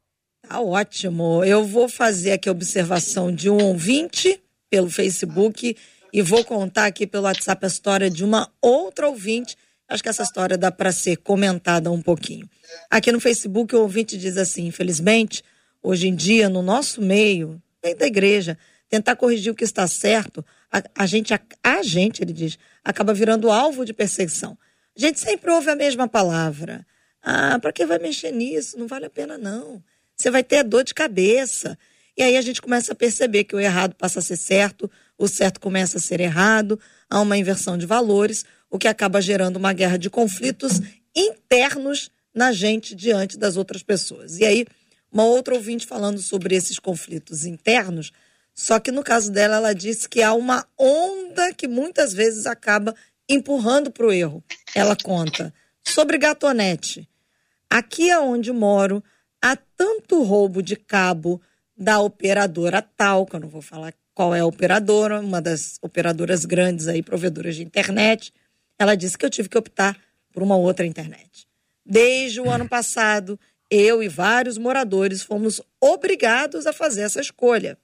Tá 0.49 0.59
ótimo. 0.59 1.45
Eu 1.45 1.67
vou 1.67 1.87
fazer 1.87 2.33
aqui 2.33 2.49
a 2.49 2.53
observação 2.53 3.31
de 3.31 3.51
um 3.51 3.63
ouvinte 3.63 4.41
pelo 4.71 4.89
Facebook 4.89 5.77
e 6.11 6.23
vou 6.23 6.43
contar 6.43 6.87
aqui 6.87 7.07
pelo 7.07 7.25
WhatsApp 7.25 7.67
a 7.67 7.69
história 7.69 8.09
de 8.09 8.25
uma 8.25 8.51
outra 8.59 9.07
ouvinte. 9.07 9.55
Acho 9.87 10.03
que 10.03 10.09
essa 10.09 10.23
história 10.23 10.57
dá 10.57 10.73
para 10.73 10.93
ser 10.93 11.19
comentada 11.19 11.91
um 11.91 12.01
pouquinho. 12.01 12.49
Aqui 12.91 13.13
no 13.13 13.21
Facebook, 13.21 13.77
o 13.77 13.83
ouvinte 13.83 14.17
diz 14.17 14.39
assim: 14.39 14.67
infelizmente, 14.67 15.45
hoje 15.83 16.09
em 16.09 16.15
dia, 16.15 16.49
no 16.49 16.63
nosso 16.63 17.03
meio, 17.03 17.61
da 17.97 18.07
igreja, 18.07 18.57
tentar 18.88 19.16
corrigir 19.16 19.53
o 19.53 19.55
que 19.55 19.64
está 19.64 19.87
certo, 19.88 20.45
a, 20.71 20.83
a 20.95 21.07
gente, 21.07 21.35
a, 21.35 21.40
a, 21.62 21.83
gente, 21.83 22.23
ele 22.23 22.33
diz, 22.33 22.59
acaba 22.85 23.12
virando 23.12 23.51
alvo 23.51 23.85
de 23.85 23.92
perseguição. 23.92 24.57
A 24.97 25.01
gente 25.01 25.18
sempre 25.18 25.51
ouve 25.51 25.71
a 25.71 25.77
mesma 25.77 26.07
palavra. 26.07 26.87
Ah, 27.23 27.59
para 27.59 27.73
que 27.73 27.85
vai 27.85 27.99
mexer 27.99 28.31
nisso? 28.31 28.79
Não 28.79 28.87
vale 28.87 29.07
a 29.07 29.11
pena, 29.11 29.37
não. 29.37 29.83
Você 30.16 30.31
vai 30.31 30.42
ter 30.42 30.62
dor 30.62 30.85
de 30.85 30.95
cabeça. 30.95 31.79
E 32.16 32.23
aí 32.23 32.37
a 32.37 32.42
gente 32.42 32.61
começa 32.61 32.92
a 32.92 32.95
perceber 32.95 33.45
que 33.45 33.57
o 33.57 33.61
errado 33.61 33.95
passa 33.95 34.18
a 34.18 34.23
ser 34.23 34.37
certo, 34.37 34.90
o 35.18 35.27
certo 35.27 35.61
começa 35.61 35.99
a 35.99 36.01
ser 36.01 36.21
errado, 36.21 36.79
há 37.09 37.21
uma 37.21 37.38
inversão 37.38 37.79
de 37.79 37.87
valores, 37.87 38.45
o 38.71 38.79
que 38.79 38.87
acaba 38.87 39.21
gerando 39.21 39.57
uma 39.57 39.73
guerra 39.73 39.97
de 39.97 40.11
conflitos 40.11 40.81
internos 41.14 42.11
na 42.35 42.53
gente 42.53 42.95
diante 42.95 43.38
das 43.38 43.57
outras 43.57 43.83
pessoas. 43.83 44.38
E 44.38 44.45
aí 44.45 44.66
uma 45.12 45.25
outra 45.25 45.55
ouvinte 45.55 45.87
falando 45.87 46.20
sobre 46.20 46.55
esses 46.55 46.79
conflitos 46.79 47.44
internos, 47.44 48.12
só 48.55 48.79
que 48.79 48.90
no 48.90 49.03
caso 49.03 49.31
dela, 49.31 49.57
ela 49.57 49.75
disse 49.75 50.09
que 50.09 50.22
há 50.22 50.33
uma 50.33 50.66
onda 50.79 51.53
que 51.55 51.68
muitas 51.68 52.12
vezes 52.12 52.46
acaba 52.46 52.94
empurrando 53.29 53.90
para 53.90 54.07
o 54.07 54.12
erro. 54.12 54.42
Ela 54.75 54.96
conta 54.96 55.53
sobre 55.83 56.18
gatonete. 56.18 57.09
Aqui 57.68 58.11
é 58.11 58.18
onde 58.18 58.53
moro, 58.53 59.03
há 59.40 59.57
tanto 59.57 60.22
roubo 60.22 60.62
de 60.62 60.77
cabo 60.77 61.40
da 61.77 62.01
operadora 62.01 62.83
tal, 62.83 63.27
que 63.27 63.35
eu 63.35 63.40
não 63.40 63.48
vou 63.48 63.62
falar 63.62 63.94
qual 64.14 64.35
é 64.35 64.40
a 64.40 64.46
operadora, 64.46 65.20
uma 65.20 65.40
das 65.40 65.79
operadoras 65.81 66.44
grandes 66.44 66.87
aí, 66.87 67.03
provedoras 67.03 67.57
de 67.57 67.62
internet. 67.62 68.33
Ela 68.79 68.94
disse 68.94 69.16
que 69.16 69.25
eu 69.25 69.31
tive 69.31 69.48
que 69.48 69.59
optar 69.59 69.98
por 70.33 70.42
uma 70.42 70.57
outra 70.57 70.85
internet. 70.87 71.46
Desde 71.85 72.40
o 72.40 72.51
ano 72.51 72.68
passado, 72.70 73.40
eu 73.75 74.03
e 74.03 74.09
vários 74.09 74.59
moradores 74.59 75.23
fomos 75.23 75.63
obrigados 75.81 76.67
a 76.67 76.75
fazer 76.75 77.01
essa 77.01 77.23
escolha. 77.23 77.79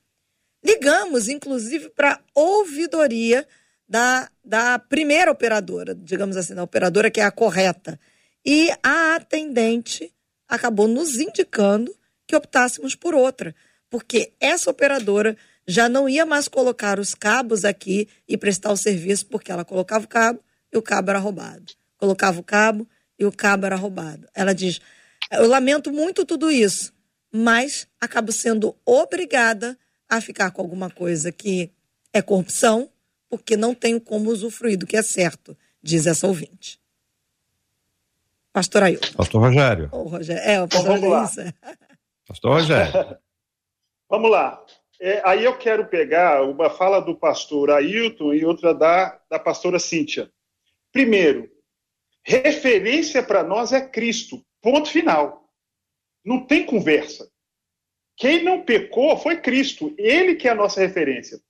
Ligamos, 0.63 1.29
inclusive, 1.29 1.89
para 1.89 2.13
a 2.13 2.21
ouvidoria 2.35 3.49
da, 3.89 4.29
da 4.45 4.79
primeira 4.79 5.31
operadora, 5.31 5.95
digamos 5.95 6.37
assim, 6.37 6.55
da 6.55 6.63
operadora 6.63 7.11
que 7.11 7.23
é 7.23 7.25
a 7.25 7.31
correta. 7.31 7.99
E 8.45 8.71
a 8.83 9.15
atendente 9.15 10.13
acabou 10.47 10.87
nos 10.87 11.19
indicando 11.19 11.97
que 12.27 12.37
optássemos 12.37 12.95
por 12.95 13.15
outra, 13.15 13.55
porque 13.89 14.35
essa 14.39 14.71
operadora 14.71 15.39
já 15.67 15.89
não 15.89 16.07
ia 16.07 16.27
mais 16.27 16.49
colocar 16.49 16.99
os 16.99 17.15
cabos 17.15 17.65
aqui 17.65 18.09
e 18.29 18.37
prestar 18.37 18.73
o 18.73 18.77
serviço, 18.77 19.25
porque 19.27 19.51
ela 19.51 19.65
colocava 19.65 20.05
o 20.05 20.09
cabo 20.09 20.41
e 20.71 20.77
o 20.77 20.83
cabo 20.83 21.09
era 21.11 21.19
roubado. 21.19 21.73
Colocava 21.97 22.39
o 22.41 22.45
cabo 22.45 22.87
e 23.19 23.25
o 23.25 23.33
cabo 23.33 23.65
era 23.65 23.77
roubado. 23.77 24.29
Ela 24.35 24.55
diz: 24.55 24.81
eu 25.31 25.47
lamento 25.47 25.93
muito 25.93 26.25
tudo 26.25 26.51
isso, 26.51 26.93
mas 27.33 27.87
acabo 28.01 28.33
sendo 28.33 28.77
obrigada 28.85 29.79
a 30.09 30.21
ficar 30.21 30.51
com 30.51 30.63
alguma 30.63 30.91
coisa 30.91 31.31
que 31.31 31.71
é 32.13 32.23
corrupção, 32.23 32.91
porque 33.29 33.57
não 33.57 33.75
tenho 33.75 34.01
como 34.01 34.31
usufruir 34.31 34.79
do 34.79 34.87
que 34.87 34.97
é 34.97 35.03
certo, 35.03 35.57
diz 35.83 36.07
essa 36.07 36.27
ouvinte. 36.27 36.81
Pastor 38.53 38.83
Ailton. 38.83 39.13
Pastor 39.13 39.43
Rogério. 39.43 39.89
Oh, 39.93 40.03
Rogério. 40.05 40.43
É, 40.43 40.63
o 40.63 40.67
pastor 40.69 40.97
então, 40.97 41.11
vamos 41.11 41.37
lá. 41.37 41.53
Pastor 42.27 42.53
Rogério. 42.53 42.93
vamos 44.09 44.31
lá. 44.31 44.65
É, 45.01 45.23
aí 45.25 45.45
eu 45.45 45.57
quero 45.57 45.87
pegar 45.87 46.43
uma 46.43 46.69
fala 46.69 47.01
do 47.01 47.15
pastor 47.15 47.71
Ailton 47.71 48.35
e 48.35 48.45
outra 48.45 48.75
da, 48.75 49.21
da 49.31 49.39
pastora 49.39 49.79
Cíntia. 49.79 50.29
Primeiro, 50.91 51.49
referência 52.25 53.23
para 53.23 53.45
nós 53.45 53.73
é 53.73 53.81
Cristo. 53.81 54.45
Ponto 54.61 54.91
final. 54.91 55.49
Não 56.25 56.45
tem 56.45 56.67
conversa. 56.67 57.31
Quem 58.17 58.43
não 58.43 58.65
pecou 58.65 59.17
foi 59.17 59.41
Cristo, 59.41 59.95
ele 59.97 60.35
que 60.35 60.49
é 60.49 60.51
a 60.51 60.55
nossa 60.55 60.81
referência. 60.81 61.41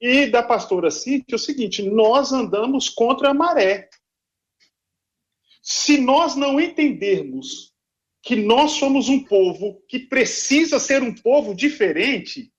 E 0.00 0.26
da 0.26 0.42
pastora 0.42 0.90
Cíntia, 0.90 1.34
é 1.34 1.36
o 1.36 1.38
seguinte: 1.38 1.82
nós 1.82 2.32
andamos 2.32 2.88
contra 2.88 3.30
a 3.30 3.34
maré. 3.34 3.88
Se 5.62 5.98
nós 5.98 6.34
não 6.34 6.60
entendermos 6.60 7.74
que 8.22 8.36
nós 8.36 8.72
somos 8.72 9.08
um 9.08 9.22
povo 9.22 9.82
que 9.86 9.98
precisa 9.98 10.78
ser 10.78 11.02
um 11.02 11.14
povo 11.14 11.54
diferente, 11.54 12.50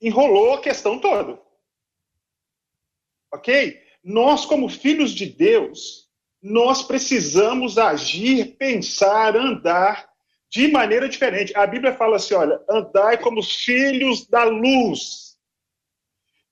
enrolou 0.00 0.54
a 0.54 0.60
questão 0.60 0.98
toda. 0.98 1.40
ok? 3.32 3.80
Nós, 4.02 4.44
como 4.44 4.68
filhos 4.68 5.12
de 5.12 5.26
Deus, 5.26 6.01
nós 6.42 6.82
precisamos 6.82 7.78
agir, 7.78 8.56
pensar, 8.56 9.36
andar 9.36 10.10
de 10.50 10.68
maneira 10.68 11.08
diferente. 11.08 11.56
A 11.56 11.66
Bíblia 11.66 11.94
fala 11.94 12.16
assim: 12.16 12.34
olha, 12.34 12.60
andai 12.68 13.16
como 13.18 13.42
filhos 13.42 14.26
da 14.26 14.44
luz. 14.44 15.38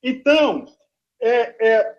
Então, 0.01 0.65
é, 1.21 1.67
é, 1.67 1.97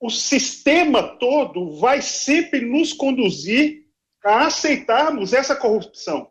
o 0.00 0.08
sistema 0.08 1.02
todo 1.18 1.78
vai 1.78 2.00
sempre 2.00 2.62
nos 2.62 2.92
conduzir 2.94 3.84
a 4.24 4.46
aceitarmos 4.46 5.32
essa 5.32 5.54
corrupção. 5.54 6.30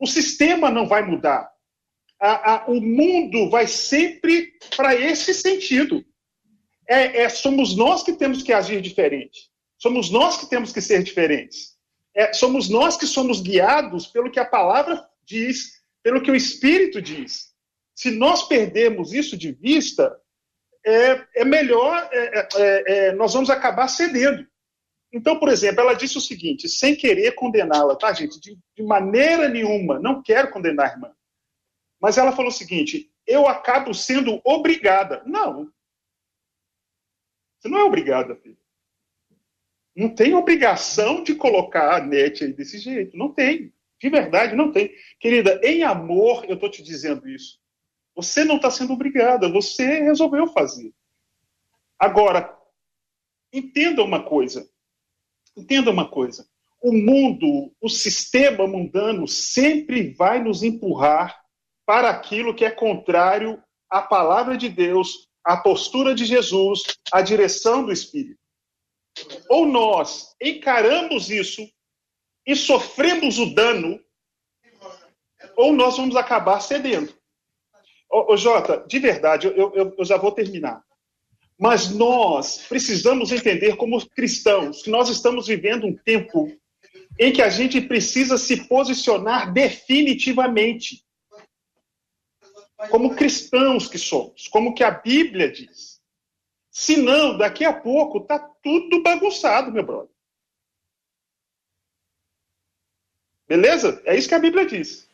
O 0.00 0.06
sistema 0.06 0.70
não 0.70 0.86
vai 0.88 1.02
mudar. 1.02 1.52
A, 2.18 2.54
a, 2.54 2.66
o 2.68 2.80
mundo 2.80 3.50
vai 3.50 3.66
sempre 3.66 4.52
para 4.76 4.94
esse 4.94 5.34
sentido. 5.34 6.04
É, 6.88 7.22
é, 7.22 7.28
somos 7.28 7.76
nós 7.76 8.02
que 8.02 8.12
temos 8.12 8.42
que 8.42 8.52
agir 8.52 8.80
diferente. 8.80 9.51
Somos 9.82 10.10
nós 10.10 10.38
que 10.38 10.46
temos 10.46 10.72
que 10.72 10.80
ser 10.80 11.02
diferentes. 11.02 11.76
É, 12.14 12.32
somos 12.32 12.68
nós 12.68 12.96
que 12.96 13.04
somos 13.04 13.40
guiados 13.40 14.06
pelo 14.06 14.30
que 14.30 14.38
a 14.38 14.44
palavra 14.44 15.04
diz, 15.24 15.82
pelo 16.04 16.22
que 16.22 16.30
o 16.30 16.36
Espírito 16.36 17.02
diz. 17.02 17.52
Se 17.92 18.08
nós 18.12 18.46
perdemos 18.46 19.12
isso 19.12 19.36
de 19.36 19.50
vista, 19.50 20.16
é, 20.86 21.26
é 21.34 21.44
melhor, 21.44 22.08
é, 22.12 22.38
é, 22.38 22.84
é, 22.86 23.12
nós 23.12 23.34
vamos 23.34 23.50
acabar 23.50 23.88
cedendo. 23.88 24.46
Então, 25.12 25.40
por 25.40 25.48
exemplo, 25.48 25.80
ela 25.80 25.94
disse 25.94 26.16
o 26.16 26.20
seguinte, 26.20 26.68
sem 26.68 26.94
querer 26.94 27.32
condená-la, 27.32 27.96
tá, 27.96 28.12
gente? 28.12 28.38
De, 28.38 28.56
de, 28.76 28.82
maneira 28.84 29.48
nenhuma, 29.48 29.98
não 29.98 30.22
quero 30.22 30.52
condenar 30.52 30.90
a 30.90 30.92
irmã. 30.92 31.12
Mas 32.00 32.16
ela 32.16 32.30
falou 32.30 32.52
o 32.52 32.54
seguinte: 32.54 33.12
eu 33.26 33.48
acabo 33.48 33.92
sendo 33.92 34.40
obrigada. 34.44 35.24
Não. 35.26 35.72
Você 37.58 37.68
não 37.68 37.78
é 37.78 37.84
obrigada, 37.84 38.36
filho. 38.36 38.61
Não 39.94 40.14
tem 40.14 40.34
obrigação 40.34 41.22
de 41.22 41.34
colocar 41.34 41.96
a 41.96 42.04
net 42.04 42.44
aí 42.44 42.52
desse 42.52 42.78
jeito. 42.78 43.16
Não 43.16 43.32
tem. 43.32 43.72
De 44.00 44.08
verdade, 44.08 44.56
não 44.56 44.72
tem. 44.72 44.90
Querida, 45.20 45.60
em 45.62 45.82
amor, 45.82 46.44
eu 46.48 46.54
estou 46.54 46.70
te 46.70 46.82
dizendo 46.82 47.28
isso. 47.28 47.60
Você 48.14 48.44
não 48.44 48.56
está 48.56 48.70
sendo 48.70 48.92
obrigada, 48.92 49.48
você 49.48 50.00
resolveu 50.00 50.46
fazer. 50.48 50.92
Agora, 51.98 52.58
entenda 53.52 54.02
uma 54.02 54.22
coisa. 54.22 54.68
Entenda 55.56 55.90
uma 55.90 56.08
coisa. 56.08 56.46
O 56.82 56.92
mundo, 56.92 57.72
o 57.80 57.88
sistema 57.88 58.66
mundano 58.66 59.28
sempre 59.28 60.12
vai 60.14 60.42
nos 60.42 60.62
empurrar 60.62 61.40
para 61.86 62.10
aquilo 62.10 62.54
que 62.54 62.64
é 62.64 62.70
contrário 62.70 63.62
à 63.88 64.02
palavra 64.02 64.56
de 64.56 64.68
Deus, 64.68 65.28
à 65.44 65.56
postura 65.56 66.14
de 66.14 66.24
Jesus, 66.24 66.82
à 67.12 67.22
direção 67.22 67.84
do 67.84 67.92
Espírito. 67.92 68.41
Ou 69.48 69.66
nós 69.66 70.34
encaramos 70.40 71.30
isso 71.30 71.68
e 72.46 72.56
sofremos 72.56 73.38
o 73.38 73.54
dano, 73.54 74.00
ou 75.56 75.72
nós 75.72 75.96
vamos 75.96 76.16
acabar 76.16 76.60
cedendo. 76.60 77.14
Ô, 78.10 78.32
ô 78.32 78.36
Jota, 78.36 78.84
de 78.86 78.98
verdade, 78.98 79.46
eu, 79.46 79.72
eu, 79.74 79.94
eu 79.96 80.04
já 80.04 80.16
vou 80.16 80.32
terminar. 80.32 80.82
Mas 81.58 81.90
nós 81.90 82.66
precisamos 82.68 83.30
entender, 83.30 83.76
como 83.76 84.04
cristãos, 84.10 84.82
que 84.82 84.90
nós 84.90 85.08
estamos 85.08 85.46
vivendo 85.46 85.86
um 85.86 85.96
tempo 85.96 86.50
em 87.18 87.32
que 87.32 87.42
a 87.42 87.48
gente 87.48 87.80
precisa 87.80 88.36
se 88.36 88.66
posicionar 88.66 89.52
definitivamente. 89.52 91.04
Como 92.90 93.14
cristãos 93.14 93.86
que 93.86 93.98
somos, 93.98 94.48
como 94.48 94.74
que 94.74 94.82
a 94.82 94.90
Bíblia 94.90 95.52
diz. 95.52 95.91
Senão, 96.72 97.36
daqui 97.36 97.66
a 97.66 97.72
pouco, 97.72 98.20
tá 98.20 98.38
tudo 98.38 99.02
bagunçado, 99.02 99.70
meu 99.70 99.84
brother. 99.84 100.08
Beleza? 103.46 104.00
É 104.06 104.16
isso 104.16 104.26
que 104.26 104.34
a 104.34 104.38
Bíblia 104.38 104.64
diz. 104.64 105.06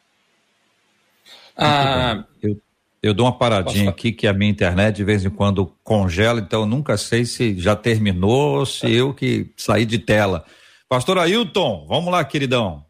Ah, 1.56 2.24
eu, 2.40 2.62
eu 3.02 3.12
dou 3.12 3.26
uma 3.26 3.36
paradinha 3.36 3.90
aqui 3.90 4.12
que 4.12 4.28
a 4.28 4.32
minha 4.32 4.52
internet 4.52 4.94
de 4.94 5.04
vez 5.04 5.24
em 5.24 5.30
quando 5.30 5.66
congela, 5.82 6.38
então 6.38 6.60
eu 6.60 6.66
nunca 6.66 6.96
sei 6.96 7.24
se 7.24 7.58
já 7.58 7.74
terminou 7.74 8.60
ou 8.60 8.66
se 8.66 8.88
eu 8.94 9.12
que 9.12 9.52
saí 9.56 9.84
de 9.84 9.98
tela. 9.98 10.44
Pastor 10.88 11.18
Ailton, 11.18 11.86
vamos 11.88 12.12
lá, 12.12 12.24
queridão. 12.24 12.86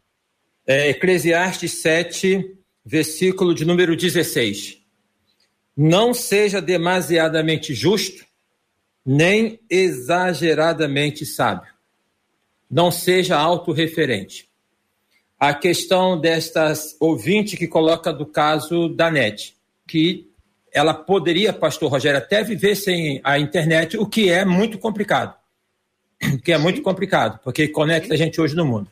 É, 0.67 0.89
Eclesiastes 0.89 1.81
7, 1.81 2.55
versículo 2.85 3.55
de 3.55 3.65
número 3.65 3.95
16. 3.95 4.77
Não 5.75 6.13
seja 6.13 6.61
demasiadamente 6.61 7.73
justo, 7.73 8.28
nem 9.05 9.59
exageradamente 9.69 11.25
sábio. 11.25 11.71
Não 12.69 12.91
seja 12.91 13.37
autorreferente. 13.37 14.49
A 15.39 15.53
questão 15.53 16.19
destas 16.19 16.95
ouvinte 16.99 17.55
que 17.55 17.67
coloca 17.67 18.11
do 18.11 18.25
caso 18.25 18.89
da 18.89 19.09
NET 19.09 19.55
que 19.87 20.29
ela 20.71 20.93
poderia, 20.93 21.51
pastor 21.51 21.89
Rogério, 21.89 22.19
até 22.19 22.43
viver 22.43 22.75
sem 22.75 23.19
a 23.23 23.39
internet, 23.39 23.97
o 23.97 24.05
que 24.05 24.29
é 24.29 24.45
muito 24.45 24.77
complicado. 24.77 25.35
O 26.21 26.37
que 26.37 26.51
é 26.51 26.57
muito 26.57 26.81
complicado, 26.81 27.39
porque 27.43 27.67
conecta 27.69 28.13
a 28.13 28.17
gente 28.17 28.39
hoje 28.39 28.55
no 28.55 28.65
mundo. 28.65 28.91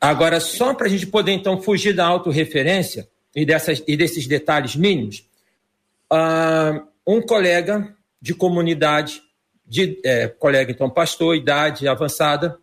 Agora, 0.00 0.40
só 0.40 0.72
para 0.72 0.86
a 0.86 0.88
gente 0.88 1.06
poder, 1.06 1.32
então, 1.32 1.60
fugir 1.60 1.92
da 1.92 2.06
autorreferência 2.06 3.08
e, 3.34 3.44
dessas, 3.44 3.82
e 3.86 3.96
desses 3.96 4.26
detalhes 4.26 4.74
mínimos, 4.74 5.28
uh, 6.10 6.86
um 7.06 7.20
colega 7.20 7.94
de 8.20 8.34
comunidade, 8.34 9.22
de, 9.66 10.00
é, 10.04 10.28
colega, 10.28 10.72
então, 10.72 10.90
pastor, 10.90 11.36
idade 11.36 11.86
avançada, 11.86 12.58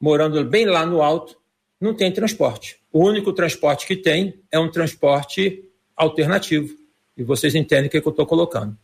morando 0.00 0.44
bem 0.44 0.66
lá 0.66 0.84
no 0.84 1.02
alto, 1.02 1.36
não 1.80 1.94
tem 1.94 2.12
transporte. 2.12 2.78
O 2.92 3.04
único 3.04 3.32
transporte 3.32 3.86
que 3.86 3.96
tem 3.96 4.40
é 4.50 4.58
um 4.58 4.70
transporte 4.70 5.64
alternativo. 5.96 6.76
E 7.16 7.24
vocês 7.24 7.54
entendem 7.54 7.86
o 7.86 7.90
que, 7.90 7.96
é 7.96 8.00
que 8.00 8.06
eu 8.06 8.10
estou 8.10 8.26
colocando. 8.26 8.76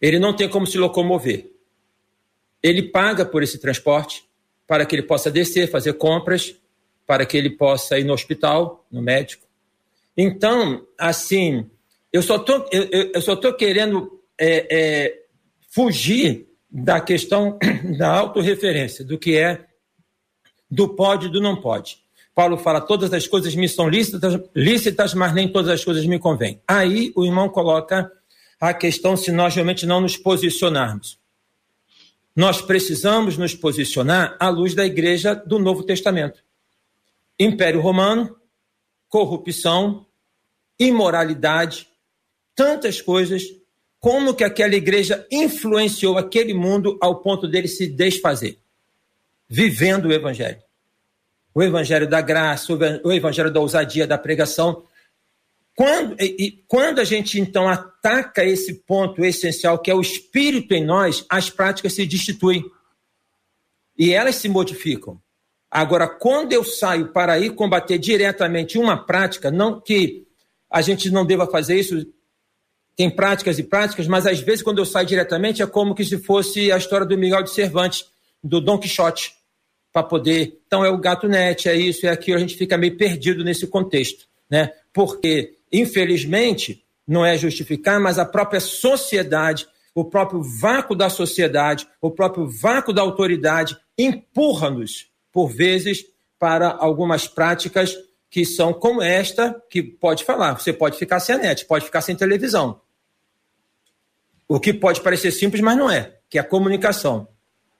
Ele 0.00 0.18
não 0.18 0.34
tem 0.34 0.48
como 0.48 0.66
se 0.66 0.78
locomover. 0.78 1.50
Ele 2.62 2.82
paga 2.82 3.24
por 3.24 3.42
esse 3.42 3.58
transporte 3.58 4.24
para 4.66 4.84
que 4.86 4.94
ele 4.94 5.02
possa 5.02 5.30
descer, 5.30 5.70
fazer 5.70 5.94
compras, 5.94 6.54
para 7.06 7.26
que 7.26 7.36
ele 7.36 7.50
possa 7.50 7.98
ir 7.98 8.04
no 8.04 8.12
hospital, 8.12 8.86
no 8.90 9.02
médico. 9.02 9.46
Então, 10.16 10.86
assim, 10.98 11.68
eu 12.12 12.22
só 12.22 12.38
tô, 12.38 12.68
eu, 12.70 13.10
eu 13.14 13.22
só 13.22 13.32
estou 13.32 13.54
querendo 13.54 14.20
é, 14.38 14.66
é, 14.70 15.21
fugir 15.72 16.48
da 16.70 17.00
questão 17.00 17.58
da 17.98 18.10
autorreferência, 18.10 19.04
do 19.04 19.18
que 19.18 19.36
é 19.36 19.66
do 20.70 20.94
pode 20.94 21.26
e 21.26 21.30
do 21.30 21.40
não 21.40 21.60
pode. 21.60 22.02
Paulo 22.34 22.56
fala: 22.58 22.80
todas 22.80 23.12
as 23.12 23.26
coisas 23.26 23.54
me 23.54 23.68
são 23.68 23.88
lícitas, 23.88 24.40
lícitas, 24.54 25.14
mas 25.14 25.34
nem 25.34 25.50
todas 25.50 25.70
as 25.70 25.84
coisas 25.84 26.04
me 26.06 26.18
convêm. 26.18 26.62
Aí 26.66 27.12
o 27.16 27.24
irmão 27.24 27.48
coloca 27.48 28.10
a 28.60 28.72
questão 28.72 29.16
se 29.16 29.32
nós 29.32 29.54
realmente 29.54 29.84
não 29.84 30.00
nos 30.00 30.16
posicionarmos. 30.16 31.18
Nós 32.34 32.62
precisamos 32.62 33.36
nos 33.36 33.54
posicionar 33.54 34.36
à 34.40 34.48
luz 34.48 34.74
da 34.74 34.86
igreja 34.86 35.34
do 35.34 35.58
Novo 35.58 35.82
Testamento. 35.82 36.42
Império 37.38 37.80
Romano, 37.80 38.34
corrupção, 39.08 40.06
imoralidade, 40.78 41.86
tantas 42.54 43.02
coisas, 43.02 43.42
como 44.02 44.34
que 44.34 44.44
aquela 44.44 44.74
igreja 44.74 45.26
influenciou 45.30 46.18
aquele 46.18 46.52
mundo 46.52 46.98
ao 47.00 47.22
ponto 47.22 47.48
dele 47.48 47.68
se 47.68 47.86
desfazer, 47.86 48.58
vivendo 49.48 50.08
o 50.08 50.12
evangelho 50.12 50.60
o 51.54 51.62
evangelho 51.62 52.08
da 52.08 52.20
graça, 52.20 52.72
o 53.04 53.12
evangelho 53.12 53.50
da 53.50 53.60
ousadia, 53.60 54.06
da 54.06 54.16
pregação. 54.16 54.84
Quando, 55.74 56.16
e, 56.20 56.62
quando 56.66 56.98
a 56.98 57.04
gente 57.04 57.38
então 57.40 57.68
ataca 57.68 58.44
esse 58.44 58.74
ponto 58.74 59.24
essencial, 59.24 59.78
que 59.78 59.90
é 59.90 59.94
o 59.94 60.00
espírito 60.00 60.72
em 60.72 60.84
nós, 60.84 61.24
as 61.28 61.50
práticas 61.50 61.94
se 61.94 62.06
destituem 62.06 62.64
e 63.98 64.12
elas 64.12 64.36
se 64.36 64.48
modificam. 64.48 65.20
Agora, 65.70 66.06
quando 66.06 66.52
eu 66.52 66.64
saio 66.64 67.08
para 67.08 67.38
ir 67.38 67.54
combater 67.54 67.98
diretamente 67.98 68.78
uma 68.78 68.96
prática, 68.96 69.50
não 69.50 69.80
que 69.80 70.26
a 70.70 70.82
gente 70.82 71.10
não 71.10 71.24
deva 71.24 71.46
fazer 71.46 71.78
isso, 71.78 72.06
tem 72.96 73.10
práticas 73.10 73.58
e 73.58 73.62
práticas, 73.62 74.06
mas 74.06 74.26
às 74.26 74.40
vezes 74.40 74.62
quando 74.62 74.78
eu 74.78 74.84
saio 74.84 75.06
diretamente 75.06 75.62
é 75.62 75.66
como 75.66 75.94
que 75.94 76.04
se 76.04 76.18
fosse 76.18 76.70
a 76.70 76.76
história 76.76 77.06
do 77.06 77.16
Miguel 77.16 77.42
de 77.42 77.50
Cervantes, 77.50 78.06
do 78.42 78.60
Dom 78.60 78.78
Quixote 78.78 79.32
para 79.92 80.02
poder. 80.02 80.60
Então 80.66 80.84
é 80.84 80.90
o 80.90 80.98
gato 80.98 81.28
net, 81.28 81.68
é 81.68 81.74
isso, 81.74 82.06
é 82.06 82.10
aquilo, 82.10 82.38
a 82.38 82.40
gente 82.40 82.56
fica 82.56 82.78
meio 82.78 82.96
perdido 82.96 83.44
nesse 83.44 83.66
contexto, 83.66 84.26
né? 84.50 84.72
Porque, 84.92 85.54
infelizmente, 85.72 86.84
não 87.06 87.24
é 87.24 87.36
justificar, 87.36 88.00
mas 88.00 88.18
a 88.18 88.24
própria 88.24 88.60
sociedade, 88.60 89.66
o 89.94 90.04
próprio 90.04 90.42
vácuo 90.42 90.94
da 90.94 91.10
sociedade, 91.10 91.86
o 92.00 92.10
próprio 92.10 92.48
vácuo 92.48 92.92
da 92.92 93.02
autoridade 93.02 93.76
empurra-nos, 93.98 95.06
por 95.30 95.48
vezes, 95.48 96.04
para 96.38 96.70
algumas 96.70 97.28
práticas 97.28 97.96
que 98.30 98.46
são 98.46 98.72
como 98.72 99.02
esta, 99.02 99.62
que 99.68 99.82
pode 99.82 100.24
falar, 100.24 100.58
você 100.58 100.72
pode 100.72 100.96
ficar 100.96 101.20
sem 101.20 101.34
a 101.34 101.38
net, 101.38 101.66
pode 101.66 101.84
ficar 101.84 102.00
sem 102.00 102.16
televisão. 102.16 102.80
O 104.52 104.60
que 104.60 104.74
pode 104.74 105.00
parecer 105.00 105.30
simples, 105.30 105.62
mas 105.62 105.78
não 105.78 105.90
é. 105.90 106.12
que 106.28 106.36
é 106.36 106.40
a 106.42 106.44
comunicação. 106.44 107.26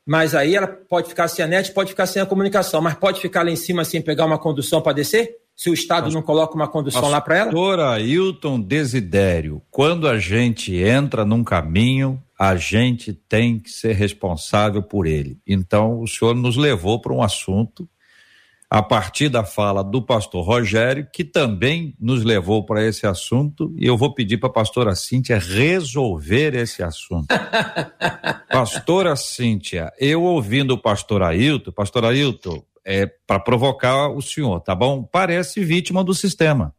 Mas 0.06 0.34
aí 0.34 0.56
ela 0.56 0.66
pode 0.66 1.06
ficar 1.06 1.28
sem 1.28 1.44
a 1.44 1.48
net, 1.48 1.70
pode 1.72 1.90
ficar 1.90 2.06
sem 2.06 2.22
a 2.22 2.24
comunicação, 2.24 2.80
mas 2.80 2.94
pode 2.94 3.20
ficar 3.20 3.44
lá 3.44 3.50
em 3.50 3.56
cima 3.56 3.84
sem 3.84 4.00
pegar 4.00 4.24
uma 4.24 4.38
condução 4.38 4.80
para 4.80 4.94
descer? 4.94 5.36
Se 5.54 5.68
o 5.68 5.74
Estado 5.74 6.10
não 6.10 6.22
coloca 6.22 6.54
uma 6.54 6.66
condução 6.66 7.10
lá 7.10 7.20
para 7.20 7.36
ela? 7.36 7.50
Doutora 7.50 7.90
Ailton 7.90 8.58
Desidério, 8.58 9.60
quando 9.70 10.08
a 10.08 10.18
gente 10.18 10.74
entra 10.74 11.26
num 11.26 11.44
caminho, 11.44 12.18
a 12.38 12.56
gente 12.56 13.12
tem 13.12 13.58
que 13.58 13.70
ser 13.70 13.94
responsável 13.94 14.82
por 14.82 15.06
ele. 15.06 15.38
Então, 15.46 16.00
o 16.00 16.08
senhor 16.08 16.34
nos 16.34 16.56
levou 16.56 16.98
para 17.02 17.12
um 17.12 17.22
assunto 17.22 17.86
a 18.74 18.82
partir 18.82 19.28
da 19.28 19.44
fala 19.44 19.84
do 19.84 20.00
pastor 20.00 20.46
Rogério, 20.46 21.06
que 21.12 21.24
também 21.24 21.94
nos 22.00 22.24
levou 22.24 22.64
para 22.64 22.82
esse 22.82 23.06
assunto, 23.06 23.70
e 23.76 23.86
eu 23.86 23.98
vou 23.98 24.14
pedir 24.14 24.38
para 24.38 24.48
a 24.48 24.52
pastora 24.52 24.94
Cíntia 24.94 25.38
resolver 25.38 26.54
esse 26.54 26.82
assunto. 26.82 27.26
pastora 28.50 29.14
Cíntia, 29.14 29.92
eu 30.00 30.22
ouvindo 30.22 30.72
o 30.72 30.78
pastor 30.78 31.22
Ailton, 31.22 31.70
pastor 31.70 32.06
Ailton, 32.06 32.64
é 32.82 33.04
para 33.26 33.38
provocar 33.38 34.08
o 34.08 34.22
senhor, 34.22 34.58
tá 34.60 34.74
bom? 34.74 35.02
Parece 35.02 35.62
vítima 35.62 36.02
do 36.02 36.14
sistema. 36.14 36.74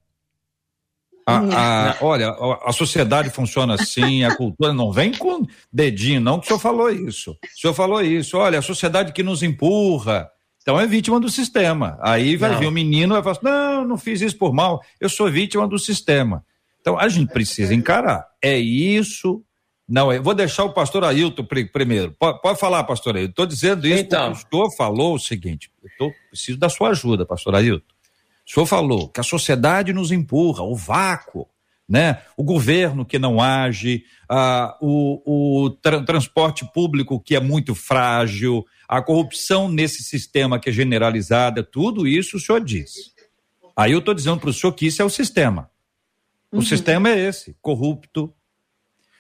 A, 1.28 1.92
a, 1.92 1.98
olha, 2.02 2.30
a, 2.30 2.70
a, 2.70 2.74
sociedade 2.74 3.30
funciona 3.30 3.76
assim, 3.76 4.24
a 4.24 4.36
cultura 4.36 4.74
não 4.74 4.92
vem 4.92 5.12
com 5.12 5.46
dedinho, 5.72 6.20
não, 6.20 6.40
que 6.40 6.46
o 6.46 6.48
senhor 6.48 6.60
falou 6.60 6.90
isso. 6.90 7.38
O 7.56 7.62
senhor 7.62 7.74
falou 7.76 8.02
isso, 8.02 8.36
olha, 8.36 8.58
a 8.58 8.64
sociedade 8.64 9.14
que 9.14 9.22
nos 9.22 9.44
empurra, 9.44 10.28
então 10.64 10.80
é 10.80 10.88
vítima 10.88 11.20
do 11.20 11.30
sistema. 11.30 12.00
Aí 12.02 12.38
vai 12.38 12.52
não. 12.52 12.60
vir 12.60 12.66
o 12.66 12.70
um 12.70 12.72
menino 12.72 13.14
e 13.14 13.22
vai 13.22 13.36
falar: 13.36 13.54
assim, 13.54 13.76
não, 13.76 13.88
não 13.90 13.98
fiz 13.98 14.22
isso 14.22 14.38
por 14.38 14.54
mal, 14.54 14.82
eu 15.00 15.10
sou 15.10 15.30
vítima 15.30 15.68
do 15.68 15.78
sistema. 15.78 16.44
Então 16.80 16.98
a 16.98 17.08
gente 17.08 17.32
precisa 17.32 17.74
encarar. 17.76 18.26
É 18.42 18.58
isso. 18.58 19.44
Não, 19.88 20.12
eu 20.12 20.24
vou 20.24 20.34
deixar 20.34 20.64
o 20.64 20.74
pastor 20.74 21.04
Ailton 21.04 21.46
primeiro. 21.72 22.16
Pode, 22.18 22.42
pode 22.42 22.60
falar, 22.60 22.84
pastor 22.86 23.18
Ailton. 23.18 23.30
Estou 23.30 23.46
dizendo 23.46 23.86
isso 23.86 24.00
então. 24.00 24.32
porque 24.32 24.48
o 24.56 24.58
senhor 24.58 24.76
falou 24.76 25.16
o 25.16 25.20
seguinte: 25.20 25.70
eu 25.84 25.90
tô, 25.98 26.14
preciso 26.30 26.58
da 26.58 26.70
sua 26.70 26.90
ajuda, 26.90 27.26
pastor 27.26 27.56
Ailton. 27.56 27.94
O 28.48 28.52
senhor 28.52 28.66
falou 28.66 29.10
que 29.10 29.20
a 29.20 29.24
sociedade 29.24 29.94
nos 29.94 30.12
empurra, 30.12 30.64
o 30.64 30.76
vácuo, 30.76 31.48
né? 31.88 32.22
O 32.38 32.44
governo 32.44 33.06
que 33.06 33.20
não 33.20 33.42
age, 33.42 34.04
ah, 34.30 34.78
o, 34.82 35.66
o 35.66 35.70
tra 35.70 36.04
transporte 36.04 36.66
público 36.74 37.20
que 37.20 37.36
é 37.36 37.40
muito 37.40 37.76
frágil, 37.76 38.66
a 38.88 39.02
corrupção 39.02 39.70
nesse 39.70 40.04
sistema 40.04 40.60
que 40.60 40.70
é 40.70 40.74
generalizada, 40.74 41.64
tudo 41.64 42.08
isso 42.08 42.38
o 42.38 42.40
senhor 42.40 42.64
diz. 42.64 43.14
Aí 43.76 43.92
eu 43.92 44.00
estou 44.00 44.14
dizendo 44.14 44.40
para 44.40 44.50
o 44.50 44.54
senhor 44.54 44.74
que 44.74 44.88
isso 44.88 45.02
é 45.02 45.06
o 45.06 45.10
sistema. 45.10 45.70
O 46.52 46.58
uhum. 46.58 46.62
sistema 46.62 47.10
é 47.10 47.20
esse, 47.20 47.56
corrupto. 47.62 48.34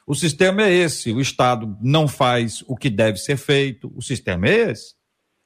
O 0.05 0.13
sistema 0.13 0.63
é 0.63 0.71
esse, 0.71 1.11
o 1.11 1.21
Estado 1.21 1.77
não 1.81 2.07
faz 2.07 2.63
o 2.67 2.75
que 2.75 2.89
deve 2.89 3.17
ser 3.17 3.37
feito, 3.37 3.91
o 3.95 4.01
sistema 4.01 4.47
é 4.47 4.71
esse. 4.71 4.95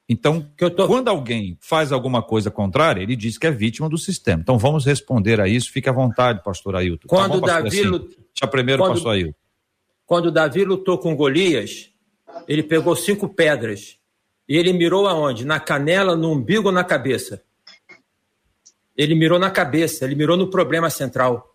Então, 0.08 0.40
tô... 0.56 0.86
quando 0.86 1.08
alguém 1.08 1.58
faz 1.60 1.92
alguma 1.92 2.22
coisa 2.22 2.50
contrária, 2.50 3.02
ele 3.02 3.14
diz 3.14 3.36
que 3.36 3.46
é 3.46 3.50
vítima 3.50 3.88
do 3.88 3.98
sistema. 3.98 4.40
Então, 4.40 4.58
vamos 4.58 4.86
responder 4.86 5.38
a 5.40 5.46
isso. 5.46 5.70
Fique 5.70 5.88
à 5.88 5.92
vontade, 5.92 6.42
pastor 6.42 6.76
Ailton. 6.76 7.06
Tá 7.06 7.16
quando 7.16 7.32
tá 7.32 7.38
bom, 7.38 7.46
Davi 7.46 7.82
lut... 7.82 8.16
primeiro, 8.50 8.82
quando... 8.82 8.94
pastor 8.94 9.12
Ailton. 9.12 9.34
Quando 10.06 10.32
Davi 10.32 10.64
lutou 10.64 10.96
com 10.96 11.14
Golias, 11.14 11.90
ele 12.48 12.62
pegou 12.62 12.96
cinco 12.96 13.28
pedras 13.28 13.98
e 14.48 14.56
ele 14.56 14.72
mirou 14.72 15.06
aonde? 15.06 15.44
Na 15.44 15.60
canela, 15.60 16.16
no 16.16 16.32
umbigo 16.32 16.68
ou 16.68 16.72
na 16.72 16.82
cabeça? 16.82 17.42
Ele 18.96 19.14
mirou 19.14 19.38
na 19.38 19.50
cabeça, 19.50 20.06
ele 20.06 20.14
mirou 20.14 20.36
no 20.36 20.48
problema 20.48 20.88
central. 20.88 21.54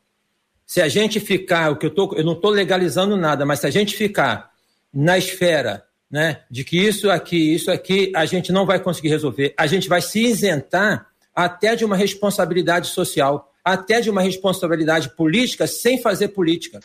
Se 0.66 0.80
a 0.80 0.88
gente 0.88 1.20
ficar, 1.20 1.72
o 1.72 1.78
que 1.78 1.88
eu 1.88 1.90
tô, 1.90 2.14
eu 2.16 2.24
não 2.24 2.34
estou 2.34 2.52
legalizando 2.52 3.18
nada, 3.18 3.46
mas 3.46 3.60
se 3.60 3.68
a 3.68 3.72
gente 3.72 3.98
ficar 3.98 4.52
na 4.94 5.18
esfera, 5.18 5.84
né, 6.14 6.42
de 6.48 6.64
que 6.64 6.78
isso 6.78 7.10
aqui, 7.10 7.56
isso 7.56 7.72
aqui, 7.72 8.12
a 8.16 8.24
gente 8.24 8.52
não 8.52 8.68
vai 8.68 8.80
conseguir 8.80 9.10
resolver. 9.10 9.52
A 9.58 9.66
gente 9.66 9.90
vai 9.90 10.00
se 10.00 10.24
isentar 10.24 11.08
até 11.36 11.76
de 11.76 11.84
uma 11.84 11.96
responsabilidade 11.96 12.90
social, 12.90 13.52
até 13.66 14.00
de 14.00 14.12
uma 14.12 14.22
responsabilidade 14.22 15.10
política, 15.16 15.66
sem 15.66 16.00
fazer 16.00 16.28
política. 16.28 16.82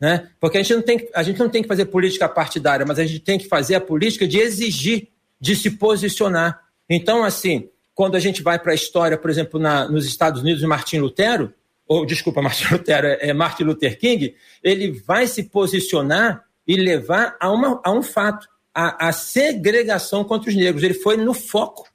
Né? 0.00 0.28
Porque 0.38 0.58
a 0.58 0.62
gente, 0.62 0.72
não 0.72 0.82
tem, 0.82 1.08
a 1.12 1.24
gente 1.24 1.40
não 1.40 1.48
tem 1.48 1.62
que 1.62 1.68
fazer 1.68 1.86
política 1.86 2.28
partidária, 2.28 2.86
mas 2.86 3.00
a 3.00 3.04
gente 3.04 3.18
tem 3.18 3.40
que 3.40 3.48
fazer 3.48 3.74
a 3.74 3.80
política 3.80 4.24
de 4.24 4.38
exigir 4.38 5.08
de 5.40 5.56
se 5.56 5.72
posicionar. 5.72 6.60
Então, 6.88 7.24
assim, 7.24 7.68
quando 7.92 8.14
a 8.14 8.20
gente 8.20 8.40
vai 8.40 8.56
para 8.56 8.70
a 8.70 8.76
história, 8.76 9.18
por 9.18 9.30
exemplo, 9.30 9.58
na, 9.58 9.88
nos 9.88 10.06
Estados 10.06 10.42
Unidos, 10.42 10.62
Martin 10.62 10.98
Lutero, 10.98 11.52
ou 11.88 12.06
desculpa, 12.06 12.40
Martin 12.40 12.72
Lutero, 12.72 13.08
é, 13.08 13.18
é 13.30 13.32
Martin 13.32 13.64
Luther 13.64 13.98
King, 13.98 14.36
ele 14.62 14.92
vai 14.92 15.26
se 15.26 15.42
posicionar 15.42 16.44
e 16.66 16.76
levar 16.76 17.36
a, 17.40 17.50
uma, 17.50 17.80
a 17.84 17.90
um 17.92 18.02
fato, 18.02 18.48
a, 18.74 19.08
a 19.08 19.12
segregação 19.12 20.24
contra 20.24 20.48
os 20.50 20.56
negros. 20.56 20.82
Ele 20.82 20.94
foi 20.94 21.16
no 21.16 21.34
foco. 21.34 21.86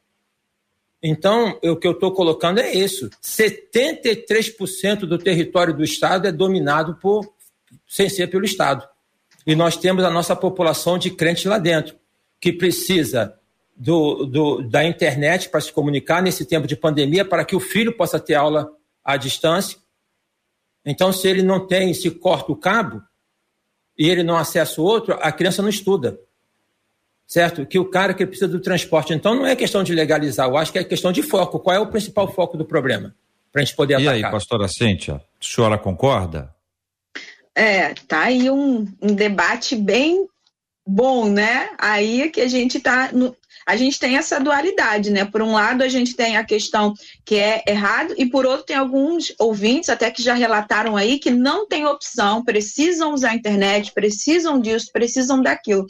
Então, 1.01 1.57
o 1.63 1.75
que 1.75 1.87
eu 1.87 1.93
estou 1.93 2.11
colocando 2.11 2.59
é 2.59 2.73
isso: 2.73 3.09
73% 3.23 5.01
do 5.01 5.17
território 5.17 5.73
do 5.73 5.83
Estado 5.83 6.27
é 6.27 6.31
dominado 6.31 6.95
por, 6.95 7.33
sem 7.87 8.09
ser 8.09 8.27
pelo 8.27 8.45
Estado. 8.45 8.87
E 9.47 9.55
nós 9.55 9.77
temos 9.77 10.03
a 10.03 10.09
nossa 10.09 10.35
população 10.35 10.97
de 10.97 11.09
crentes 11.09 11.45
lá 11.45 11.57
dentro, 11.57 11.95
que 12.39 12.51
precisa 12.51 13.35
do, 13.75 14.25
do, 14.25 14.61
da 14.61 14.83
internet 14.83 15.49
para 15.49 15.61
se 15.61 15.71
comunicar 15.71 16.21
nesse 16.21 16.45
tempo 16.45 16.67
de 16.67 16.75
pandemia, 16.75 17.23
para 17.23 17.45
que 17.45 17.55
o 17.55 17.59
filho 17.59 17.95
possa 17.95 18.19
ter 18.19 18.35
aula 18.35 18.69
à 19.03 19.15
distância. 19.15 19.77
Então, 20.85 21.13
se 21.13 21.27
ele 21.27 21.41
não 21.41 21.65
tem, 21.65 21.93
se 21.93 22.11
corta 22.11 22.51
o 22.51 22.55
cabo 22.57 23.01
e 23.99 24.09
ele 24.09 24.23
não 24.23 24.37
acessa 24.37 24.81
o 24.81 24.85
outro, 24.85 25.19
a 25.21 25.29
criança 25.29 25.61
não 25.61 25.67
estuda. 25.67 26.17
Certo? 27.27 27.65
Que 27.65 27.77
o 27.77 27.85
cara 27.85 28.13
que 28.13 28.25
precisa 28.25 28.47
do 28.47 28.59
transporte. 28.59 29.13
Então, 29.13 29.35
não 29.35 29.45
é 29.45 29.55
questão 29.55 29.83
de 29.83 29.93
legalizar, 29.93 30.47
eu 30.47 30.57
acho 30.57 30.71
que 30.71 30.79
é 30.79 30.83
questão 30.83 31.11
de 31.11 31.21
foco. 31.21 31.59
Qual 31.59 31.75
é 31.75 31.79
o 31.79 31.87
principal 31.87 32.31
foco 32.31 32.57
do 32.57 32.65
problema? 32.65 33.13
Para 33.51 33.61
a 33.61 33.65
gente 33.65 33.75
poder 33.75 33.93
e 33.93 33.95
atacar. 33.97 34.19
E 34.19 34.25
aí, 34.25 34.31
pastora 34.31 34.67
Cíntia, 34.69 35.15
a 35.15 35.21
senhora 35.39 35.77
concorda? 35.77 36.55
É, 37.53 37.93
tá 38.07 38.21
aí 38.21 38.49
um, 38.49 38.87
um 39.01 39.13
debate 39.13 39.75
bem 39.75 40.27
bom, 40.87 41.29
né? 41.29 41.69
Aí 41.77 42.21
é 42.21 42.29
que 42.29 42.41
a 42.41 42.47
gente 42.47 42.79
tá 42.79 43.11
no, 43.11 43.35
a 43.69 43.75
gente 43.75 43.99
tem 43.99 44.17
essa 44.17 44.39
dualidade, 44.39 45.11
né? 45.11 45.23
Por 45.23 45.43
um 45.43 45.53
lado, 45.53 45.83
a 45.83 45.87
gente 45.87 46.15
tem 46.15 46.37
a 46.37 46.43
questão 46.43 46.91
que 47.23 47.35
é 47.35 47.61
errado, 47.67 48.15
e 48.17 48.25
por 48.25 48.43
outro, 48.43 48.65
tem 48.65 48.75
alguns 48.75 49.31
ouvintes 49.37 49.89
até 49.91 50.09
que 50.09 50.23
já 50.23 50.33
relataram 50.33 50.97
aí 50.97 51.19
que 51.19 51.29
não 51.29 51.67
tem 51.67 51.85
opção, 51.85 52.43
precisam 52.43 53.13
usar 53.13 53.29
a 53.29 53.35
internet, 53.35 53.91
precisam 53.93 54.59
disso, 54.59 54.89
precisam 54.91 55.39
daquilo. 55.39 55.85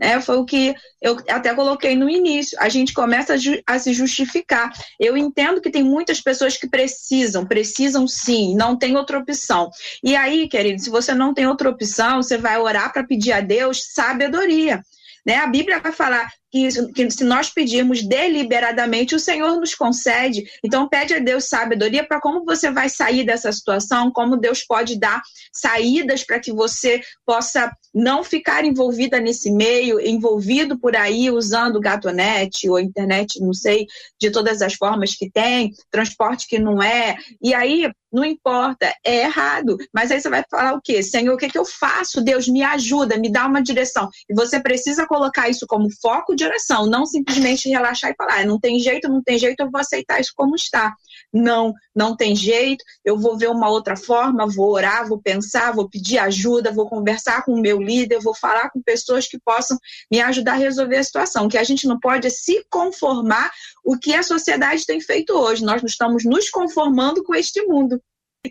É, 0.00 0.20
foi 0.20 0.38
o 0.38 0.44
que 0.44 0.74
eu 1.00 1.18
até 1.28 1.54
coloquei 1.54 1.94
no 1.94 2.10
início. 2.10 2.58
A 2.60 2.68
gente 2.68 2.92
começa 2.92 3.34
a, 3.34 3.74
a 3.74 3.78
se 3.78 3.92
justificar. 3.92 4.72
Eu 4.98 5.16
entendo 5.16 5.60
que 5.60 5.70
tem 5.70 5.84
muitas 5.84 6.20
pessoas 6.20 6.56
que 6.56 6.68
precisam, 6.68 7.46
precisam 7.46 8.08
sim, 8.08 8.56
não 8.56 8.76
tem 8.76 8.96
outra 8.96 9.20
opção. 9.20 9.70
E 10.02 10.16
aí, 10.16 10.48
querido, 10.48 10.82
se 10.82 10.90
você 10.90 11.14
não 11.14 11.32
tem 11.32 11.46
outra 11.46 11.70
opção, 11.70 12.20
você 12.20 12.36
vai 12.36 12.58
orar 12.58 12.92
para 12.92 13.04
pedir 13.04 13.30
a 13.30 13.40
Deus 13.40 13.84
sabedoria. 13.94 14.84
Né? 15.24 15.36
A 15.36 15.46
Bíblia 15.46 15.78
vai 15.78 15.92
falar 15.92 16.28
que, 16.50 16.68
que, 16.92 17.10
se 17.10 17.24
nós 17.24 17.50
pedirmos 17.50 18.02
deliberadamente, 18.02 19.14
o 19.14 19.20
Senhor 19.20 19.58
nos 19.58 19.74
concede. 19.74 20.44
Então, 20.64 20.88
pede 20.88 21.14
a 21.14 21.18
Deus 21.18 21.48
sabedoria 21.48 22.06
para 22.06 22.20
como 22.20 22.44
você 22.44 22.70
vai 22.70 22.88
sair 22.88 23.24
dessa 23.24 23.52
situação, 23.52 24.10
como 24.10 24.36
Deus 24.36 24.64
pode 24.64 24.98
dar 24.98 25.22
saídas 25.52 26.24
para 26.24 26.40
que 26.40 26.52
você 26.52 27.00
possa 27.24 27.72
não 27.94 28.24
ficar 28.24 28.64
envolvida 28.64 29.20
nesse 29.20 29.50
meio, 29.50 30.00
envolvido 30.00 30.78
por 30.78 30.96
aí 30.96 31.30
usando 31.30 31.80
gatonete 31.80 32.68
ou 32.68 32.78
internet, 32.78 33.40
não 33.40 33.52
sei, 33.52 33.86
de 34.20 34.30
todas 34.30 34.62
as 34.62 34.74
formas 34.74 35.14
que 35.14 35.30
tem, 35.30 35.72
transporte 35.90 36.46
que 36.48 36.58
não 36.58 36.82
é. 36.82 37.16
E 37.42 37.54
aí, 37.54 37.90
não 38.12 38.24
importa, 38.24 38.92
é 39.04 39.22
errado. 39.22 39.76
Mas 39.94 40.10
aí 40.10 40.20
você 40.20 40.28
vai 40.28 40.44
falar 40.50 40.74
o 40.74 40.80
quê? 40.82 41.02
Senhor, 41.02 41.34
o 41.34 41.36
que, 41.36 41.48
que 41.48 41.58
eu 41.58 41.64
faço? 41.64 42.22
Deus, 42.22 42.48
me 42.48 42.62
ajuda, 42.62 43.16
me 43.16 43.30
dá 43.30 43.46
uma 43.46 43.62
direção. 43.62 44.08
E 44.28 44.34
você 44.34 44.60
precisa 44.60 45.06
colocar 45.06 45.48
isso 45.48 45.66
como 45.66 45.88
foco 46.00 46.34
de 46.40 46.46
oração, 46.46 46.86
não 46.86 47.04
simplesmente 47.04 47.68
relaxar 47.68 48.10
e 48.10 48.14
falar, 48.14 48.40
ah, 48.40 48.44
não 48.44 48.58
tem 48.58 48.78
jeito, 48.78 49.08
não 49.08 49.22
tem 49.22 49.38
jeito, 49.38 49.60
eu 49.60 49.70
vou 49.70 49.80
aceitar 49.80 50.20
isso 50.20 50.32
como 50.34 50.56
está. 50.56 50.94
Não, 51.32 51.72
não 51.94 52.16
tem 52.16 52.34
jeito, 52.34 52.84
eu 53.04 53.18
vou 53.18 53.36
ver 53.36 53.48
uma 53.48 53.68
outra 53.68 53.96
forma, 53.96 54.46
vou 54.46 54.72
orar, 54.72 55.06
vou 55.06 55.20
pensar, 55.20 55.72
vou 55.72 55.88
pedir 55.88 56.18
ajuda, 56.18 56.72
vou 56.72 56.88
conversar 56.88 57.44
com 57.44 57.52
o 57.52 57.60
meu 57.60 57.80
líder, 57.80 58.20
vou 58.20 58.34
falar 58.34 58.70
com 58.70 58.82
pessoas 58.82 59.28
que 59.28 59.38
possam 59.38 59.78
me 60.10 60.20
ajudar 60.20 60.52
a 60.52 60.56
resolver 60.56 60.96
a 60.96 61.04
situação. 61.04 61.48
Que 61.48 61.58
a 61.58 61.64
gente 61.64 61.86
não 61.86 62.00
pode 62.00 62.30
se 62.30 62.64
conformar 62.70 63.50
o 63.84 63.96
que 63.96 64.14
a 64.14 64.22
sociedade 64.22 64.86
tem 64.86 65.00
feito 65.00 65.32
hoje. 65.32 65.64
Nós 65.64 65.82
estamos 65.84 66.24
nos 66.24 66.50
conformando 66.50 67.22
com 67.22 67.34
este 67.34 67.62
mundo. 67.62 68.02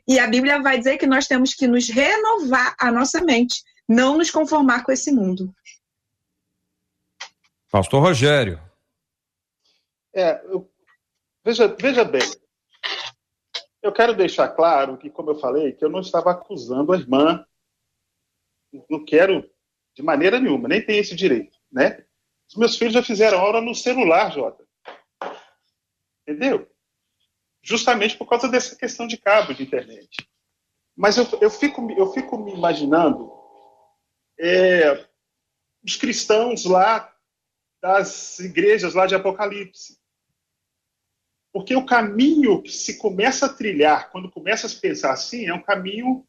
E 0.08 0.20
a 0.20 0.28
Bíblia 0.28 0.62
vai 0.62 0.78
dizer 0.78 0.98
que 0.98 1.08
nós 1.08 1.28
temos 1.28 1.54
que 1.54 1.68
nos 1.68 1.90
renovar 1.90 2.76
a 2.80 2.92
nossa 2.92 3.22
mente, 3.22 3.64
não 3.88 4.18
nos 4.18 4.30
conformar 4.30 4.84
com 4.84 4.92
esse 4.92 5.12
mundo. 5.12 5.52
Pastor 7.72 8.01
Rogério. 8.01 8.59
É, 10.13 10.43
eu, 10.45 10.67
veja, 11.45 11.67
veja 11.80 12.03
bem, 12.03 12.22
eu 13.82 13.93
quero 13.93 14.15
deixar 14.15 14.49
claro 14.49 14.97
que, 14.97 15.09
como 15.09 15.32
eu 15.32 15.39
falei, 15.39 15.74
que 15.74 15.86
eu 15.86 15.89
não 15.89 15.99
estava 15.99 16.32
acusando 16.32 16.91
a 16.91 16.97
irmã. 16.97 17.45
Não 18.89 19.03
quero 19.03 19.49
De 19.95 20.03
maneira 20.03 20.39
nenhuma, 20.39 20.67
nem 20.67 20.84
tem 20.84 20.97
esse 20.97 21.15
direito, 21.15 21.57
né? 21.72 22.05
Os 22.47 22.55
meus 22.55 22.78
filhos 22.78 22.93
já 22.93 23.03
fizeram 23.03 23.39
aula 23.39 23.61
no 23.61 23.76
celular, 23.76 24.32
Jota. 24.32 24.65
Entendeu? 26.22 26.70
Justamente 27.61 28.17
por 28.17 28.28
causa 28.28 28.47
dessa 28.47 28.76
questão 28.76 29.05
de 29.05 29.17
cabo 29.17 29.53
de 29.53 29.63
internet. 29.63 30.09
Mas 30.95 31.17
eu, 31.17 31.26
eu, 31.41 31.49
fico, 31.49 31.89
eu 31.91 32.11
fico 32.13 32.38
me 32.38 32.53
imaginando 32.53 33.32
é, 34.39 35.07
os 35.84 35.95
cristãos 35.95 36.65
lá 36.65 37.13
das 37.82 38.40
igrejas 38.40 38.94
lá 38.94 39.06
de 39.06 39.16
Apocalipse. 39.16 39.98
Porque 41.52 41.76
o 41.76 41.86
caminho 41.86 42.62
que 42.62 42.72
se 42.72 42.98
começa 42.98 43.48
a 43.48 43.54
trilhar, 43.54 44.12
quando 44.12 44.30
começa 44.30 44.68
a 44.68 44.70
se 44.70 44.80
pensar 44.80 45.14
assim, 45.14 45.48
é 45.48 45.54
um 45.54 45.62
caminho, 45.62 46.26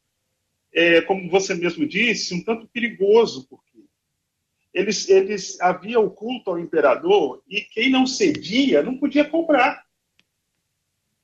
é, 0.73 1.01
como 1.01 1.29
você 1.29 1.53
mesmo 1.53 1.87
disse, 1.87 2.33
um 2.33 2.43
tanto 2.43 2.67
perigoso, 2.67 3.47
porque 3.47 3.85
eles, 4.73 5.07
eles 5.09 5.59
havia 5.61 5.99
o 5.99 6.09
culto 6.09 6.49
ao 6.49 6.59
imperador 6.59 7.43
e 7.47 7.61
quem 7.61 7.89
não 7.89 8.07
cedia 8.07 8.81
não 8.81 8.97
podia 8.97 9.23
comprar, 9.23 9.85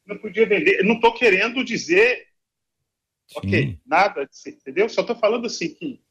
não 0.06 0.18
podia 0.18 0.46
vender. 0.46 0.84
Não 0.84 0.96
estou 0.96 1.14
querendo 1.14 1.64
dizer, 1.64 2.28
Sim. 3.28 3.38
ok, 3.38 3.80
nada, 3.86 4.30
entendeu? 4.46 4.88
Só 4.90 5.02
estou 5.02 5.16
falando 5.16 5.48
assim 5.48 5.74
que 5.74 6.02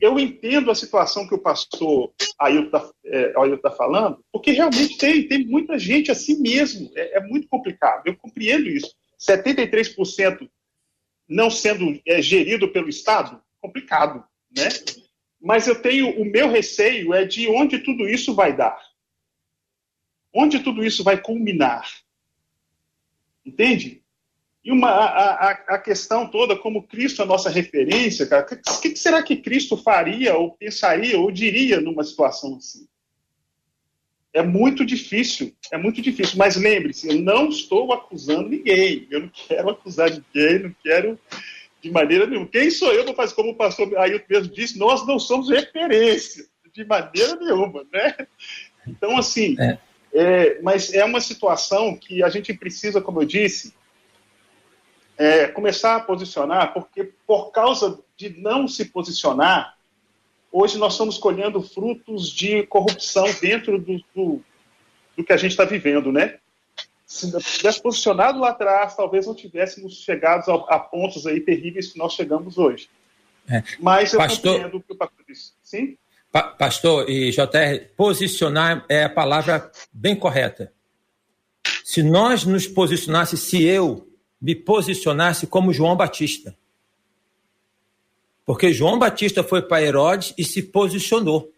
eu 0.00 0.18
entendo 0.18 0.70
a 0.70 0.74
situação 0.74 1.26
que 1.26 1.34
o 1.34 1.40
pastor 1.40 2.12
Ailton 2.38 2.76
está 2.76 2.92
é, 3.04 3.56
tá 3.56 3.70
falando, 3.70 4.22
porque 4.30 4.50
realmente 4.50 4.98
tem, 4.98 5.26
tem 5.26 5.46
muita 5.46 5.78
gente 5.78 6.10
assim 6.10 6.40
mesmo. 6.40 6.90
É, 6.94 7.18
é 7.18 7.20
muito 7.20 7.48
complicado. 7.48 8.06
Eu 8.06 8.16
compreendo 8.16 8.68
isso. 8.68 8.94
73% 9.18 10.48
não 11.28 11.50
sendo 11.50 12.00
é, 12.06 12.20
gerido 12.20 12.68
pelo 12.72 12.88
Estado, 12.88 13.40
complicado, 13.60 14.24
né? 14.54 14.68
Mas 15.40 15.66
eu 15.66 15.80
tenho 15.80 16.20
o 16.20 16.24
meu 16.24 16.50
receio 16.50 17.14
é 17.14 17.24
de 17.24 17.48
onde 17.48 17.78
tudo 17.78 18.08
isso 18.08 18.34
vai 18.34 18.54
dar. 18.54 18.78
Onde 20.34 20.60
tudo 20.60 20.84
isso 20.84 21.02
vai 21.02 21.20
culminar. 21.20 21.88
Entende? 23.44 24.02
E 24.62 24.70
uma, 24.70 24.90
a, 24.90 25.50
a, 25.50 25.78
questão 25.78 26.26
toda, 26.26 26.54
como 26.54 26.86
Cristo 26.86 27.22
é 27.22 27.24
a 27.24 27.28
nossa 27.28 27.48
referência, 27.48 28.26
cara, 28.26 28.44
o 28.44 28.80
que, 28.80 28.90
que, 28.90 28.96
será 28.96 29.22
que 29.22 29.36
Cristo 29.36 29.76
faria, 29.76 30.36
ou 30.36 30.52
pensaria, 30.52 31.18
ou 31.18 31.30
diria 31.30 31.80
numa 31.80 32.04
situação 32.04 32.56
assim? 32.56 32.86
É 34.34 34.42
muito 34.42 34.84
difícil, 34.84 35.54
é 35.72 35.78
muito 35.78 36.02
difícil. 36.02 36.36
Mas 36.36 36.56
lembre-se, 36.56 37.08
eu 37.08 37.20
não 37.20 37.48
estou 37.48 37.92
acusando 37.92 38.50
ninguém, 38.50 39.08
eu 39.10 39.20
não 39.20 39.30
quero 39.30 39.70
acusar 39.70 40.10
ninguém, 40.10 40.58
não 40.60 40.74
quero 40.82 41.18
de 41.80 41.90
maneira 41.90 42.26
nenhuma. 42.26 42.46
Quem 42.46 42.70
sou 42.70 42.92
eu 42.92 43.04
para 43.04 43.14
fazer, 43.14 43.34
como 43.34 43.52
o 43.52 43.56
pastor 43.56 43.96
Ailton 43.96 44.26
mesmo 44.28 44.52
disse, 44.52 44.78
nós 44.78 45.06
não 45.06 45.18
somos 45.18 45.48
referência, 45.48 46.46
de 46.72 46.84
maneira 46.84 47.34
nenhuma, 47.36 47.84
né? 47.90 48.14
Então, 48.86 49.16
assim, 49.16 49.56
é. 49.58 49.78
É, 50.12 50.60
mas 50.60 50.92
é 50.92 51.04
uma 51.04 51.20
situação 51.20 51.96
que 51.96 52.22
a 52.22 52.28
gente 52.28 52.52
precisa, 52.52 53.00
como 53.00 53.22
eu 53.22 53.26
disse, 53.26 53.72
é, 55.20 55.48
começar 55.48 55.96
a 55.96 56.00
posicionar, 56.00 56.72
porque 56.72 57.12
por 57.26 57.50
causa 57.50 58.00
de 58.16 58.30
não 58.40 58.66
se 58.66 58.86
posicionar, 58.86 59.76
hoje 60.50 60.78
nós 60.78 60.94
estamos 60.94 61.18
colhendo 61.18 61.60
frutos 61.60 62.30
de 62.30 62.62
corrupção 62.62 63.26
dentro 63.38 63.78
do, 63.78 64.02
do, 64.14 64.42
do 65.14 65.22
que 65.22 65.30
a 65.30 65.36
gente 65.36 65.50
está 65.50 65.66
vivendo, 65.66 66.10
né? 66.10 66.38
Se 67.04 67.30
tivesse 67.38 67.82
posicionado 67.82 68.40
lá 68.40 68.48
atrás, 68.48 68.96
talvez 68.96 69.26
não 69.26 69.34
tivéssemos 69.34 70.02
chegado 70.02 70.50
a, 70.50 70.76
a 70.76 70.78
pontos 70.78 71.26
aí 71.26 71.40
terríveis 71.40 71.92
que 71.92 71.98
nós 71.98 72.14
chegamos 72.14 72.56
hoje. 72.56 72.88
É. 73.46 73.62
Mas 73.78 74.14
eu 74.14 74.20
pastor, 74.20 74.54
compreendo 74.54 74.78
o 74.78 74.82
que 74.82 74.92
o 74.94 74.96
pastor 74.96 75.24
disse. 75.28 75.52
Sim? 75.62 75.98
Pa, 76.32 76.44
pastor 76.44 77.10
e 77.10 77.30
JR, 77.30 77.92
posicionar 77.94 78.86
é 78.88 79.04
a 79.04 79.10
palavra 79.10 79.70
bem 79.92 80.16
correta. 80.16 80.72
Se 81.84 82.02
nós 82.02 82.46
nos 82.46 82.66
posicionasse, 82.66 83.36
se 83.36 83.62
eu 83.62 84.09
me 84.40 84.54
posicionasse 84.54 85.46
como 85.46 85.72
João 85.72 85.96
Batista. 85.96 86.56
Porque 88.44 88.72
João 88.72 88.98
Batista 88.98 89.44
foi 89.44 89.62
para 89.62 89.82
Herodes 89.82 90.34
e 90.36 90.44
se 90.44 90.62
posicionou. 90.62 91.52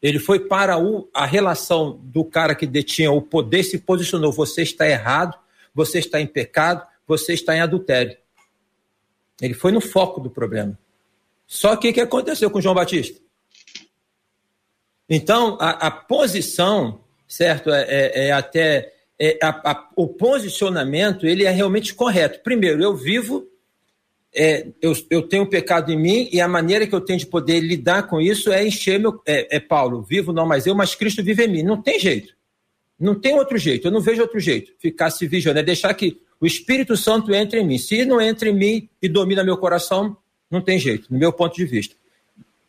Ele 0.00 0.18
foi 0.18 0.40
para 0.40 0.78
o, 0.78 1.08
a 1.12 1.24
relação 1.24 1.98
do 2.04 2.24
cara 2.24 2.54
que 2.54 2.66
detinha 2.66 3.10
o 3.10 3.22
poder, 3.22 3.64
se 3.64 3.78
posicionou. 3.78 4.30
Você 4.30 4.62
está 4.62 4.86
errado, 4.86 5.36
você 5.74 5.98
está 5.98 6.20
em 6.20 6.26
pecado, 6.26 6.86
você 7.06 7.32
está 7.32 7.56
em 7.56 7.60
adultério. 7.60 8.16
Ele 9.40 9.54
foi 9.54 9.72
no 9.72 9.80
foco 9.80 10.20
do 10.20 10.30
problema. 10.30 10.78
Só 11.46 11.76
que 11.76 11.88
o 11.88 11.92
que 11.92 12.00
aconteceu 12.00 12.50
com 12.50 12.60
João 12.60 12.74
Batista? 12.74 13.20
Então, 15.08 15.56
a, 15.60 15.86
a 15.86 15.90
posição, 15.90 17.00
certo, 17.28 17.70
é, 17.70 17.82
é, 17.88 18.26
é 18.28 18.32
até 18.32 18.95
é, 19.18 19.38
a, 19.42 19.48
a, 19.70 19.90
o 19.96 20.08
posicionamento 20.08 21.26
ele 21.26 21.44
é 21.44 21.50
realmente 21.50 21.94
correto. 21.94 22.40
Primeiro, 22.42 22.82
eu 22.82 22.94
vivo, 22.94 23.46
é, 24.34 24.66
eu, 24.80 24.92
eu 25.10 25.22
tenho 25.22 25.48
pecado 25.48 25.90
em 25.90 25.98
mim 25.98 26.28
e 26.30 26.40
a 26.40 26.48
maneira 26.48 26.86
que 26.86 26.94
eu 26.94 27.00
tenho 27.00 27.18
de 27.18 27.26
poder 27.26 27.60
lidar 27.60 28.06
com 28.06 28.20
isso 28.20 28.52
é 28.52 28.66
encher 28.66 29.00
meu. 29.00 29.20
É, 29.26 29.56
é 29.56 29.60
Paulo, 29.60 30.02
vivo 30.02 30.32
não 30.32 30.46
mais 30.46 30.66
eu, 30.66 30.74
mas 30.74 30.94
Cristo 30.94 31.22
vive 31.22 31.44
em 31.44 31.48
mim. 31.48 31.62
Não 31.62 31.80
tem 31.80 31.98
jeito. 31.98 32.34
Não 32.98 33.14
tem 33.14 33.34
outro 33.34 33.58
jeito. 33.58 33.88
Eu 33.88 33.92
não 33.92 34.00
vejo 34.00 34.22
outro 34.22 34.38
jeito. 34.40 34.72
Ficar 34.78 35.10
se 35.10 35.26
vigiando, 35.26 35.58
é 35.58 35.62
deixar 35.62 35.92
que 35.94 36.20
o 36.40 36.46
Espírito 36.46 36.96
Santo 36.96 37.34
entre 37.34 37.60
em 37.60 37.66
mim. 37.66 37.78
Se 37.78 38.04
não 38.04 38.20
entra 38.20 38.48
em 38.48 38.54
mim 38.54 38.88
e 39.00 39.08
domina 39.08 39.42
meu 39.42 39.56
coração, 39.56 40.16
não 40.50 40.60
tem 40.60 40.78
jeito, 40.78 41.10
no 41.10 41.18
meu 41.18 41.32
ponto 41.32 41.56
de 41.56 41.64
vista. 41.64 41.96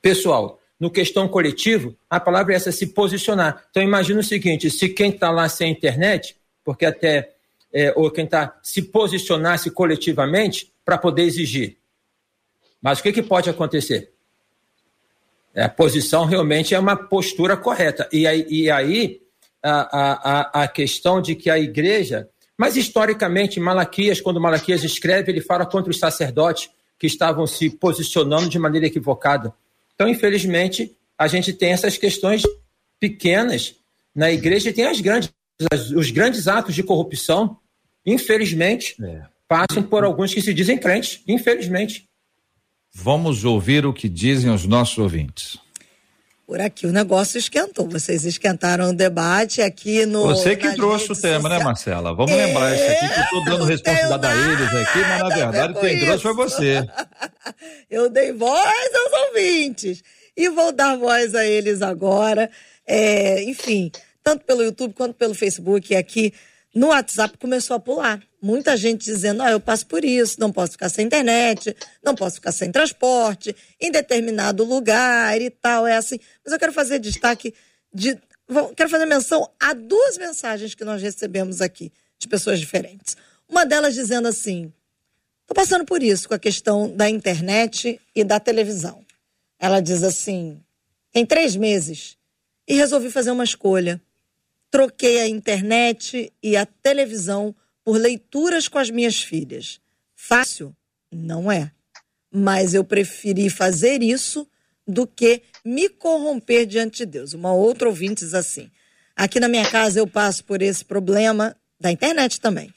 Pessoal, 0.01 0.59
no 0.79 0.91
questão 0.91 1.27
coletivo, 1.27 1.95
a 2.09 2.19
palavra 2.19 2.53
é 2.53 2.55
essa, 2.55 2.71
se 2.71 2.87
posicionar. 2.87 3.65
Então, 3.69 3.81
imagina 3.81 4.19
o 4.19 4.23
seguinte: 4.23 4.69
se 4.69 4.89
quem 4.89 5.09
está 5.09 5.31
lá 5.31 5.49
sem 5.49 5.71
internet, 5.71 6.35
porque 6.63 6.85
até, 6.85 7.33
é, 7.73 7.93
ou 7.95 8.11
quem 8.11 8.25
está 8.25 8.59
se 8.61 8.81
posicionasse 8.81 9.71
coletivamente 9.71 10.71
para 10.85 10.97
poder 10.97 11.23
exigir. 11.23 11.77
Mas 12.81 12.99
o 12.99 13.03
que, 13.03 13.11
que 13.11 13.23
pode 13.23 13.49
acontecer? 13.49 14.11
É, 15.53 15.63
a 15.63 15.69
posição 15.69 16.25
realmente 16.25 16.75
é 16.75 16.79
uma 16.79 16.95
postura 16.95 17.57
correta. 17.57 18.07
E 18.11 18.27
aí, 18.27 18.45
e 18.47 18.69
aí 18.69 19.21
a, 19.63 20.61
a, 20.61 20.63
a 20.63 20.67
questão 20.67 21.21
de 21.21 21.35
que 21.35 21.49
a 21.49 21.57
igreja. 21.57 22.29
Mas 22.55 22.75
historicamente, 22.75 23.59
Malaquias, 23.59 24.21
quando 24.21 24.41
Malaquias 24.41 24.83
escreve, 24.83 25.31
ele 25.31 25.41
fala 25.41 25.65
contra 25.65 25.89
os 25.89 25.99
sacerdotes 25.99 26.69
que 26.97 27.07
estavam 27.07 27.45
se 27.45 27.69
posicionando 27.69 28.49
de 28.49 28.57
maneira 28.57 28.87
equivocada. 28.87 29.53
Então, 29.97 30.07
infelizmente, 30.07 30.95
a 31.17 31.27
gente 31.27 31.51
tem 31.51 31.71
essas 31.71 31.97
questões 31.97 32.43
pequenas 32.99 33.73
na 34.15 34.31
igreja 34.31 34.69
e 34.69 34.73
tem 34.73 34.85
as 34.85 35.01
grandes. 35.01 35.33
Os 35.95 36.11
grandes 36.11 36.47
atos 36.47 36.75
de 36.75 36.83
corrupção, 36.83 37.57
infelizmente, 38.05 38.95
é. 39.03 39.23
passam 39.47 39.81
por 39.81 40.03
alguns 40.03 40.31
que 40.31 40.41
se 40.41 40.53
dizem 40.53 40.77
crentes, 40.77 41.23
infelizmente. 41.27 42.07
Vamos 42.93 43.43
ouvir 43.43 43.87
o 43.87 43.93
que 43.93 44.07
dizem 44.07 44.51
os 44.51 44.65
nossos 44.65 44.99
ouvintes. 44.99 45.57
Por 46.47 46.61
aqui 46.61 46.87
o 46.87 46.93
negócio 46.93 47.37
esquentou. 47.37 47.89
Vocês 47.89 48.23
esquentaram 48.23 48.91
o 48.91 48.93
debate 48.93 49.61
aqui 49.61 50.05
no. 50.05 50.23
Você 50.27 50.55
que 50.55 50.73
trouxe 50.77 51.11
o 51.11 51.15
tema, 51.15 51.49
né, 51.49 51.59
Marcela? 51.59 52.13
Vamos 52.13 52.31
é, 52.31 52.45
lembrar 52.45 52.73
isso 52.73 52.85
aqui, 52.85 53.13
que 53.13 53.19
eu 53.19 53.23
estou 53.23 53.43
dando 53.43 53.65
responsabilidade 53.65 54.39
a 54.39 54.53
eles 54.53 54.73
aqui, 54.73 54.99
mas 54.99 55.19
na 55.19 55.27
verdade 55.27 55.79
quem 55.81 55.99
trouxe 55.99 56.23
foi 56.23 56.33
você. 56.33 56.87
eu 57.91 58.09
dei 58.09 58.31
voz 58.31 58.89
aos 58.95 59.27
ouvintes. 59.27 60.01
E 60.37 60.47
vou 60.47 60.71
dar 60.71 60.95
voz 60.95 61.35
a 61.35 61.45
eles 61.45 61.81
agora. 61.81 62.49
É, 62.85 63.43
enfim, 63.43 63.91
tanto 64.23 64.45
pelo 64.45 64.63
YouTube 64.63 64.93
quanto 64.93 65.15
pelo 65.15 65.35
Facebook 65.35 65.93
aqui 65.97 66.33
no 66.73 66.87
WhatsApp 66.87 67.37
começou 67.37 67.75
a 67.75 67.79
pular. 67.79 68.21
Muita 68.41 68.77
gente 68.77 69.03
dizendo: 69.03 69.41
ah, 69.41 69.51
eu 69.51 69.59
passo 69.59 69.85
por 69.87 70.05
isso, 70.05 70.39
não 70.39 70.51
posso 70.51 70.73
ficar 70.73 70.89
sem 70.89 71.05
internet, 71.05 71.75
não 72.03 72.13
posso 72.13 72.35
ficar 72.35 72.51
sem 72.51 72.71
transporte, 72.71 73.55
em 73.79 73.91
determinado 73.91 74.63
lugar 74.63 75.41
e 75.41 75.49
tal, 75.49 75.87
é 75.87 75.95
assim. 75.95 76.19
Mas 76.43 76.53
eu 76.53 76.59
quero 76.59 76.73
fazer 76.73 76.99
destaque 76.99 77.53
de. 77.93 78.17
Quero 78.75 78.89
fazer 78.89 79.05
menção 79.05 79.49
a 79.59 79.73
duas 79.73 80.17
mensagens 80.17 80.73
que 80.73 80.85
nós 80.85 81.01
recebemos 81.01 81.61
aqui, 81.61 81.91
de 82.17 82.27
pessoas 82.27 82.59
diferentes. 82.59 83.17
Uma 83.49 83.65
delas 83.65 83.95
dizendo 83.95 84.27
assim: 84.27 84.71
estou 85.41 85.55
passando 85.55 85.83
por 85.83 86.03
isso 86.03 86.27
com 86.27 86.35
a 86.35 86.39
questão 86.39 86.95
da 86.95 87.09
internet 87.09 87.99
e 88.15 88.23
da 88.23 88.39
televisão. 88.39 89.03
Ela 89.59 89.81
diz 89.81 90.03
assim: 90.03 90.61
tem 91.11 91.25
três 91.25 91.55
meses 91.55 92.17
e 92.67 92.75
resolvi 92.75 93.09
fazer 93.09 93.31
uma 93.31 93.43
escolha. 93.43 93.99
Troquei 94.69 95.21
a 95.21 95.27
internet 95.27 96.31
e 96.43 96.55
a 96.55 96.65
televisão 96.65 97.55
por 97.87 97.97
leituras 97.97 98.67
com 98.67 98.77
as 98.77 98.89
minhas 98.89 99.23
filhas. 99.23 99.79
Fácil? 100.13 100.75
Não 101.09 101.49
é. 101.49 101.71
Mas 102.29 102.73
eu 102.73 102.83
preferi 102.83 103.49
fazer 103.49 104.03
isso 104.03 104.45
do 104.85 105.07
que 105.07 105.41
me 105.63 105.87
corromper 105.87 106.65
diante 106.65 106.97
de 106.97 107.05
Deus. 107.05 107.31
Uma 107.31 107.53
outra 107.53 107.87
ouvinte 107.87 108.25
diz 108.25 108.33
assim: 108.33 108.69
aqui 109.15 109.39
na 109.39 109.47
minha 109.47 109.65
casa 109.71 109.99
eu 109.99 110.05
passo 110.05 110.43
por 110.43 110.61
esse 110.61 110.83
problema 110.83 111.55
da 111.79 111.89
internet 111.89 112.41
também. 112.41 112.73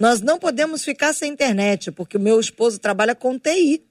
Nós 0.00 0.22
não 0.22 0.38
podemos 0.38 0.82
ficar 0.82 1.12
sem 1.12 1.30
internet, 1.30 1.92
porque 1.92 2.16
o 2.16 2.20
meu 2.20 2.40
esposo 2.40 2.78
trabalha 2.78 3.14
com 3.14 3.38
TI. 3.38 3.84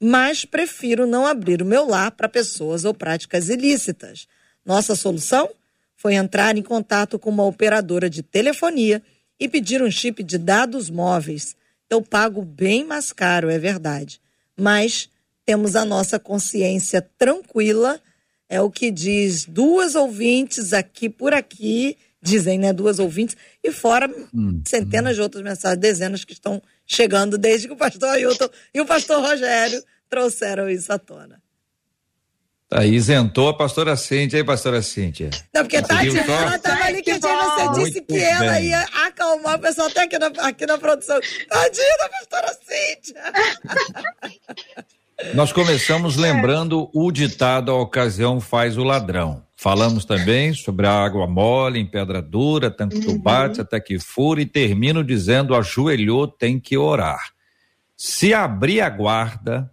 mas 0.00 0.44
prefiro 0.44 1.06
não 1.06 1.24
abrir 1.24 1.62
o 1.62 1.64
meu 1.64 1.86
lar 1.86 2.10
para 2.10 2.28
pessoas 2.28 2.84
ou 2.84 2.92
práticas 2.92 3.48
ilícitas. 3.48 4.26
Nossa 4.66 4.96
solução 4.96 5.48
foi 5.94 6.14
entrar 6.14 6.58
em 6.58 6.62
contato 6.62 7.16
com 7.16 7.30
uma 7.30 7.46
operadora 7.46 8.10
de 8.10 8.24
telefonia 8.24 9.00
e 9.38 9.48
pedir 9.48 9.82
um 9.82 9.90
chip 9.90 10.22
de 10.22 10.38
dados 10.38 10.88
móveis. 10.90 11.56
Eu 11.90 12.00
pago 12.02 12.42
bem 12.42 12.84
mais 12.84 13.12
caro, 13.12 13.50
é 13.50 13.58
verdade, 13.58 14.20
mas 14.56 15.08
temos 15.44 15.76
a 15.76 15.84
nossa 15.84 16.18
consciência 16.18 17.06
tranquila, 17.18 18.00
é 18.48 18.60
o 18.60 18.70
que 18.70 18.90
diz 18.90 19.44
duas 19.44 19.94
ouvintes 19.94 20.72
aqui 20.72 21.08
por 21.08 21.34
aqui, 21.34 21.96
dizem, 22.22 22.58
né, 22.58 22.72
duas 22.72 22.98
ouvintes, 22.98 23.36
e 23.62 23.70
fora 23.70 24.10
hum, 24.32 24.62
centenas 24.64 25.12
hum. 25.12 25.14
de 25.16 25.20
outras 25.20 25.44
mensagens, 25.44 25.80
dezenas 25.80 26.24
que 26.24 26.32
estão 26.32 26.62
chegando 26.86 27.36
desde 27.36 27.68
que 27.68 27.74
o 27.74 27.76
pastor 27.76 28.08
Ailton 28.10 28.48
e 28.72 28.80
o 28.80 28.86
pastor 28.86 29.22
Rogério 29.22 29.82
trouxeram 30.08 30.70
isso 30.70 30.92
à 30.92 30.98
tona. 30.98 31.43
Aí 32.74 32.92
isentou 32.92 33.48
a 33.48 33.54
pastora 33.54 33.96
Cíntia. 33.96 34.40
aí, 34.40 34.44
pastora 34.44 34.82
Cíntia? 34.82 35.30
Não, 35.54 35.62
porque 35.62 35.80
Tati, 35.80 36.08
ela 36.08 36.56
estava 36.56 36.82
ali 36.82 37.02
quietinha, 37.02 37.36
você 37.36 37.80
disse 37.84 38.00
que 38.00 38.18
ela 38.18 38.52
bem. 38.54 38.66
ia 38.66 38.80
acalmar 39.06 39.54
o 39.54 39.58
pessoal 39.60 39.86
até 39.86 40.02
aqui 40.02 40.18
na, 40.18 40.26
aqui 40.26 40.66
na 40.66 40.76
produção. 40.76 41.20
Tadinha 41.48 41.96
da 41.98 42.08
pastora 42.08 42.58
Cíntia. 42.64 43.22
Nós 45.34 45.52
começamos 45.52 46.16
lembrando 46.16 46.90
o 46.92 47.12
ditado 47.12 47.70
A 47.70 47.80
ocasião 47.80 48.40
faz 48.40 48.76
o 48.76 48.82
ladrão. 48.82 49.44
Falamos 49.56 50.04
também 50.04 50.52
sobre 50.52 50.88
a 50.88 50.92
água 50.92 51.28
mole 51.28 51.78
em 51.78 51.86
pedra 51.86 52.20
dura, 52.20 52.72
tanto 52.72 52.98
que 52.98 53.06
tu 53.06 53.16
bate 53.16 53.60
até 53.60 53.78
que 53.78 54.00
fura, 54.00 54.42
e 54.42 54.46
termino 54.46 55.04
dizendo: 55.04 55.54
ajoelhou, 55.54 56.26
tem 56.26 56.58
que 56.58 56.76
orar. 56.76 57.30
Se 57.96 58.34
abrir 58.34 58.80
a 58.80 58.90
guarda, 58.90 59.70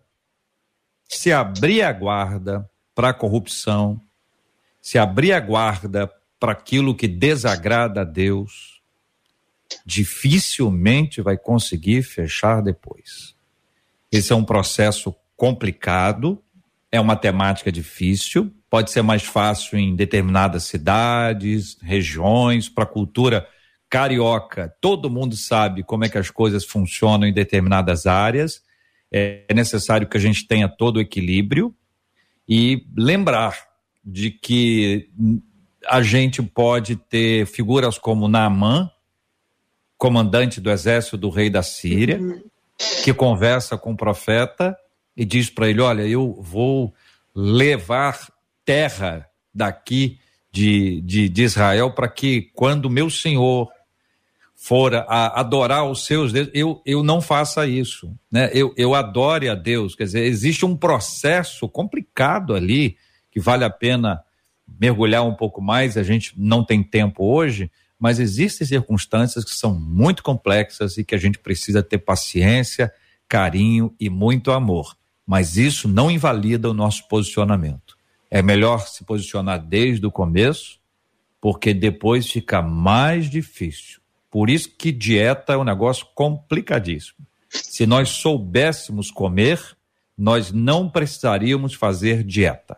se 1.09 1.31
abrir 1.31 1.81
a 1.81 1.91
guarda 1.91 2.69
para 2.93 3.09
a 3.09 3.13
corrupção, 3.13 4.01
se 4.81 4.97
abrir 4.97 5.33
a 5.33 5.39
guarda 5.39 6.11
para 6.39 6.51
aquilo 6.51 6.95
que 6.95 7.07
desagrada 7.07 8.01
a 8.01 8.03
Deus, 8.03 8.81
dificilmente 9.85 11.21
vai 11.21 11.37
conseguir 11.37 12.03
fechar 12.03 12.61
depois. 12.61 13.35
Esse 14.11 14.33
é 14.33 14.35
um 14.35 14.43
processo 14.43 15.15
complicado, 15.37 16.41
é 16.91 16.99
uma 16.99 17.15
temática 17.15 17.71
difícil, 17.71 18.51
pode 18.69 18.91
ser 18.91 19.01
mais 19.01 19.23
fácil 19.23 19.77
em 19.77 19.95
determinadas 19.95 20.63
cidades, 20.63 21.77
regiões, 21.81 22.67
para 22.67 22.83
a 22.83 22.87
cultura 22.87 23.47
carioca, 23.89 24.73
todo 24.79 25.09
mundo 25.09 25.35
sabe 25.35 25.83
como 25.83 26.05
é 26.05 26.09
que 26.09 26.17
as 26.17 26.31
coisas 26.31 26.65
funcionam 26.65 27.27
em 27.27 27.33
determinadas 27.33 28.05
áreas. 28.05 28.61
É 29.11 29.53
necessário 29.53 30.07
que 30.07 30.15
a 30.15 30.19
gente 30.19 30.47
tenha 30.47 30.69
todo 30.69 30.95
o 30.95 31.01
equilíbrio 31.01 31.75
e 32.47 32.85
lembrar 32.95 33.57
de 34.03 34.31
que 34.31 35.09
a 35.87 36.01
gente 36.01 36.41
pode 36.41 36.95
ter 36.95 37.45
figuras 37.45 37.97
como 37.97 38.27
Naaman, 38.27 38.89
comandante 39.97 40.59
do 40.59 40.71
exército 40.71 41.17
do 41.17 41.29
rei 41.29 41.49
da 41.49 41.61
Síria, 41.61 42.19
uhum. 42.19 42.41
que 43.03 43.13
conversa 43.13 43.77
com 43.77 43.93
o 43.93 43.97
profeta 43.97 44.75
e 45.15 45.25
diz 45.25 45.49
para 45.49 45.69
ele: 45.69 45.81
Olha, 45.81 46.03
eu 46.03 46.33
vou 46.41 46.93
levar 47.35 48.31
terra 48.65 49.29
daqui 49.53 50.19
de, 50.51 51.01
de, 51.01 51.29
de 51.29 51.43
Israel 51.43 51.91
para 51.91 52.07
que, 52.07 52.49
quando 52.53 52.89
meu 52.89 53.09
senhor 53.09 53.69
for 54.63 54.93
a 54.93 55.39
adorar 55.39 55.89
os 55.89 56.05
seus 56.05 56.31
deuses, 56.31 56.51
eu, 56.53 56.81
eu 56.85 57.03
não 57.03 57.19
faça 57.19 57.65
isso, 57.65 58.13
né? 58.31 58.49
Eu, 58.53 58.73
eu 58.77 58.93
adore 58.93 59.49
a 59.49 59.55
Deus, 59.55 59.95
quer 59.95 60.03
dizer, 60.03 60.25
existe 60.25 60.65
um 60.65 60.75
processo 60.75 61.67
complicado 61.67 62.53
ali 62.53 62.95
que 63.31 63.39
vale 63.39 63.63
a 63.63 63.69
pena 63.69 64.21
mergulhar 64.79 65.25
um 65.25 65.33
pouco 65.33 65.61
mais, 65.61 65.97
a 65.97 66.03
gente 66.03 66.33
não 66.37 66.63
tem 66.63 66.83
tempo 66.83 67.25
hoje, 67.25 67.71
mas 67.99 68.19
existem 68.19 68.67
circunstâncias 68.67 69.43
que 69.43 69.55
são 69.55 69.73
muito 69.73 70.21
complexas 70.21 70.97
e 70.97 71.03
que 71.03 71.15
a 71.15 71.17
gente 71.17 71.39
precisa 71.39 71.81
ter 71.81 71.97
paciência, 71.97 72.91
carinho 73.27 73.95
e 73.99 74.09
muito 74.09 74.51
amor 74.51 74.95
mas 75.31 75.55
isso 75.55 75.87
não 75.87 76.11
invalida 76.11 76.69
o 76.69 76.73
nosso 76.73 77.07
posicionamento. 77.07 77.97
É 78.29 78.41
melhor 78.41 78.85
se 78.85 79.05
posicionar 79.05 79.65
desde 79.65 80.05
o 80.05 80.11
começo, 80.11 80.77
porque 81.39 81.73
depois 81.73 82.29
fica 82.29 82.61
mais 82.61 83.29
difícil. 83.29 84.00
Por 84.31 84.49
isso 84.49 84.69
que 84.77 84.93
dieta 84.93 85.53
é 85.53 85.57
um 85.57 85.63
negócio 85.65 86.07
complicadíssimo. 86.15 87.27
Se 87.49 87.85
nós 87.85 88.09
soubéssemos 88.09 89.11
comer, 89.11 89.59
nós 90.17 90.53
não 90.53 90.89
precisaríamos 90.89 91.73
fazer 91.73 92.23
dieta. 92.23 92.77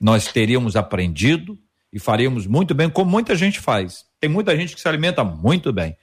Nós 0.00 0.26
teríamos 0.26 0.74
aprendido 0.74 1.56
e 1.92 2.00
faríamos 2.00 2.46
muito 2.46 2.74
bem, 2.74 2.90
como 2.90 3.08
muita 3.08 3.36
gente 3.36 3.60
faz. 3.60 4.04
Tem 4.20 4.28
muita 4.28 4.56
gente 4.56 4.74
que 4.74 4.80
se 4.80 4.88
alimenta 4.88 5.22
muito 5.22 5.72
bem. 5.72 5.96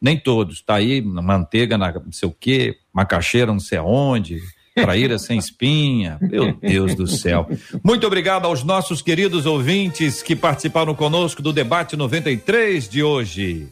Nem 0.00 0.18
todos. 0.18 0.56
Está 0.56 0.76
aí 0.76 1.02
manteiga, 1.02 1.76
na, 1.76 1.92
não 1.92 2.10
sei 2.10 2.28
o 2.28 2.32
quê, 2.32 2.78
macaxeira, 2.92 3.52
não 3.52 3.60
sei 3.60 3.76
aonde, 3.76 4.40
Traíra 4.74 5.18
sem 5.18 5.38
espinha. 5.38 6.18
Meu 6.20 6.54
Deus 6.54 6.94
do 6.94 7.06
céu. 7.06 7.46
Muito 7.84 8.06
obrigado 8.06 8.46
aos 8.46 8.64
nossos 8.64 9.02
queridos 9.02 9.44
ouvintes 9.44 10.22
que 10.22 10.34
participaram 10.34 10.94
conosco 10.94 11.42
do 11.42 11.52
debate 11.52 11.94
93 11.94 12.88
de 12.88 13.02
hoje. 13.02 13.68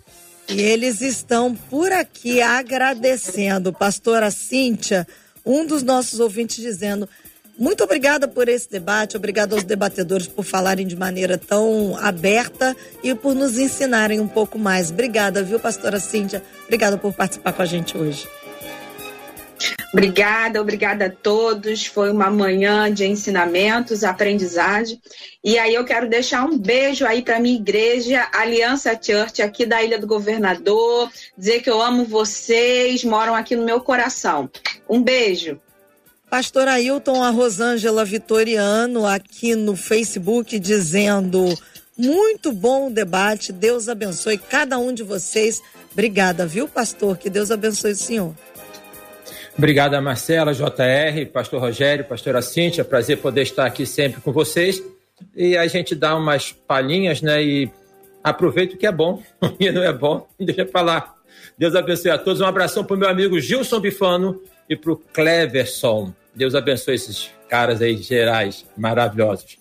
E 0.53 0.61
eles 0.61 1.01
estão 1.01 1.55
por 1.55 1.92
aqui 1.92 2.42
agradecendo. 2.42 3.72
Pastora 3.72 4.30
Cíntia, 4.30 5.07
um 5.46 5.64
dos 5.64 5.82
nossos 5.82 6.18
ouvintes, 6.18 6.57
dizendo: 6.57 7.09
muito 7.61 7.84
obrigada 7.84 8.26
por 8.26 8.48
esse 8.48 8.70
debate, 8.70 9.18
obrigada 9.18 9.55
aos 9.55 9.62
debatedores 9.62 10.26
por 10.26 10.44
falarem 10.44 10.86
de 10.86 10.96
maneira 10.96 11.36
tão 11.36 11.94
aberta 11.98 12.74
e 13.03 13.14
por 13.14 13.34
nos 13.34 13.59
ensinarem 13.59 14.18
um 14.18 14.26
pouco 14.26 14.59
mais. 14.59 14.90
Obrigada, 14.90 15.42
viu, 15.42 15.61
pastora 15.61 16.01
Cíntia? 16.01 16.42
Obrigada 16.64 16.96
por 16.96 17.12
participar 17.12 17.53
com 17.53 17.61
a 17.61 17.66
gente 17.66 17.98
hoje. 17.98 18.26
Obrigada, 19.93 20.61
obrigada 20.61 21.07
a 21.07 21.11
todos. 21.11 21.87
Foi 21.87 22.11
uma 22.11 22.31
manhã 22.31 22.93
de 22.93 23.05
ensinamentos, 23.07 24.05
aprendizagem. 24.05 25.01
E 25.43 25.59
aí 25.59 25.75
eu 25.75 25.85
quero 25.85 26.09
deixar 26.09 26.45
um 26.45 26.57
beijo 26.57 27.05
aí 27.05 27.23
para 27.23 27.41
minha 27.41 27.57
igreja, 27.57 28.29
Aliança 28.33 28.99
Church, 29.01 29.43
aqui 29.43 29.67
da 29.67 29.83
Ilha 29.83 29.99
do 29.99 30.07
Governador, 30.07 31.11
dizer 31.37 31.63
que 31.63 31.71
eu 31.71 31.81
amo 31.81 32.05
vocês, 32.05 33.03
moram 33.03 33.35
aqui 33.35 33.57
no 33.57 33.65
meu 33.65 33.81
coração. 33.81 34.51
Um 34.89 35.03
beijo. 35.03 35.61
Pastor 36.31 36.69
Ailton, 36.69 37.25
a 37.25 37.31
Rosângela 37.31 38.05
Vitoriano, 38.05 39.05
aqui 39.05 39.57
no 39.57 39.75
Facebook, 39.75 40.61
dizendo: 40.61 41.53
muito 41.99 42.53
bom 42.53 42.87
o 42.87 42.91
debate, 42.91 43.53
Deus 43.53 43.89
abençoe 43.89 44.39
cada 44.39 44.79
um 44.79 44.95
de 44.95 45.03
vocês. 45.03 45.61
Obrigada, 45.93 46.47
viu, 46.47 46.69
pastor? 46.69 47.19
Que 47.19 47.29
Deus 47.29 47.51
abençoe 47.51 47.93
o 47.93 47.97
senhor. 47.97 48.35
Obrigado 49.57 50.01
Marcela, 50.01 50.55
JR, 50.55 51.26
Pastor 51.32 51.61
Rogério, 51.61 52.05
Pastora 52.05 52.40
Cíntia, 52.40 52.84
prazer 52.84 53.18
poder 53.18 53.42
estar 53.42 53.66
aqui 53.66 53.84
sempre 53.84 54.20
com 54.20 54.32
vocês. 54.32 54.82
E 55.36 55.57
a 55.57 55.66
gente 55.66 55.94
dá 55.94 56.16
umas 56.16 56.53
palhinhas, 56.53 57.20
né? 57.20 57.42
E 57.42 57.70
aproveita 58.22 58.74
o 58.74 58.78
que 58.78 58.86
é 58.86 58.92
bom, 58.92 59.22
o 59.40 59.48
que 59.51 59.70
não 59.70 59.82
é 59.82 59.92
bom, 59.92 60.26
deixa 60.38 60.62
eu 60.62 60.68
falar. 60.68 61.14
Deus 61.59 61.74
abençoe 61.74 62.11
a 62.11 62.18
todos. 62.18 62.40
Um 62.40 62.46
abração 62.46 62.84
para 62.84 62.96
o 62.96 62.98
meu 62.98 63.09
amigo 63.09 63.38
Gilson 63.38 63.80
Bifano 63.80 64.40
e 64.68 64.76
para 64.76 64.92
o 64.92 64.96
Cleverson. 64.96 66.12
Deus 66.34 66.55
abençoe 66.55 66.94
esses 66.94 67.30
caras 67.48 67.82
aí 67.82 67.96
gerais 67.96 68.64
maravilhosos. 68.76 69.59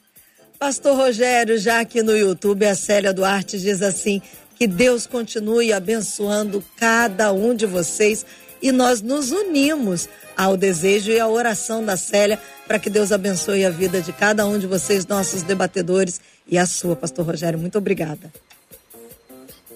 Pastor 0.57 0.95
Rogério, 0.95 1.57
já 1.57 1.79
aqui 1.79 2.03
no 2.03 2.15
YouTube, 2.15 2.65
a 2.65 2.75
Célia 2.75 3.13
Duarte 3.13 3.57
diz 3.57 3.81
assim: 3.81 4.21
que 4.59 4.67
Deus 4.67 5.07
continue 5.07 5.71
abençoando 5.71 6.61
cada 6.75 7.31
um 7.31 7.55
de 7.55 7.65
vocês 7.65 8.25
e 8.61 8.71
nós 8.71 9.01
nos 9.01 9.31
unimos 9.31 10.07
ao 10.35 10.55
desejo 10.55 11.11
e 11.11 11.19
à 11.19 11.27
oração 11.27 11.83
da 11.83 11.97
Célia 11.97 12.39
para 12.67 12.79
que 12.79 12.89
Deus 12.89 13.11
abençoe 13.11 13.65
a 13.65 13.69
vida 13.69 14.01
de 14.01 14.13
cada 14.13 14.45
um 14.45 14.59
de 14.59 14.67
vocês, 14.67 15.05
nossos 15.05 15.41
debatedores, 15.41 16.21
e 16.47 16.57
a 16.57 16.65
sua, 16.65 16.95
Pastor 16.95 17.25
Rogério. 17.25 17.59
Muito 17.59 17.77
obrigada. 17.77 18.31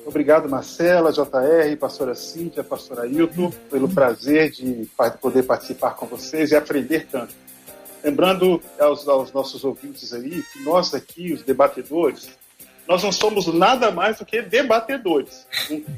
Obrigado, 0.06 0.50
Marcela, 0.50 1.12
JR, 1.12 1.78
pastora 1.80 2.14
Cíntia, 2.14 2.64
pastora 2.64 3.04
Ailton, 3.04 3.52
pelo 3.72 3.88
prazer 3.88 4.52
de 4.52 4.88
poder 5.22 5.44
participar 5.44 5.92
com 5.92 6.06
vocês 6.06 6.52
e 6.52 6.56
aprender 6.56 7.08
tanto. 7.10 7.34
Lembrando 8.04 8.62
aos, 8.78 9.08
aos 9.08 9.32
nossos 9.32 9.64
ouvintes 9.64 10.14
aí 10.14 10.44
que 10.52 10.64
nós 10.64 10.94
aqui, 10.94 11.32
os 11.32 11.42
debatedores, 11.42 12.30
nós 12.88 13.02
não 13.02 13.12
somos 13.12 13.48
nada 13.48 13.92
mais 13.92 14.20
do 14.20 14.26
que 14.26 14.42
debatedores. 14.42 15.48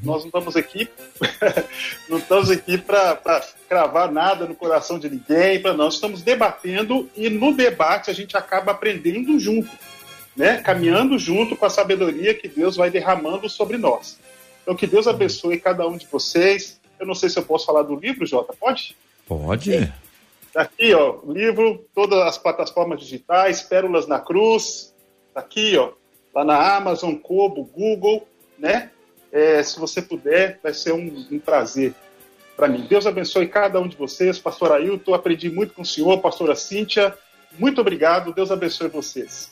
Nós 0.03 0.21
não 0.21 0.27
estamos 0.27 0.55
aqui, 0.55 0.87
não 2.07 2.19
estamos 2.19 2.51
aqui 2.51 2.77
para 2.77 3.43
cravar 3.67 4.11
nada 4.11 4.45
no 4.45 4.55
coração 4.55 4.99
de 4.99 5.09
ninguém, 5.09 5.59
para 5.59 5.73
nós 5.73 5.95
estamos 5.95 6.21
debatendo 6.21 7.09
e 7.15 7.29
no 7.29 7.55
debate 7.55 8.11
a 8.11 8.13
gente 8.13 8.37
acaba 8.37 8.71
aprendendo 8.71 9.39
junto, 9.39 9.71
né? 10.35 10.61
Caminhando 10.61 11.17
junto 11.17 11.55
com 11.55 11.65
a 11.65 11.69
sabedoria 11.71 12.35
que 12.35 12.47
Deus 12.47 12.75
vai 12.75 12.91
derramando 12.91 13.49
sobre 13.49 13.77
nós. 13.77 14.19
Então 14.61 14.75
que 14.75 14.85
Deus 14.85 15.07
abençoe 15.07 15.59
cada 15.59 15.87
um 15.87 15.97
de 15.97 16.05
vocês. 16.05 16.79
Eu 16.99 17.07
não 17.07 17.15
sei 17.15 17.29
se 17.29 17.37
eu 17.37 17.43
posso 17.43 17.65
falar 17.65 17.81
do 17.81 17.95
livro, 17.95 18.25
Jota, 18.27 18.53
pode? 18.53 18.95
Pode. 19.27 19.91
Tá 20.53 20.61
aqui, 20.61 20.93
ó, 20.93 21.17
o 21.23 21.33
livro, 21.33 21.83
todas 21.93 22.19
as 22.19 22.37
plataformas 22.37 22.99
digitais, 23.01 23.61
Pérolas 23.61 24.07
na 24.07 24.19
Cruz, 24.19 24.93
tá 25.33 25.41
aqui, 25.41 25.75
ó, 25.77 25.91
lá 26.35 26.43
na 26.43 26.75
Amazon, 26.75 27.15
Kobo, 27.15 27.63
Google, 27.63 28.27
né? 28.59 28.91
É, 29.31 29.63
se 29.63 29.79
você 29.79 30.01
puder, 30.01 30.59
vai 30.61 30.73
ser 30.73 30.91
um, 30.91 31.25
um 31.31 31.39
prazer 31.39 31.93
para 32.55 32.67
mim. 32.67 32.85
Deus 32.87 33.07
abençoe 33.07 33.47
cada 33.47 33.79
um 33.79 33.87
de 33.87 33.95
vocês, 33.95 34.37
pastor 34.37 34.71
Ailton, 34.73 35.13
aprendi 35.13 35.49
muito 35.49 35.73
com 35.73 35.81
o 35.81 35.85
senhor, 35.85 36.21
pastora 36.21 36.55
Cíntia, 36.55 37.17
muito 37.57 37.79
obrigado, 37.81 38.33
Deus 38.33 38.51
abençoe 38.51 38.89
vocês. 38.89 39.49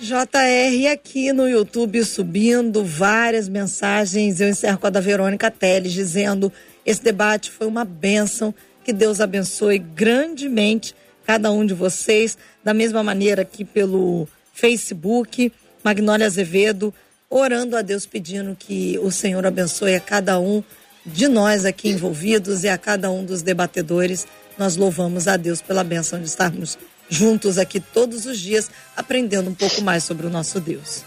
JR 0.00 0.92
aqui 0.92 1.32
no 1.32 1.48
YouTube 1.48 2.04
subindo 2.04 2.84
várias 2.84 3.48
mensagens. 3.48 4.40
Eu 4.40 4.48
encerro 4.48 4.78
com 4.78 4.86
a 4.88 4.90
da 4.90 5.00
Verônica 5.00 5.50
Teles 5.50 5.92
dizendo: 5.92 6.52
esse 6.84 7.02
debate 7.02 7.50
foi 7.50 7.66
uma 7.66 7.84
bênção. 7.84 8.54
Que 8.82 8.92
Deus 8.92 9.20
abençoe 9.20 9.78
grandemente 9.78 10.94
cada 11.24 11.50
um 11.50 11.64
de 11.64 11.72
vocês. 11.72 12.36
Da 12.62 12.74
mesma 12.74 13.02
maneira 13.02 13.44
que 13.44 13.64
pelo 13.64 14.28
Facebook, 14.52 15.52
Magnólia 15.84 16.26
Azevedo, 16.26 16.94
orando 17.28 17.76
a 17.76 17.82
Deus 17.82 18.06
pedindo 18.06 18.56
que 18.58 18.98
o 19.00 19.10
Senhor 19.10 19.44
abençoe 19.44 19.94
a 19.94 20.00
cada 20.00 20.40
um 20.40 20.64
de 21.04 21.28
nós 21.28 21.66
aqui 21.66 21.90
envolvidos 21.90 22.64
e 22.64 22.70
a 22.70 22.78
cada 22.78 23.10
um 23.10 23.22
dos 23.22 23.42
debatedores. 23.42 24.26
Nós 24.56 24.76
louvamos 24.76 25.28
a 25.28 25.36
Deus 25.36 25.60
pela 25.60 25.84
bênção 25.84 26.18
de 26.18 26.24
estarmos 26.24 26.78
juntos 27.10 27.58
aqui 27.58 27.80
todos 27.80 28.24
os 28.24 28.40
dias, 28.40 28.70
aprendendo 28.96 29.50
um 29.50 29.54
pouco 29.54 29.82
mais 29.82 30.04
sobre 30.04 30.26
o 30.26 30.30
nosso 30.30 30.58
Deus. 30.58 31.04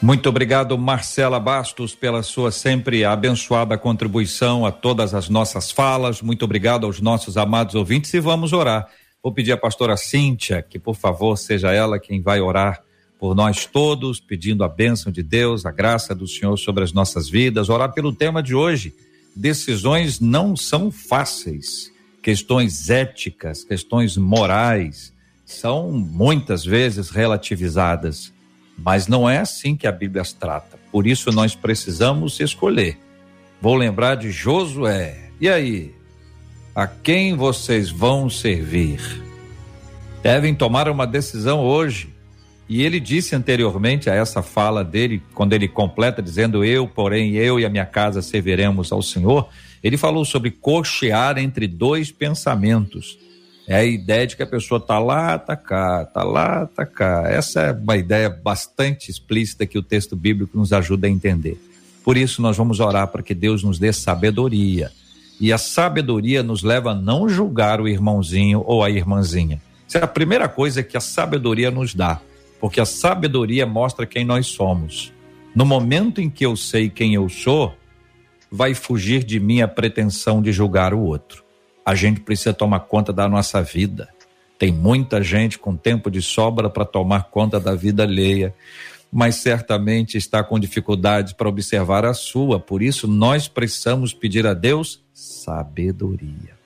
Muito 0.00 0.30
obrigado, 0.30 0.78
Marcela 0.78 1.38
Bastos, 1.38 1.94
pela 1.94 2.22
sua 2.22 2.50
sempre 2.50 3.04
abençoada 3.04 3.76
contribuição 3.76 4.64
a 4.64 4.72
todas 4.72 5.12
as 5.12 5.28
nossas 5.28 5.70
falas. 5.70 6.22
Muito 6.22 6.42
obrigado 6.42 6.86
aos 6.86 7.02
nossos 7.02 7.36
amados 7.36 7.74
ouvintes 7.74 8.14
e 8.14 8.18
vamos 8.18 8.54
orar. 8.54 8.88
Vou 9.22 9.34
pedir 9.34 9.52
à 9.52 9.58
pastora 9.58 9.98
Cíntia 9.98 10.62
que, 10.62 10.78
por 10.78 10.96
favor, 10.96 11.36
seja 11.36 11.70
ela 11.70 12.00
quem 12.00 12.22
vai 12.22 12.40
orar 12.40 12.82
por 13.20 13.34
nós 13.34 13.66
todos, 13.66 14.18
pedindo 14.18 14.64
a 14.64 14.68
bênção 14.68 15.12
de 15.12 15.22
Deus, 15.22 15.66
a 15.66 15.70
graça 15.70 16.14
do 16.14 16.26
Senhor 16.26 16.56
sobre 16.56 16.82
as 16.82 16.90
nossas 16.90 17.28
vidas, 17.28 17.68
orar 17.68 17.92
pelo 17.92 18.14
tema 18.14 18.42
de 18.42 18.54
hoje. 18.54 18.94
Decisões 19.36 20.18
não 20.18 20.56
são 20.56 20.90
fáceis, 20.90 21.92
questões 22.22 22.88
éticas, 22.88 23.62
questões 23.62 24.16
morais, 24.16 25.12
são 25.44 25.92
muitas 25.92 26.64
vezes 26.64 27.10
relativizadas, 27.10 28.32
mas 28.78 29.06
não 29.06 29.28
é 29.28 29.38
assim 29.38 29.76
que 29.76 29.86
a 29.86 29.92
Bíblia 29.92 30.22
as 30.22 30.32
trata. 30.32 30.78
Por 30.90 31.06
isso 31.06 31.30
nós 31.30 31.54
precisamos 31.54 32.40
escolher. 32.40 32.96
Vou 33.60 33.74
lembrar 33.74 34.14
de 34.14 34.30
Josué. 34.30 35.30
E 35.38 35.48
aí? 35.48 35.94
A 36.74 36.86
quem 36.86 37.36
vocês 37.36 37.90
vão 37.90 38.30
servir? 38.30 39.00
Devem 40.22 40.54
tomar 40.54 40.88
uma 40.88 41.06
decisão 41.06 41.60
hoje. 41.60 42.09
E 42.70 42.82
ele 42.82 43.00
disse 43.00 43.34
anteriormente 43.34 44.08
a 44.08 44.14
essa 44.14 44.42
fala 44.42 44.84
dele, 44.84 45.20
quando 45.34 45.54
ele 45.54 45.66
completa 45.66 46.22
dizendo 46.22 46.64
eu, 46.64 46.86
porém 46.86 47.32
eu 47.32 47.58
e 47.58 47.66
a 47.66 47.68
minha 47.68 47.84
casa 47.84 48.22
serviremos 48.22 48.92
ao 48.92 49.02
Senhor, 49.02 49.48
ele 49.82 49.96
falou 49.96 50.24
sobre 50.24 50.52
cochear 50.52 51.36
entre 51.36 51.66
dois 51.66 52.12
pensamentos. 52.12 53.18
É 53.66 53.74
a 53.74 53.84
ideia 53.84 54.24
de 54.24 54.36
que 54.36 54.44
a 54.44 54.46
pessoa 54.46 54.78
tá 54.78 55.00
lá, 55.00 55.36
tá 55.36 55.56
cá, 55.56 56.04
tá 56.04 56.22
lá, 56.22 56.64
tá 56.64 56.86
cá. 56.86 57.24
Essa 57.26 57.60
é 57.60 57.72
uma 57.72 57.96
ideia 57.96 58.30
bastante 58.30 59.10
explícita 59.10 59.66
que 59.66 59.76
o 59.76 59.82
texto 59.82 60.14
bíblico 60.14 60.56
nos 60.56 60.72
ajuda 60.72 61.08
a 61.08 61.10
entender. 61.10 61.60
Por 62.04 62.16
isso 62.16 62.40
nós 62.40 62.56
vamos 62.56 62.78
orar 62.78 63.08
para 63.08 63.20
que 63.20 63.34
Deus 63.34 63.64
nos 63.64 63.80
dê 63.80 63.92
sabedoria. 63.92 64.92
E 65.40 65.52
a 65.52 65.58
sabedoria 65.58 66.40
nos 66.40 66.62
leva 66.62 66.92
a 66.92 66.94
não 66.94 67.28
julgar 67.28 67.80
o 67.80 67.88
irmãozinho 67.88 68.62
ou 68.64 68.84
a 68.84 68.90
irmãzinha. 68.90 69.60
Essa 69.88 69.98
é 69.98 70.04
a 70.04 70.06
primeira 70.06 70.48
coisa 70.48 70.84
que 70.84 70.96
a 70.96 71.00
sabedoria 71.00 71.68
nos 71.68 71.96
dá, 71.96 72.20
porque 72.60 72.80
a 72.80 72.84
sabedoria 72.84 73.66
mostra 73.66 74.06
quem 74.06 74.24
nós 74.24 74.46
somos. 74.46 75.12
No 75.54 75.64
momento 75.64 76.20
em 76.20 76.30
que 76.30 76.46
eu 76.46 76.54
sei 76.54 76.88
quem 76.88 77.14
eu 77.14 77.28
sou, 77.28 77.74
vai 78.50 78.74
fugir 78.74 79.24
de 79.24 79.40
mim 79.40 79.62
a 79.62 79.68
pretensão 79.68 80.42
de 80.42 80.52
julgar 80.52 80.94
o 80.94 81.00
outro 81.00 81.50
a 81.90 81.94
gente 81.94 82.20
precisa 82.20 82.54
tomar 82.54 82.80
conta 82.80 83.12
da 83.12 83.28
nossa 83.28 83.62
vida. 83.62 84.08
Tem 84.56 84.70
muita 84.70 85.22
gente 85.22 85.58
com 85.58 85.76
tempo 85.76 86.10
de 86.10 86.20
sobra 86.20 86.70
para 86.70 86.84
tomar 86.84 87.24
conta 87.24 87.58
da 87.58 87.74
vida 87.74 88.04
alheia, 88.04 88.54
mas 89.10 89.36
certamente 89.36 90.16
está 90.16 90.44
com 90.44 90.58
dificuldades 90.58 91.32
para 91.32 91.48
observar 91.48 92.04
a 92.04 92.14
sua. 92.14 92.60
Por 92.60 92.80
isso, 92.80 93.08
nós 93.08 93.48
precisamos 93.48 94.12
pedir 94.12 94.46
a 94.46 94.54
Deus 94.54 95.02
sabedoria. 95.12 96.58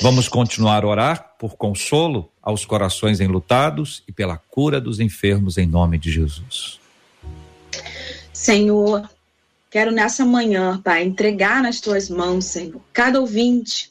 Vamos 0.00 0.26
continuar 0.28 0.84
a 0.84 0.88
orar 0.88 1.34
por 1.38 1.56
consolo 1.56 2.29
aos 2.42 2.64
corações 2.64 3.20
enlutados 3.20 4.02
e 4.08 4.12
pela 4.12 4.36
cura 4.36 4.80
dos 4.80 5.00
enfermos 5.00 5.58
em 5.58 5.66
nome 5.66 5.98
de 5.98 6.10
Jesus. 6.10 6.80
Senhor, 8.32 9.08
quero 9.70 9.90
nessa 9.90 10.24
manhã, 10.24 10.80
Pai, 10.82 11.04
entregar 11.04 11.62
nas 11.62 11.80
tuas 11.80 12.08
mãos, 12.08 12.46
Senhor, 12.46 12.80
cada 12.92 13.20
ouvinte, 13.20 13.90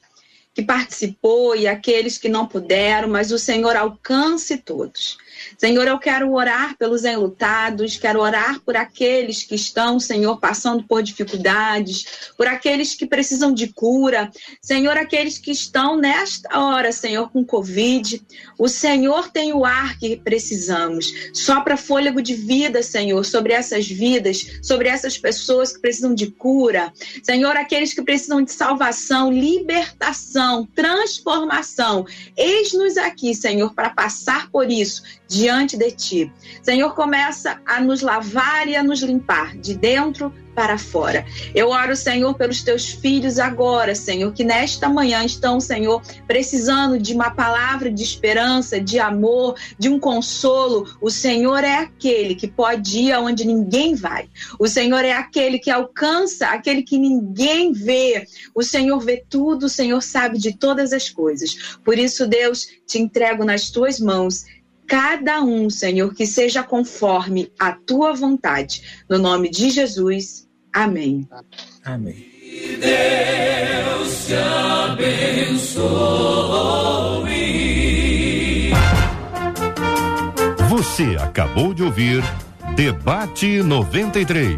que 0.53 0.63
participou 0.63 1.55
e 1.55 1.67
aqueles 1.67 2.17
que 2.17 2.27
não 2.27 2.47
puderam, 2.47 3.07
mas 3.07 3.31
o 3.31 3.39
Senhor 3.39 3.75
alcance 3.75 4.57
todos. 4.57 5.17
Senhor, 5.57 5.87
eu 5.87 5.99
quero 5.99 6.33
orar 6.33 6.77
pelos 6.77 7.03
enlutados, 7.03 7.97
quero 7.97 8.19
orar 8.19 8.59
por 8.61 8.75
aqueles 8.75 9.43
que 9.43 9.55
estão, 9.55 9.99
Senhor, 9.99 10.39
passando 10.39 10.83
por 10.83 11.03
dificuldades, 11.03 12.31
por 12.37 12.47
aqueles 12.47 12.93
que 12.93 13.05
precisam 13.05 13.53
de 13.53 13.67
cura. 13.67 14.31
Senhor, 14.61 14.97
aqueles 14.97 15.37
que 15.37 15.51
estão 15.51 15.97
nesta 15.97 16.59
hora, 16.59 16.91
Senhor, 16.91 17.29
com 17.31 17.43
Covid. 17.43 18.21
O 18.57 18.67
Senhor 18.67 19.29
tem 19.29 19.53
o 19.53 19.65
ar 19.65 19.97
que 19.97 20.17
precisamos. 20.17 21.11
Sopra 21.33 21.77
fôlego 21.77 22.21
de 22.21 22.33
vida, 22.33 22.83
Senhor, 22.83 23.25
sobre 23.25 23.53
essas 23.53 23.87
vidas, 23.87 24.59
sobre 24.61 24.87
essas 24.87 25.17
pessoas 25.17 25.73
que 25.73 25.81
precisam 25.81 26.13
de 26.13 26.31
cura. 26.31 26.91
Senhor, 27.23 27.55
aqueles 27.55 27.93
que 27.93 28.01
precisam 28.01 28.41
de 28.41 28.51
salvação, 28.51 29.31
libertação, 29.31 30.67
transformação. 30.75 32.05
Eis-nos 32.35 32.97
aqui, 32.97 33.33
Senhor, 33.33 33.73
para 33.73 33.89
passar 33.89 34.49
por 34.51 34.69
isso 34.69 35.03
diante 35.29 35.77
de 35.77 35.91
ti. 35.91 36.33
Senhor, 36.63 36.95
começa 36.95 37.61
a 37.65 37.79
nos 37.79 38.01
lavar 38.01 38.67
e 38.67 38.75
a 38.75 38.83
nos 38.83 39.01
limpar 39.01 39.55
de 39.55 39.75
dentro 39.75 40.33
para 40.55 40.77
fora. 40.77 41.25
Eu 41.55 41.69
oro, 41.69 41.95
Senhor, 41.95 42.33
pelos 42.33 42.61
teus 42.61 42.89
filhos 42.89 43.39
agora, 43.39 43.95
Senhor, 43.95 44.33
que 44.33 44.43
nesta 44.43 44.89
manhã 44.89 45.23
estão, 45.23 45.57
Senhor, 45.57 46.01
precisando 46.27 46.99
de 46.99 47.13
uma 47.13 47.31
palavra 47.31 47.89
de 47.89 48.03
esperança, 48.03 48.77
de 48.77 48.99
amor, 48.99 49.55
de 49.77 49.87
um 49.87 49.97
consolo. 49.97 50.85
O 50.99 51.09
Senhor 51.09 51.63
é 51.63 51.75
aquele 51.75 52.35
que 52.35 52.45
pode 52.45 52.99
ir 52.99 53.13
aonde 53.13 53.45
ninguém 53.45 53.95
vai. 53.95 54.27
O 54.59 54.67
Senhor 54.67 55.05
é 55.05 55.13
aquele 55.13 55.59
que 55.59 55.71
alcança 55.71 56.47
aquele 56.47 56.81
que 56.81 56.97
ninguém 56.97 57.71
vê. 57.71 58.25
O 58.53 58.61
Senhor 58.61 58.99
vê 58.99 59.23
tudo, 59.29 59.67
o 59.67 59.69
Senhor 59.69 60.01
sabe 60.01 60.37
de 60.37 60.57
todas 60.57 60.91
as 60.91 61.09
coisas. 61.09 61.77
Por 61.85 61.97
isso, 61.97 62.27
Deus, 62.27 62.67
te 62.85 62.99
entrego 62.99 63.45
nas 63.45 63.69
tuas 63.69 63.97
mãos 63.97 64.43
cada 64.89 65.41
um, 65.43 65.69
Senhor, 65.69 66.13
que 66.15 66.25
seja 66.25 66.63
conforme 66.63 67.51
a 67.59 67.71
tua 67.71 68.11
vontade. 68.13 68.81
No 69.07 69.19
nome 69.19 69.49
de 69.49 69.69
Jesus. 69.69 70.47
Amém. 70.73 71.29
Amém. 71.85 72.25
Deus 72.81 74.25
te 74.25 74.33
abençoe. 74.33 75.79
Você 80.69 81.15
acabou 81.21 81.73
de 81.73 81.83
ouvir 81.83 82.23
Debate 82.75 83.61
93. 83.61 84.57